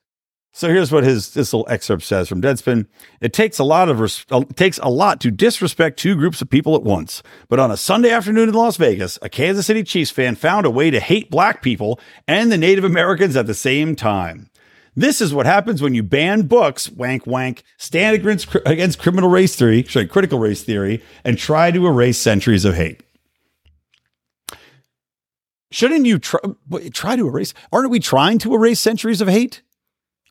So 0.58 0.70
here's 0.70 0.90
what 0.90 1.04
his 1.04 1.34
this 1.34 1.52
little 1.52 1.70
excerpt 1.70 2.04
says 2.04 2.30
from 2.30 2.42
Deadspin. 2.42 2.88
It 3.20 3.34
takes 3.34 3.60
a 3.60 3.66
lot 3.66 3.90
of 3.90 4.00
res- 4.00 4.26
uh, 4.32 4.46
takes 4.56 4.78
a 4.78 4.88
lot 4.88 5.20
to 5.20 5.30
disrespect 5.30 6.00
two 6.00 6.16
groups 6.16 6.42
of 6.42 6.50
people 6.50 6.76
at 6.76 6.82
once. 6.82 7.22
But 7.50 7.60
on 7.60 7.72
a 7.72 7.78
Sunday 7.78 8.10
afternoon 8.10 8.48
in 8.48 8.56
Las 8.56 8.78
Vegas, 8.78 9.20
a 9.22 9.28
Kansas 9.28 9.66
City 9.66 9.84
Chiefs 9.84 10.12
fan 10.12 10.36
found 10.36 10.66
a 10.66 10.70
way 10.70 10.92
to 10.92 11.02
hate 11.02 11.30
black 11.30 11.62
people 11.62 12.00
and 12.26 12.50
the 12.50 12.58
Native 12.58 12.86
Americans 12.86 13.36
at 13.36 13.48
the 13.48 13.54
same 13.54 13.98
time. 13.98 14.50
This 14.96 15.20
is 15.20 15.34
what 15.34 15.46
happens 15.46 15.82
when 15.82 15.94
you 15.94 16.04
ban 16.04 16.44
books, 16.44 16.90
wank 16.90 17.28
wank, 17.28 17.64
stand 17.76 18.16
against, 18.16 18.56
against 18.66 18.98
criminal 18.98 19.30
race 19.30 19.58
theory, 19.58 19.84
sorry, 19.84 20.08
critical 20.08 20.40
race 20.40 20.64
theory, 20.64 21.04
and 21.26 21.38
try 21.38 21.70
to 21.70 21.86
erase 21.86 22.18
centuries 22.18 22.64
of 22.64 22.76
hate. 22.76 23.04
Shouldn't 25.70 26.06
you 26.06 26.18
try, 26.18 26.40
try 26.94 27.18
to 27.18 27.28
erase? 27.28 27.54
Aren't 27.74 27.90
we 27.90 28.00
trying 28.00 28.40
to 28.40 28.56
erase 28.56 28.80
centuries 28.80 29.20
of 29.20 29.28
hate? 29.28 29.62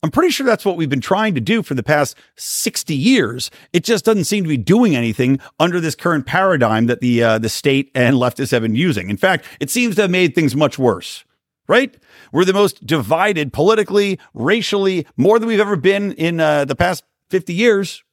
I'm 0.04 0.10
pretty 0.10 0.32
sure 0.32 0.44
that's 0.44 0.66
what 0.66 0.76
we've 0.76 0.90
been 0.90 1.00
trying 1.00 1.34
to 1.34 1.40
do 1.40 1.62
for 1.62 1.72
the 1.72 1.82
past 1.82 2.14
60 2.36 2.94
years. 2.94 3.50
It 3.72 3.84
just 3.84 4.04
doesn't 4.04 4.24
seem 4.24 4.44
to 4.44 4.48
be 4.48 4.58
doing 4.58 4.94
anything 4.94 5.40
under 5.58 5.80
this 5.80 5.94
current 5.94 6.26
paradigm 6.26 6.88
that 6.88 7.00
the 7.00 7.22
uh, 7.22 7.38
the 7.38 7.48
state 7.48 7.90
and 7.94 8.16
leftists 8.16 8.50
have 8.50 8.60
been 8.60 8.74
using. 8.74 9.08
In 9.08 9.16
fact, 9.16 9.46
it 9.60 9.70
seems 9.70 9.96
to 9.96 10.02
have 10.02 10.10
made 10.10 10.34
things 10.34 10.54
much 10.54 10.78
worse 10.78 11.24
right? 11.66 11.96
We're 12.30 12.44
the 12.44 12.52
most 12.52 12.86
divided 12.86 13.50
politically, 13.50 14.18
racially, 14.34 15.06
more 15.16 15.38
than 15.38 15.48
we've 15.48 15.58
ever 15.58 15.76
been 15.76 16.12
in 16.12 16.38
uh, 16.38 16.66
the 16.66 16.76
past 16.76 17.04
50 17.30 17.54
years. 17.54 18.04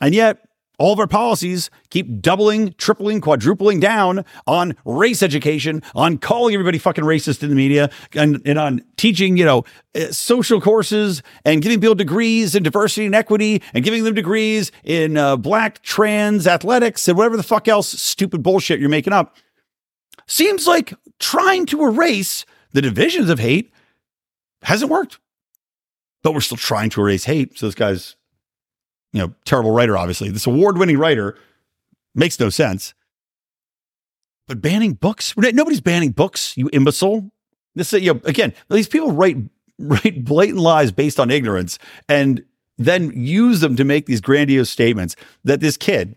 And 0.00 0.14
yet, 0.14 0.47
all 0.78 0.92
of 0.92 0.98
our 0.98 1.06
policies 1.06 1.70
keep 1.90 2.20
doubling, 2.20 2.72
tripling, 2.78 3.20
quadrupling 3.20 3.80
down 3.80 4.24
on 4.46 4.74
race 4.84 5.22
education, 5.22 5.82
on 5.94 6.18
calling 6.18 6.54
everybody 6.54 6.78
fucking 6.78 7.04
racist 7.04 7.42
in 7.42 7.48
the 7.48 7.54
media, 7.54 7.90
and, 8.14 8.40
and 8.44 8.58
on 8.58 8.82
teaching, 8.96 9.36
you 9.36 9.44
know, 9.44 9.64
uh, 9.94 10.10
social 10.10 10.60
courses 10.60 11.22
and 11.44 11.62
giving 11.62 11.80
people 11.80 11.94
degrees 11.94 12.54
in 12.54 12.62
diversity 12.62 13.06
and 13.06 13.14
equity 13.14 13.62
and 13.74 13.84
giving 13.84 14.04
them 14.04 14.14
degrees 14.14 14.70
in 14.84 15.16
uh, 15.16 15.36
black 15.36 15.82
trans 15.82 16.46
athletics 16.46 17.08
and 17.08 17.18
whatever 17.18 17.36
the 17.36 17.42
fuck 17.42 17.68
else 17.68 17.88
stupid 17.88 18.42
bullshit 18.42 18.80
you're 18.80 18.88
making 18.88 19.12
up. 19.12 19.36
Seems 20.26 20.66
like 20.66 20.94
trying 21.18 21.66
to 21.66 21.84
erase 21.84 22.44
the 22.72 22.82
divisions 22.82 23.30
of 23.30 23.38
hate 23.38 23.72
hasn't 24.62 24.90
worked. 24.90 25.18
But 26.22 26.34
we're 26.34 26.40
still 26.40 26.58
trying 26.58 26.90
to 26.90 27.00
erase 27.00 27.24
hate. 27.24 27.58
So 27.58 27.66
this 27.66 27.74
guy's, 27.74 28.16
you 29.12 29.20
know, 29.20 29.34
terrible 29.44 29.70
writer, 29.70 29.96
obviously. 29.96 30.30
This 30.30 30.46
award-winning 30.46 30.98
writer 30.98 31.36
makes 32.14 32.38
no 32.38 32.50
sense. 32.50 32.94
But 34.46 34.62
banning 34.62 34.94
books, 34.94 35.34
nobody's 35.36 35.80
banning 35.80 36.12
books, 36.12 36.56
you 36.56 36.70
imbecile. 36.72 37.30
This, 37.74 37.92
you 37.92 38.14
know, 38.14 38.20
again, 38.24 38.54
these 38.70 38.88
people 38.88 39.12
write 39.12 39.36
write 39.78 40.24
blatant 40.24 40.58
lies 40.58 40.90
based 40.90 41.20
on 41.20 41.30
ignorance 41.30 41.78
and 42.08 42.44
then 42.78 43.12
use 43.14 43.60
them 43.60 43.76
to 43.76 43.84
make 43.84 44.06
these 44.06 44.20
grandiose 44.20 44.70
statements 44.70 45.16
that 45.44 45.60
this 45.60 45.76
kid, 45.76 46.16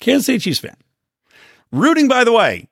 Kansas 0.00 0.26
City 0.26 0.38
Chiefs 0.38 0.60
fan, 0.60 0.76
rooting, 1.72 2.08
by 2.08 2.24
the 2.24 2.32
way, 2.32 2.68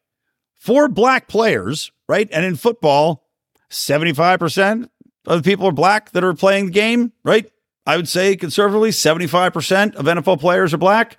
for 0.55 0.89
black 0.89 1.29
players, 1.29 1.91
right? 2.09 2.29
And 2.33 2.45
in 2.45 2.57
football, 2.57 3.25
75% 3.71 4.89
of 5.27 5.43
the 5.43 5.49
people 5.49 5.67
are 5.67 5.73
black 5.73 6.11
that 6.11 6.25
are 6.25 6.35
playing 6.35 6.67
the 6.67 6.73
game, 6.73 7.13
right? 7.25 7.51
I 7.89 7.97
would 7.97 8.07
say 8.07 8.37
conservatively, 8.37 8.91
75% 8.91 9.95
of 9.95 10.05
NFL 10.05 10.41
players 10.41 10.75
are 10.75 10.79
black. 10.79 11.17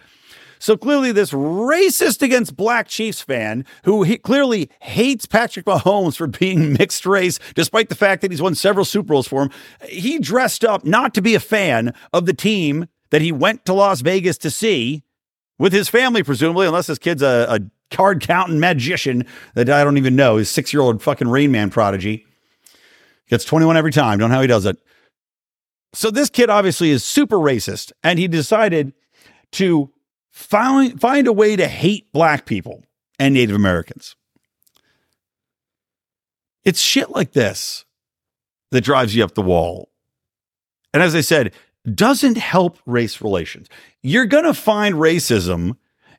So 0.60 0.78
clearly, 0.78 1.12
this 1.12 1.32
racist 1.32 2.22
against 2.22 2.56
black 2.56 2.88
Chiefs 2.88 3.22
fan 3.22 3.66
who 3.86 4.04
he 4.04 4.20
clearly 4.20 4.70
hates 4.82 5.26
Patrick 5.26 5.66
Mahomes 5.66 6.16
for 6.18 6.28
being 6.40 6.74
mixed 6.74 7.08
race, 7.08 7.40
despite 7.56 7.90
the 7.90 7.96
fact 7.96 8.22
that 8.22 8.30
he's 8.30 8.42
won 8.42 8.54
several 8.54 8.86
Super 8.86 9.08
Bowls 9.08 9.28
for 9.28 9.42
him, 9.42 9.50
he 9.88 10.20
dressed 10.20 10.64
up 10.64 10.86
not 10.86 11.16
to 11.16 11.24
be 11.24 11.34
a 11.34 11.40
fan 11.40 11.92
of 12.14 12.28
the 12.28 12.34
team 12.34 12.86
that 13.10 13.24
he 13.24 13.32
went 13.32 13.66
to 13.66 13.74
Las 13.74 14.02
Vegas 14.02 14.38
to 14.38 14.52
see 14.52 15.02
with 15.58 15.74
his 15.74 15.90
family, 15.90 16.22
presumably, 16.22 16.68
unless 16.68 16.86
his 16.86 17.00
kid's 17.00 17.24
a, 17.24 17.48
a 17.50 17.96
card 17.96 18.22
counting 18.22 18.60
magician 18.60 19.26
that 19.56 19.72
I 19.72 19.84
don't 19.84 19.98
even 19.98 20.16
know. 20.16 20.38
His 20.38 20.52
six 20.52 20.72
year 20.72 20.84
old 20.84 21.02
fucking 21.02 21.30
Rain 21.30 21.52
Man 21.52 21.72
prodigy. 21.72 22.28
Gets 23.28 23.46
21 23.46 23.76
every 23.76 23.92
time. 23.92 24.20
Don't 24.20 24.30
know 24.30 24.36
how 24.36 24.42
he 24.42 24.48
does 24.48 24.68
it. 24.68 24.78
So 25.94 26.12
this 26.12 26.30
kid 26.30 26.50
obviously 26.50 26.92
is 26.92 27.04
super 27.04 27.38
racist, 27.38 27.92
and 28.04 28.20
he 28.20 28.28
decided 28.28 28.94
to 29.54 29.92
find, 30.30 31.00
find 31.00 31.28
a 31.28 31.34
way 31.34 31.56
to 31.56 31.68
hate 31.68 32.12
black 32.12 32.46
people 32.46 32.84
and 33.18 33.34
Native 33.34 33.56
Americans. 33.56 34.16
It's 36.64 36.80
shit 36.80 37.10
like 37.10 37.34
this 37.34 37.86
that 38.72 38.82
drives 38.82 39.16
you 39.16 39.24
up 39.24 39.34
the 39.34 39.42
wall. 39.42 39.90
And 40.94 41.02
as 41.02 41.16
I 41.16 41.22
said, 41.22 41.54
doesn't 41.96 42.38
help 42.38 42.78
race 42.86 43.22
relations. 43.22 43.68
You're 44.02 44.26
going 44.26 44.44
to 44.44 44.54
find 44.54 44.96
racism 44.96 45.78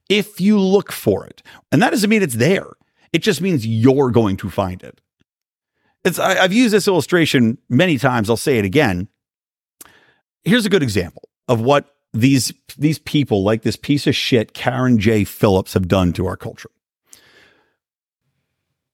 if 0.08 0.40
you 0.40 0.58
look 0.58 0.90
for 0.90 1.26
it. 1.26 1.42
And 1.70 1.80
that 1.82 1.90
doesn't 1.90 2.10
mean 2.10 2.22
it's 2.22 2.34
there. 2.34 2.72
It 3.12 3.22
just 3.22 3.40
means 3.40 3.66
you're 3.66 4.10
going 4.10 4.36
to 4.38 4.50
find 4.50 4.82
it. 4.82 5.00
It's, 6.04 6.18
I, 6.18 6.34
have 6.36 6.52
used 6.52 6.74
this 6.74 6.88
illustration 6.88 7.58
many 7.68 7.98
times. 7.98 8.30
I'll 8.30 8.36
say 8.36 8.58
it 8.58 8.64
again. 8.64 9.08
Here's 10.44 10.66
a 10.66 10.70
good 10.70 10.82
example 10.82 11.28
of 11.48 11.60
what 11.60 11.94
these, 12.12 12.52
these 12.78 12.98
people, 12.98 13.42
like 13.44 13.62
this 13.62 13.76
piece 13.76 14.06
of 14.06 14.14
shit, 14.14 14.54
Carron 14.54 14.98
J. 14.98 15.24
Phillips, 15.24 15.74
have 15.74 15.88
done 15.88 16.12
to 16.14 16.26
our 16.26 16.36
culture. 16.36 16.70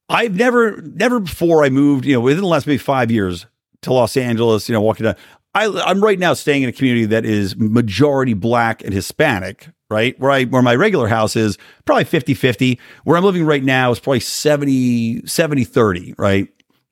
I've 0.08 0.36
never, 0.36 0.80
never 0.82 1.20
before 1.20 1.64
I 1.64 1.68
moved, 1.68 2.04
you 2.04 2.14
know, 2.14 2.20
within 2.20 2.42
the 2.42 2.48
last 2.48 2.66
maybe 2.66 2.78
five 2.78 3.10
years 3.10 3.46
to 3.82 3.92
Los 3.92 4.16
Angeles, 4.16 4.68
you 4.68 4.72
know, 4.72 4.80
walking 4.80 5.04
down, 5.04 5.16
I, 5.56 5.68
I'm 5.86 6.02
right 6.02 6.18
now 6.18 6.34
staying 6.34 6.64
in 6.64 6.68
a 6.68 6.72
community 6.72 7.06
that 7.06 7.24
is 7.24 7.56
majority 7.56 8.34
black 8.34 8.84
and 8.84 8.92
Hispanic, 8.92 9.68
right? 9.88 10.18
Where 10.20 10.30
I 10.30 10.44
where 10.44 10.60
my 10.60 10.74
regular 10.74 11.08
house 11.08 11.34
is 11.34 11.56
probably 11.86 12.04
50-50. 12.04 12.78
Where 13.04 13.16
I'm 13.16 13.24
living 13.24 13.46
right 13.46 13.64
now 13.64 13.90
is 13.90 13.98
probably 13.98 14.20
70 14.20 15.22
70-30, 15.22 16.18
right? 16.18 16.48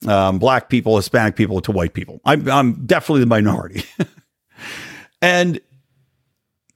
Um, 0.09 0.38
black 0.38 0.70
people, 0.70 0.96
Hispanic 0.96 1.36
people 1.36 1.61
to 1.61 1.72
white 1.72 1.92
people. 1.92 2.22
I'm 2.24 2.48
I'm 2.50 2.86
definitely 2.86 3.20
the 3.20 3.26
minority. 3.26 3.84
and 5.22 5.61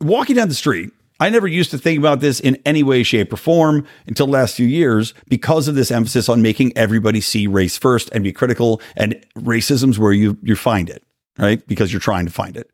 walking 0.01 0.37
down 0.37 0.49
the 0.49 0.55
street, 0.55 0.91
I 1.21 1.31
never 1.31 1.49
used 1.49 1.71
to 1.73 1.79
think 1.79 1.99
about 1.99 2.21
this 2.21 2.39
in 2.39 2.57
any 2.65 2.83
way, 2.83 3.03
shape, 3.03 3.33
or 3.33 3.37
form 3.37 3.87
until 4.07 4.27
the 4.27 4.33
last 4.33 4.55
few 4.55 4.67
years 4.67 5.15
because 5.29 5.67
of 5.67 5.75
this 5.75 5.91
emphasis 5.91 6.29
on 6.29 6.43
making 6.43 6.77
everybody 6.77 7.21
see 7.21 7.47
race 7.47 7.77
first 7.77 8.09
and 8.13 8.23
be 8.23 8.33
critical. 8.33 8.81
And 8.97 9.25
racism's 9.37 9.99
where 9.99 10.13
you 10.13 10.39
you 10.43 10.55
find 10.55 10.89
it, 10.89 11.03
right? 11.39 11.67
Because 11.67 11.93
you're 11.93 12.01
trying 12.01 12.27
to 12.27 12.33
find 12.33 12.57
it. 12.57 12.71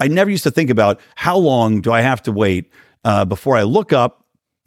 I 0.00 0.08
never 0.08 0.30
used 0.30 0.44
to 0.44 0.50
think 0.50 0.70
about 0.70 1.00
how 1.14 1.36
long 1.36 1.80
do 1.80 1.92
I 1.92 2.00
have 2.00 2.22
to 2.24 2.32
wait 2.32 2.70
uh, 3.04 3.24
before 3.24 3.56
I 3.56 3.62
look 3.62 3.92
up 3.92 4.24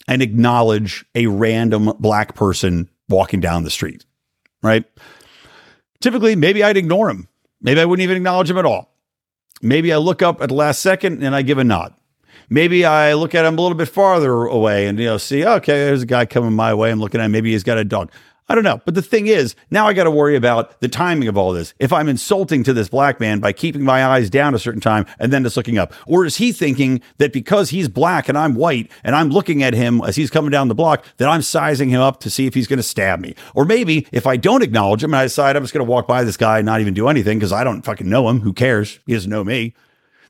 and 0.07 0.21
acknowledge 0.21 1.05
a 1.15 1.27
random 1.27 1.93
black 1.99 2.35
person 2.35 2.89
walking 3.07 3.39
down 3.39 3.63
the 3.63 3.69
street, 3.69 4.05
right? 4.63 4.85
Typically, 5.99 6.35
maybe 6.35 6.63
I'd 6.63 6.77
ignore 6.77 7.09
him. 7.09 7.27
Maybe 7.61 7.79
I 7.79 7.85
wouldn't 7.85 8.03
even 8.03 8.17
acknowledge 8.17 8.49
him 8.49 8.57
at 8.57 8.65
all. 8.65 8.90
Maybe 9.61 9.93
I 9.93 9.97
look 9.97 10.21
up 10.21 10.41
at 10.41 10.49
the 10.49 10.55
last 10.55 10.81
second 10.81 11.23
and 11.23 11.35
I 11.35 11.41
give 11.41 11.57
a 11.57 11.63
nod. 11.63 11.93
Maybe 12.49 12.83
I 12.83 13.13
look 13.13 13.33
at 13.33 13.45
him 13.45 13.57
a 13.57 13.61
little 13.61 13.77
bit 13.77 13.87
farther 13.87 14.43
away 14.43 14.87
and 14.87 14.99
you 14.99 15.05
know 15.05 15.17
see, 15.17 15.45
okay, 15.45 15.85
there's 15.85 16.03
a 16.03 16.05
guy 16.05 16.25
coming 16.25 16.53
my 16.53 16.73
way. 16.73 16.91
I'm 16.91 16.99
looking 16.99 17.21
at 17.21 17.25
him. 17.25 17.31
Maybe 17.31 17.51
he's 17.51 17.63
got 17.63 17.77
a 17.77 17.85
dog. 17.85 18.11
I 18.51 18.55
don't 18.55 18.65
know. 18.65 18.81
But 18.83 18.95
the 18.95 19.01
thing 19.01 19.27
is, 19.27 19.55
now 19.69 19.87
I 19.87 19.93
got 19.93 20.03
to 20.03 20.11
worry 20.11 20.35
about 20.35 20.81
the 20.81 20.89
timing 20.89 21.29
of 21.29 21.37
all 21.37 21.53
this. 21.53 21.73
If 21.79 21.93
I'm 21.93 22.09
insulting 22.09 22.65
to 22.65 22.73
this 22.73 22.89
black 22.89 23.17
man 23.17 23.39
by 23.39 23.53
keeping 23.53 23.81
my 23.81 24.05
eyes 24.05 24.29
down 24.29 24.53
a 24.53 24.59
certain 24.59 24.81
time 24.81 25.05
and 25.19 25.31
then 25.31 25.43
just 25.43 25.55
looking 25.55 25.77
up, 25.77 25.93
or 26.05 26.25
is 26.25 26.35
he 26.35 26.51
thinking 26.51 26.99
that 27.17 27.31
because 27.31 27.69
he's 27.69 27.87
black 27.87 28.27
and 28.27 28.37
I'm 28.37 28.55
white 28.55 28.91
and 29.05 29.15
I'm 29.15 29.29
looking 29.29 29.63
at 29.63 29.73
him 29.73 30.01
as 30.01 30.17
he's 30.17 30.29
coming 30.29 30.51
down 30.51 30.67
the 30.67 30.75
block, 30.75 31.05
that 31.15 31.29
I'm 31.29 31.41
sizing 31.41 31.87
him 31.87 32.01
up 32.01 32.19
to 32.19 32.29
see 32.29 32.45
if 32.45 32.53
he's 32.53 32.67
going 32.67 32.75
to 32.75 32.83
stab 32.83 33.21
me? 33.21 33.35
Or 33.55 33.63
maybe 33.63 34.05
if 34.11 34.27
I 34.27 34.35
don't 34.35 34.63
acknowledge 34.63 35.01
him 35.01 35.13
and 35.13 35.21
I 35.21 35.23
decide 35.23 35.55
I'm 35.55 35.63
just 35.63 35.73
going 35.73 35.85
to 35.85 35.89
walk 35.89 36.05
by 36.05 36.25
this 36.25 36.35
guy 36.35 36.57
and 36.57 36.65
not 36.65 36.81
even 36.81 36.93
do 36.93 37.07
anything 37.07 37.39
because 37.39 37.53
I 37.53 37.63
don't 37.63 37.83
fucking 37.83 38.09
know 38.09 38.27
him, 38.27 38.41
who 38.41 38.51
cares? 38.51 38.99
He 39.05 39.13
doesn't 39.13 39.31
know 39.31 39.45
me. 39.45 39.75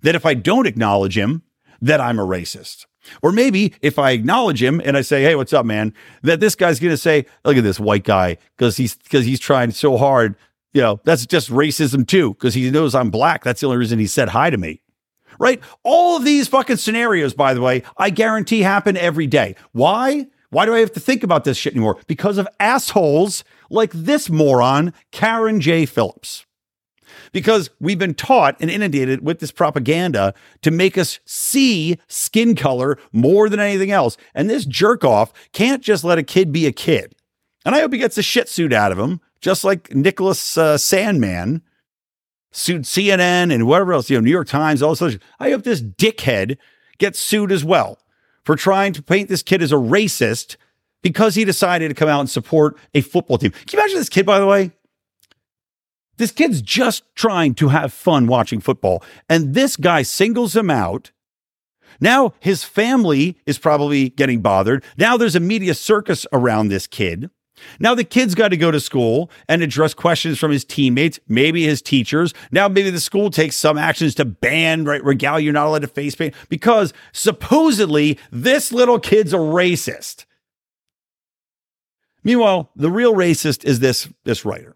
That 0.04 0.14
if 0.14 0.28
I 0.28 0.36
don't 0.36 0.68
acknowledge 0.68 1.18
him, 1.18 1.42
that 1.82 2.00
I'm 2.00 2.20
a 2.20 2.24
racist. 2.24 2.86
Or 3.22 3.32
maybe 3.32 3.74
if 3.82 4.00
I 4.00 4.12
acknowledge 4.12 4.62
him 4.62 4.82
and 4.84 4.98
I 4.98 5.02
say, 5.02 5.24
"Hey, 5.24 5.36
what's 5.36 5.54
up, 5.54 5.66
man?" 5.66 5.94
that 6.24 6.40
this 6.40 6.56
guy's 6.56 6.80
going 6.80 6.92
to 6.92 6.98
say, 6.98 7.26
"Look 7.46 7.58
at 7.58 7.64
this 7.64 7.80
white 7.80 8.04
guy 8.04 8.38
because 8.58 8.78
he's 8.78 8.96
because 8.96 9.26
he's 9.26 9.40
trying 9.40 9.72
so 9.72 9.98
hard." 9.98 10.36
You 10.74 10.82
know, 10.82 11.02
that's 11.04 11.26
just 11.26 11.50
racism 11.50 12.08
too 12.08 12.34
because 12.34 12.54
he 12.54 12.70
knows 12.72 12.96
I'm 12.96 13.10
black. 13.10 13.44
That's 13.44 13.62
the 13.62 13.68
only 13.68 13.78
reason 13.78 14.00
he 14.00 14.08
said 14.08 14.30
hi 14.30 14.50
to 14.50 14.58
me. 14.58 14.82
Right? 15.40 15.62
All 15.84 16.18
of 16.18 16.26
these 16.26 16.48
fucking 16.48 16.78
scenarios, 16.78 17.34
by 17.34 17.54
the 17.54 17.62
way, 17.62 17.84
I 17.98 18.10
guarantee 18.10 18.62
happen 18.62 18.96
every 18.96 19.28
day. 19.28 19.56
Why? 19.72 20.28
Why 20.50 20.66
do 20.66 20.76
I 20.76 20.80
have 20.80 20.92
to 20.94 21.00
think 21.00 21.24
about 21.24 21.46
this 21.46 21.58
shit 21.58 21.74
anymore? 21.74 21.98
Because 22.08 22.38
of 22.38 22.48
assholes 22.60 23.44
like 23.70 23.92
this 23.92 24.30
moron, 24.30 24.94
Carron 25.12 25.62
J. 25.62 25.86
Phillips 25.86 26.46
because 27.32 27.70
we've 27.80 28.00
been 28.00 28.14
taught 28.14 28.56
and 28.60 28.70
inundated 28.70 29.26
with 29.26 29.40
this 29.40 29.52
propaganda 29.52 30.34
to 30.62 30.72
make 30.72 30.98
us 30.98 31.20
see 31.26 31.98
skin 32.08 32.56
color 32.56 32.98
more 33.12 33.50
than 33.50 33.60
anything 33.60 33.92
else. 33.92 34.18
And 34.34 34.50
this 34.50 34.66
jerk 34.66 35.04
off 35.04 35.32
can't 35.54 35.82
just 35.82 36.04
let 36.04 36.18
a 36.18 36.24
kid 36.24 36.52
be 36.52 36.66
a 36.66 36.72
kid. 36.72 37.16
And 37.66 37.76
I 37.76 37.82
hope 37.82 37.94
he 37.94 38.00
gets 38.00 38.18
a 38.18 38.24
shit 38.24 38.50
suit 38.50 38.74
out 38.74 38.92
of 38.92 39.00
him, 39.00 39.22
just 39.40 39.64
like 39.64 39.94
Nicholas 39.94 40.58
uh, 40.58 40.76
Sandmann 40.78 41.62
sued 42.52 42.84
CNN 42.84 43.54
and 43.54 43.68
whatever 43.68 43.94
else, 43.94 44.10
you 44.10 44.18
know, 44.18 44.22
New 44.22 44.32
York 44.32 44.48
Times, 44.48 44.82
all 44.82 44.96
this. 44.96 45.18
I 45.40 45.52
hope 45.52 45.64
this 45.64 45.82
dickhead 45.82 46.58
gets 46.98 47.20
sued 47.20 47.52
as 47.52 47.64
well 47.64 48.00
for 48.44 48.56
trying 48.56 48.94
to 48.94 49.04
paint 49.04 49.30
this 49.30 49.44
kid 49.44 49.62
as 49.62 49.72
a 49.72 49.76
racist 49.76 50.58
because 51.02 51.36
he 51.36 51.46
decided 51.46 51.90
to 51.90 51.96
come 51.96 52.10
out 52.10 52.20
and 52.20 52.30
support 52.30 52.78
a 52.94 53.02
football 53.02 53.38
team. 53.38 53.52
Can 53.52 53.64
you 53.72 53.80
imagine 53.80 53.98
this 53.98 54.10
kid, 54.10 54.26
by 54.26 54.40
the 54.40 54.46
way? 54.46 54.72
This 56.18 56.32
kid's 56.32 56.62
just 56.62 57.04
trying 57.16 57.56
to 57.56 57.70
have 57.70 57.94
fun 57.94 58.28
watching 58.28 58.60
football, 58.60 59.04
and 59.30 59.54
this 59.54 59.76
guy 59.76 60.02
singles 60.02 60.56
him 60.56 60.70
out. 60.70 61.12
Now 62.00 62.34
his 62.40 62.64
family 62.64 63.38
is 63.46 63.58
probably 63.58 64.10
getting 64.10 64.42
bothered. 64.42 64.84
Now 64.98 65.18
there's 65.18 65.36
a 65.36 65.40
media 65.40 65.74
circus 65.74 66.26
around 66.34 66.68
this 66.68 66.88
kid. 66.88 67.30
Now 67.80 67.94
the 67.94 68.04
kid's 68.04 68.34
got 68.34 68.50
to 68.50 68.58
go 68.58 68.72
to 68.72 68.80
school 68.80 69.30
and 69.48 69.62
address 69.62 69.94
questions 69.94 70.40
from 70.40 70.52
his 70.52 70.66
teammates, 70.66 71.20
maybe 71.28 71.64
his 71.64 71.82
teachers. 71.82 72.34
Now 72.52 72.68
maybe 72.68 72.90
the 72.90 73.00
school 73.00 73.30
takes 73.30 73.56
some 73.56 73.78
actions 73.78 74.16
to 74.16 74.26
ban 74.26 74.86
right 74.86 75.04
regalia. 75.04 75.44
You're 75.44 75.54
not 75.54 75.68
allowed 75.68 75.84
to 75.84 75.88
face 75.88 76.16
paint 76.16 76.34
because 76.50 76.94
supposedly 77.12 78.18
this 78.32 78.72
little 78.72 79.00
kid's 79.00 79.34
a 79.34 79.38
racist. 79.38 80.26
Meanwhile, 82.24 82.72
the 82.76 82.92
real 82.92 83.14
racist 83.14 83.64
is 83.64 83.80
this 83.80 84.08
this 84.24 84.46
writer 84.46 84.76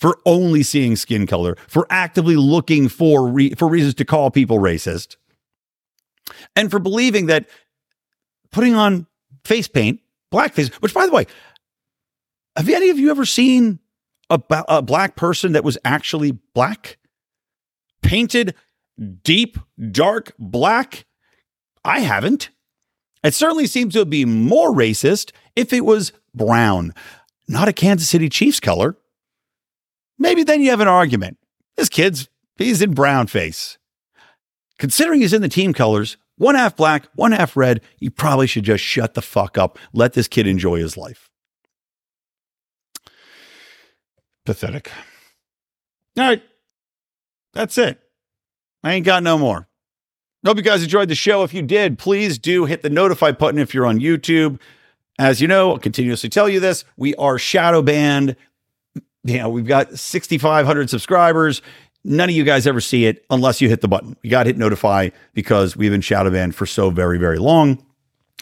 for 0.00 0.18
only 0.24 0.62
seeing 0.62 0.96
skin 0.96 1.26
color, 1.26 1.56
for 1.66 1.86
actively 1.90 2.36
looking 2.36 2.88
for 2.88 3.26
re- 3.26 3.54
for 3.54 3.68
reasons 3.68 3.94
to 3.94 4.04
call 4.04 4.30
people 4.30 4.58
racist, 4.58 5.16
and 6.56 6.70
for 6.70 6.78
believing 6.78 7.26
that 7.26 7.48
putting 8.50 8.74
on 8.74 9.06
face 9.44 9.68
paint, 9.68 10.00
blackface, 10.32 10.72
which 10.76 10.94
by 10.94 11.06
the 11.06 11.12
way, 11.12 11.26
have 12.56 12.68
any 12.68 12.90
of 12.90 12.98
you 12.98 13.10
ever 13.10 13.24
seen 13.24 13.78
a, 14.30 14.40
a 14.68 14.82
black 14.82 15.16
person 15.16 15.52
that 15.52 15.64
was 15.64 15.78
actually 15.84 16.32
black? 16.54 16.98
Painted 18.02 18.54
deep, 19.22 19.58
dark 19.90 20.32
black? 20.38 21.04
I 21.84 22.00
haven't. 22.00 22.50
It 23.24 23.34
certainly 23.34 23.66
seems 23.66 23.94
to 23.94 24.04
be 24.04 24.24
more 24.24 24.72
racist 24.72 25.32
if 25.56 25.72
it 25.72 25.84
was 25.84 26.12
brown, 26.34 26.94
not 27.48 27.68
a 27.68 27.72
Kansas 27.72 28.08
City 28.08 28.28
Chiefs 28.28 28.60
color 28.60 28.96
maybe 30.18 30.42
then 30.42 30.60
you 30.60 30.70
have 30.70 30.80
an 30.80 30.88
argument. 30.88 31.38
This 31.76 31.88
kid's, 31.88 32.28
he's 32.56 32.82
in 32.82 32.92
brown 32.92 33.26
face. 33.26 33.78
Considering 34.78 35.20
he's 35.20 35.32
in 35.32 35.42
the 35.42 35.48
team 35.48 35.72
colors, 35.72 36.16
one 36.36 36.54
half 36.54 36.76
black, 36.76 37.06
one 37.14 37.32
half 37.32 37.56
red, 37.56 37.80
you 37.98 38.10
probably 38.10 38.46
should 38.46 38.64
just 38.64 38.84
shut 38.84 39.14
the 39.14 39.22
fuck 39.22 39.58
up. 39.58 39.78
Let 39.92 40.12
this 40.12 40.28
kid 40.28 40.46
enjoy 40.46 40.78
his 40.78 40.96
life. 40.96 41.30
Pathetic. 44.46 44.90
All 46.16 46.24
right. 46.24 46.42
That's 47.52 47.76
it. 47.76 48.00
I 48.82 48.94
ain't 48.94 49.06
got 49.06 49.22
no 49.22 49.36
more. 49.36 49.68
Hope 50.46 50.56
you 50.56 50.62
guys 50.62 50.82
enjoyed 50.82 51.08
the 51.08 51.14
show. 51.14 51.42
If 51.42 51.52
you 51.52 51.62
did, 51.62 51.98
please 51.98 52.38
do 52.38 52.64
hit 52.64 52.82
the 52.82 52.90
notify 52.90 53.32
button 53.32 53.58
if 53.58 53.74
you're 53.74 53.86
on 53.86 53.98
YouTube. 53.98 54.60
As 55.18 55.40
you 55.40 55.48
know, 55.48 55.72
I'll 55.72 55.78
continuously 55.78 56.30
tell 56.30 56.48
you 56.48 56.60
this. 56.60 56.84
We 56.96 57.14
are 57.16 57.38
shadow 57.38 57.82
banned 57.82 58.36
you 59.24 59.38
know, 59.38 59.48
we've 59.48 59.66
got 59.66 59.98
6,500 59.98 60.90
subscribers. 60.90 61.62
None 62.04 62.28
of 62.28 62.34
you 62.34 62.44
guys 62.44 62.66
ever 62.66 62.80
see 62.80 63.06
it 63.06 63.24
unless 63.30 63.60
you 63.60 63.68
hit 63.68 63.80
the 63.80 63.88
button. 63.88 64.16
You 64.22 64.30
got 64.30 64.44
to 64.44 64.50
hit 64.50 64.58
notify 64.58 65.10
because 65.34 65.76
we've 65.76 65.90
been 65.90 66.00
shadow 66.00 66.30
banned 66.30 66.54
for 66.54 66.66
so 66.66 66.90
very, 66.90 67.18
very 67.18 67.38
long. 67.38 67.84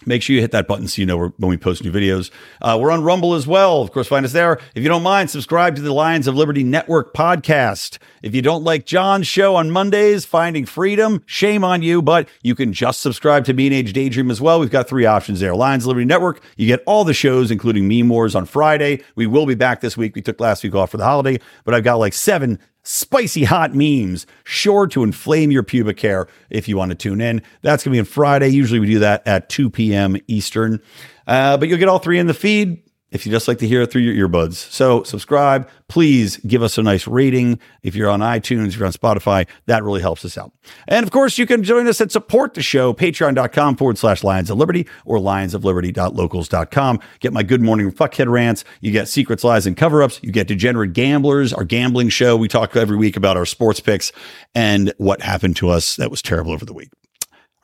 Make 0.07 0.23
sure 0.23 0.35
you 0.35 0.41
hit 0.41 0.53
that 0.53 0.69
button 0.69 0.87
so 0.87 1.03
you 1.03 1.07
know 1.07 1.19
when 1.37 1.51
we 1.51 1.57
post 1.57 1.83
new 1.83 1.91
videos. 1.91 2.31
Uh, 2.63 2.79
we're 2.81 2.93
on 2.93 3.03
Rumble 3.03 3.35
as 3.35 3.47
well. 3.47 3.83
Of 3.83 3.91
course, 3.91 4.07
find 4.07 4.25
us 4.25 4.33
there. 4.33 4.61
If 4.75 4.83
you 4.85 4.89
don't 4.89 5.03
mind, 5.03 5.31
subscribe 5.31 5.75
to 5.77 5.83
the 5.83 5.93
Lions 5.93 6.29
of 6.29 6.37
Liberty 6.37 6.63
Network 6.63 7.13
podcast. 7.13 7.99
If 8.23 8.35
you 8.35 8.41
don't 8.41 8.63
like 8.63 8.87
John's 8.87 9.27
show 9.27 9.57
on 9.57 9.71
Mondays, 9.71 10.25
Finding 10.25 10.65
Freedom, 10.65 11.23
shame 11.27 11.65
on 11.65 11.83
you, 11.83 12.01
but 12.03 12.29
you 12.43 12.55
can 12.55 12.73
just 12.73 13.01
subscribe 13.01 13.45
to 13.47 13.53
Mean 13.53 13.73
Age 13.73 13.93
Daydream 13.93 14.31
as 14.31 14.41
well. 14.41 14.61
We've 14.61 14.71
got 14.71 14.89
three 14.89 15.07
options 15.07 15.41
there. 15.41 15.55
Lions 15.55 15.85
of 15.85 15.89
Liberty 15.89 16.07
Network, 16.07 16.41
you 16.57 16.67
get 16.67 16.83
all 16.87 17.05
the 17.05 17.15
shows, 17.15 17.51
including 17.51 17.89
Meme 17.89 18.09
Wars 18.09 18.37
on 18.37 18.47
Friday. 18.47 19.03
We 19.17 19.27
will 19.27 19.47
be 19.47 19.57
back 19.57 19.81
this 19.81 19.97
week. 19.97 20.15
We 20.15 20.23
took 20.23 20.41
last 20.41 20.63
week 20.63 20.75
off 20.75 20.91
for 20.91 20.97
the 20.97 21.05
holiday, 21.05 21.41
but 21.65 21.75
I've 21.75 21.85
got 21.85 21.97
like 21.97 22.13
seven 22.13 22.61
spicy 22.87 23.45
hot 23.45 23.75
memes, 23.75 24.27
sure 24.45 24.87
to 24.87 25.03
inflame 25.03 25.51
your 25.51 25.63
pubic 25.63 26.01
hair 26.01 26.29
if 26.51 26.69
you 26.69 26.77
want 26.77 26.91
to 26.91 26.95
tune 26.95 27.21
in. 27.21 27.43
That's 27.63 27.83
going 27.85 27.93
to 27.93 27.97
be 27.97 28.01
on 28.01 28.05
Friday. 28.05 28.49
Usually 28.49 28.79
we 28.79 28.87
do 28.87 29.01
that 29.01 29.27
at 29.27 29.49
2 29.49 29.71
p.m. 29.71 30.17
Eastern. 30.29 30.81
Uh, 31.27 31.57
but 31.57 31.69
you'll 31.69 31.79
get 31.79 31.89
all 31.89 31.99
three 31.99 32.19
in 32.19 32.29
the 32.29 32.35
feed 32.35 32.83
if 33.11 33.25
you 33.25 33.33
just 33.33 33.47
like 33.47 33.59
to 33.59 33.69
hear 33.69 33.83
it 33.83 33.91
through 33.91 34.03
your 34.03 34.29
earbuds. 34.29 34.55
So 34.55 35.03
subscribe. 35.05 35.69
Please 35.89 36.39
give 36.39 36.63
us 36.63 36.77
a 36.77 36.83
nice 36.83 37.07
rating. 37.07 37.61
If 37.83 37.95
you're 37.95 38.11
on 38.11 38.21
iTunes, 38.21 38.69
if 38.69 38.79
you're 38.79 38.87
on 38.87 38.93
Spotify, 38.93 39.47
that 39.67 39.85
really 39.85 40.01
helps 40.01 40.25
us 40.25 40.37
out. 40.37 40.53
And 40.89 41.05
of 41.05 41.13
course, 41.13 41.39
you 41.39 41.47
can 41.47 41.63
join 41.63 41.87
us 41.87 42.01
and 42.01 42.11
support 42.11 42.55
the 42.55 42.63
show, 42.63 42.93
patreon.com 42.93 43.77
forward 43.77 43.97
slash 43.99 44.25
Lions 44.25 44.51
of 44.51 44.59
Liberty 44.59 44.89
or 45.05 45.19
lionsofliberty.locals.com. 45.19 47.01
Get 47.21 47.33
my 47.33 47.43
good 47.45 47.63
morning 47.63 47.93
fuckhead 47.93 48.29
rants. 48.29 48.65
You 48.81 48.91
get 48.91 49.09
secrets, 49.09 49.45
lies, 49.45 49.67
and 49.67 49.77
cover 49.77 50.03
ups. 50.03 50.19
You 50.23 50.33
get 50.33 50.49
degenerate 50.49 50.93
gamblers, 50.93 51.53
our 51.53 51.65
gambling 51.65 52.09
show. 52.09 52.37
We 52.37 52.49
talk 52.49 52.75
every 52.75 52.97
week 52.97 53.17
about 53.17 53.37
our 53.37 53.47
sports 53.47 53.79
picks 53.79 54.11
and 54.55 54.93
what 54.99 55.23
happened 55.23 55.57
to 55.57 55.71
us 55.71 55.97
that 55.97 56.11
was 56.11 56.23
terrible 56.23 56.53
over 56.53 56.65
the 56.65 56.75
week. 56.75 56.91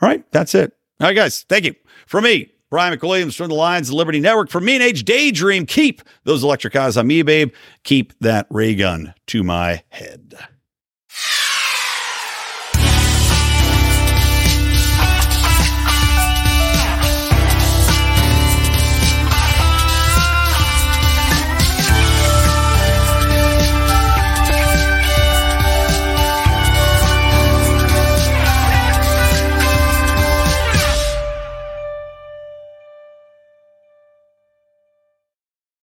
All 0.00 0.08
right, 0.08 0.24
that's 0.30 0.54
it. 0.54 0.72
All 1.00 1.08
right, 1.08 1.16
guys, 1.16 1.44
thank 1.48 1.64
you. 1.64 1.74
For 2.06 2.20
me, 2.20 2.51
Brian 2.72 2.98
McWilliams 2.98 3.36
from 3.36 3.48
the 3.48 3.54
Lions 3.54 3.90
of 3.90 3.96
Liberty 3.96 4.18
Network. 4.18 4.48
For 4.48 4.58
Mean 4.58 4.80
Age 4.80 5.04
Daydream, 5.04 5.66
keep 5.66 6.00
those 6.24 6.42
electric 6.42 6.74
eyes 6.74 6.96
on 6.96 7.06
me, 7.06 7.20
babe. 7.20 7.52
Keep 7.84 8.18
that 8.20 8.46
ray 8.48 8.74
gun 8.74 9.12
to 9.26 9.42
my 9.42 9.82
head. 9.90 10.34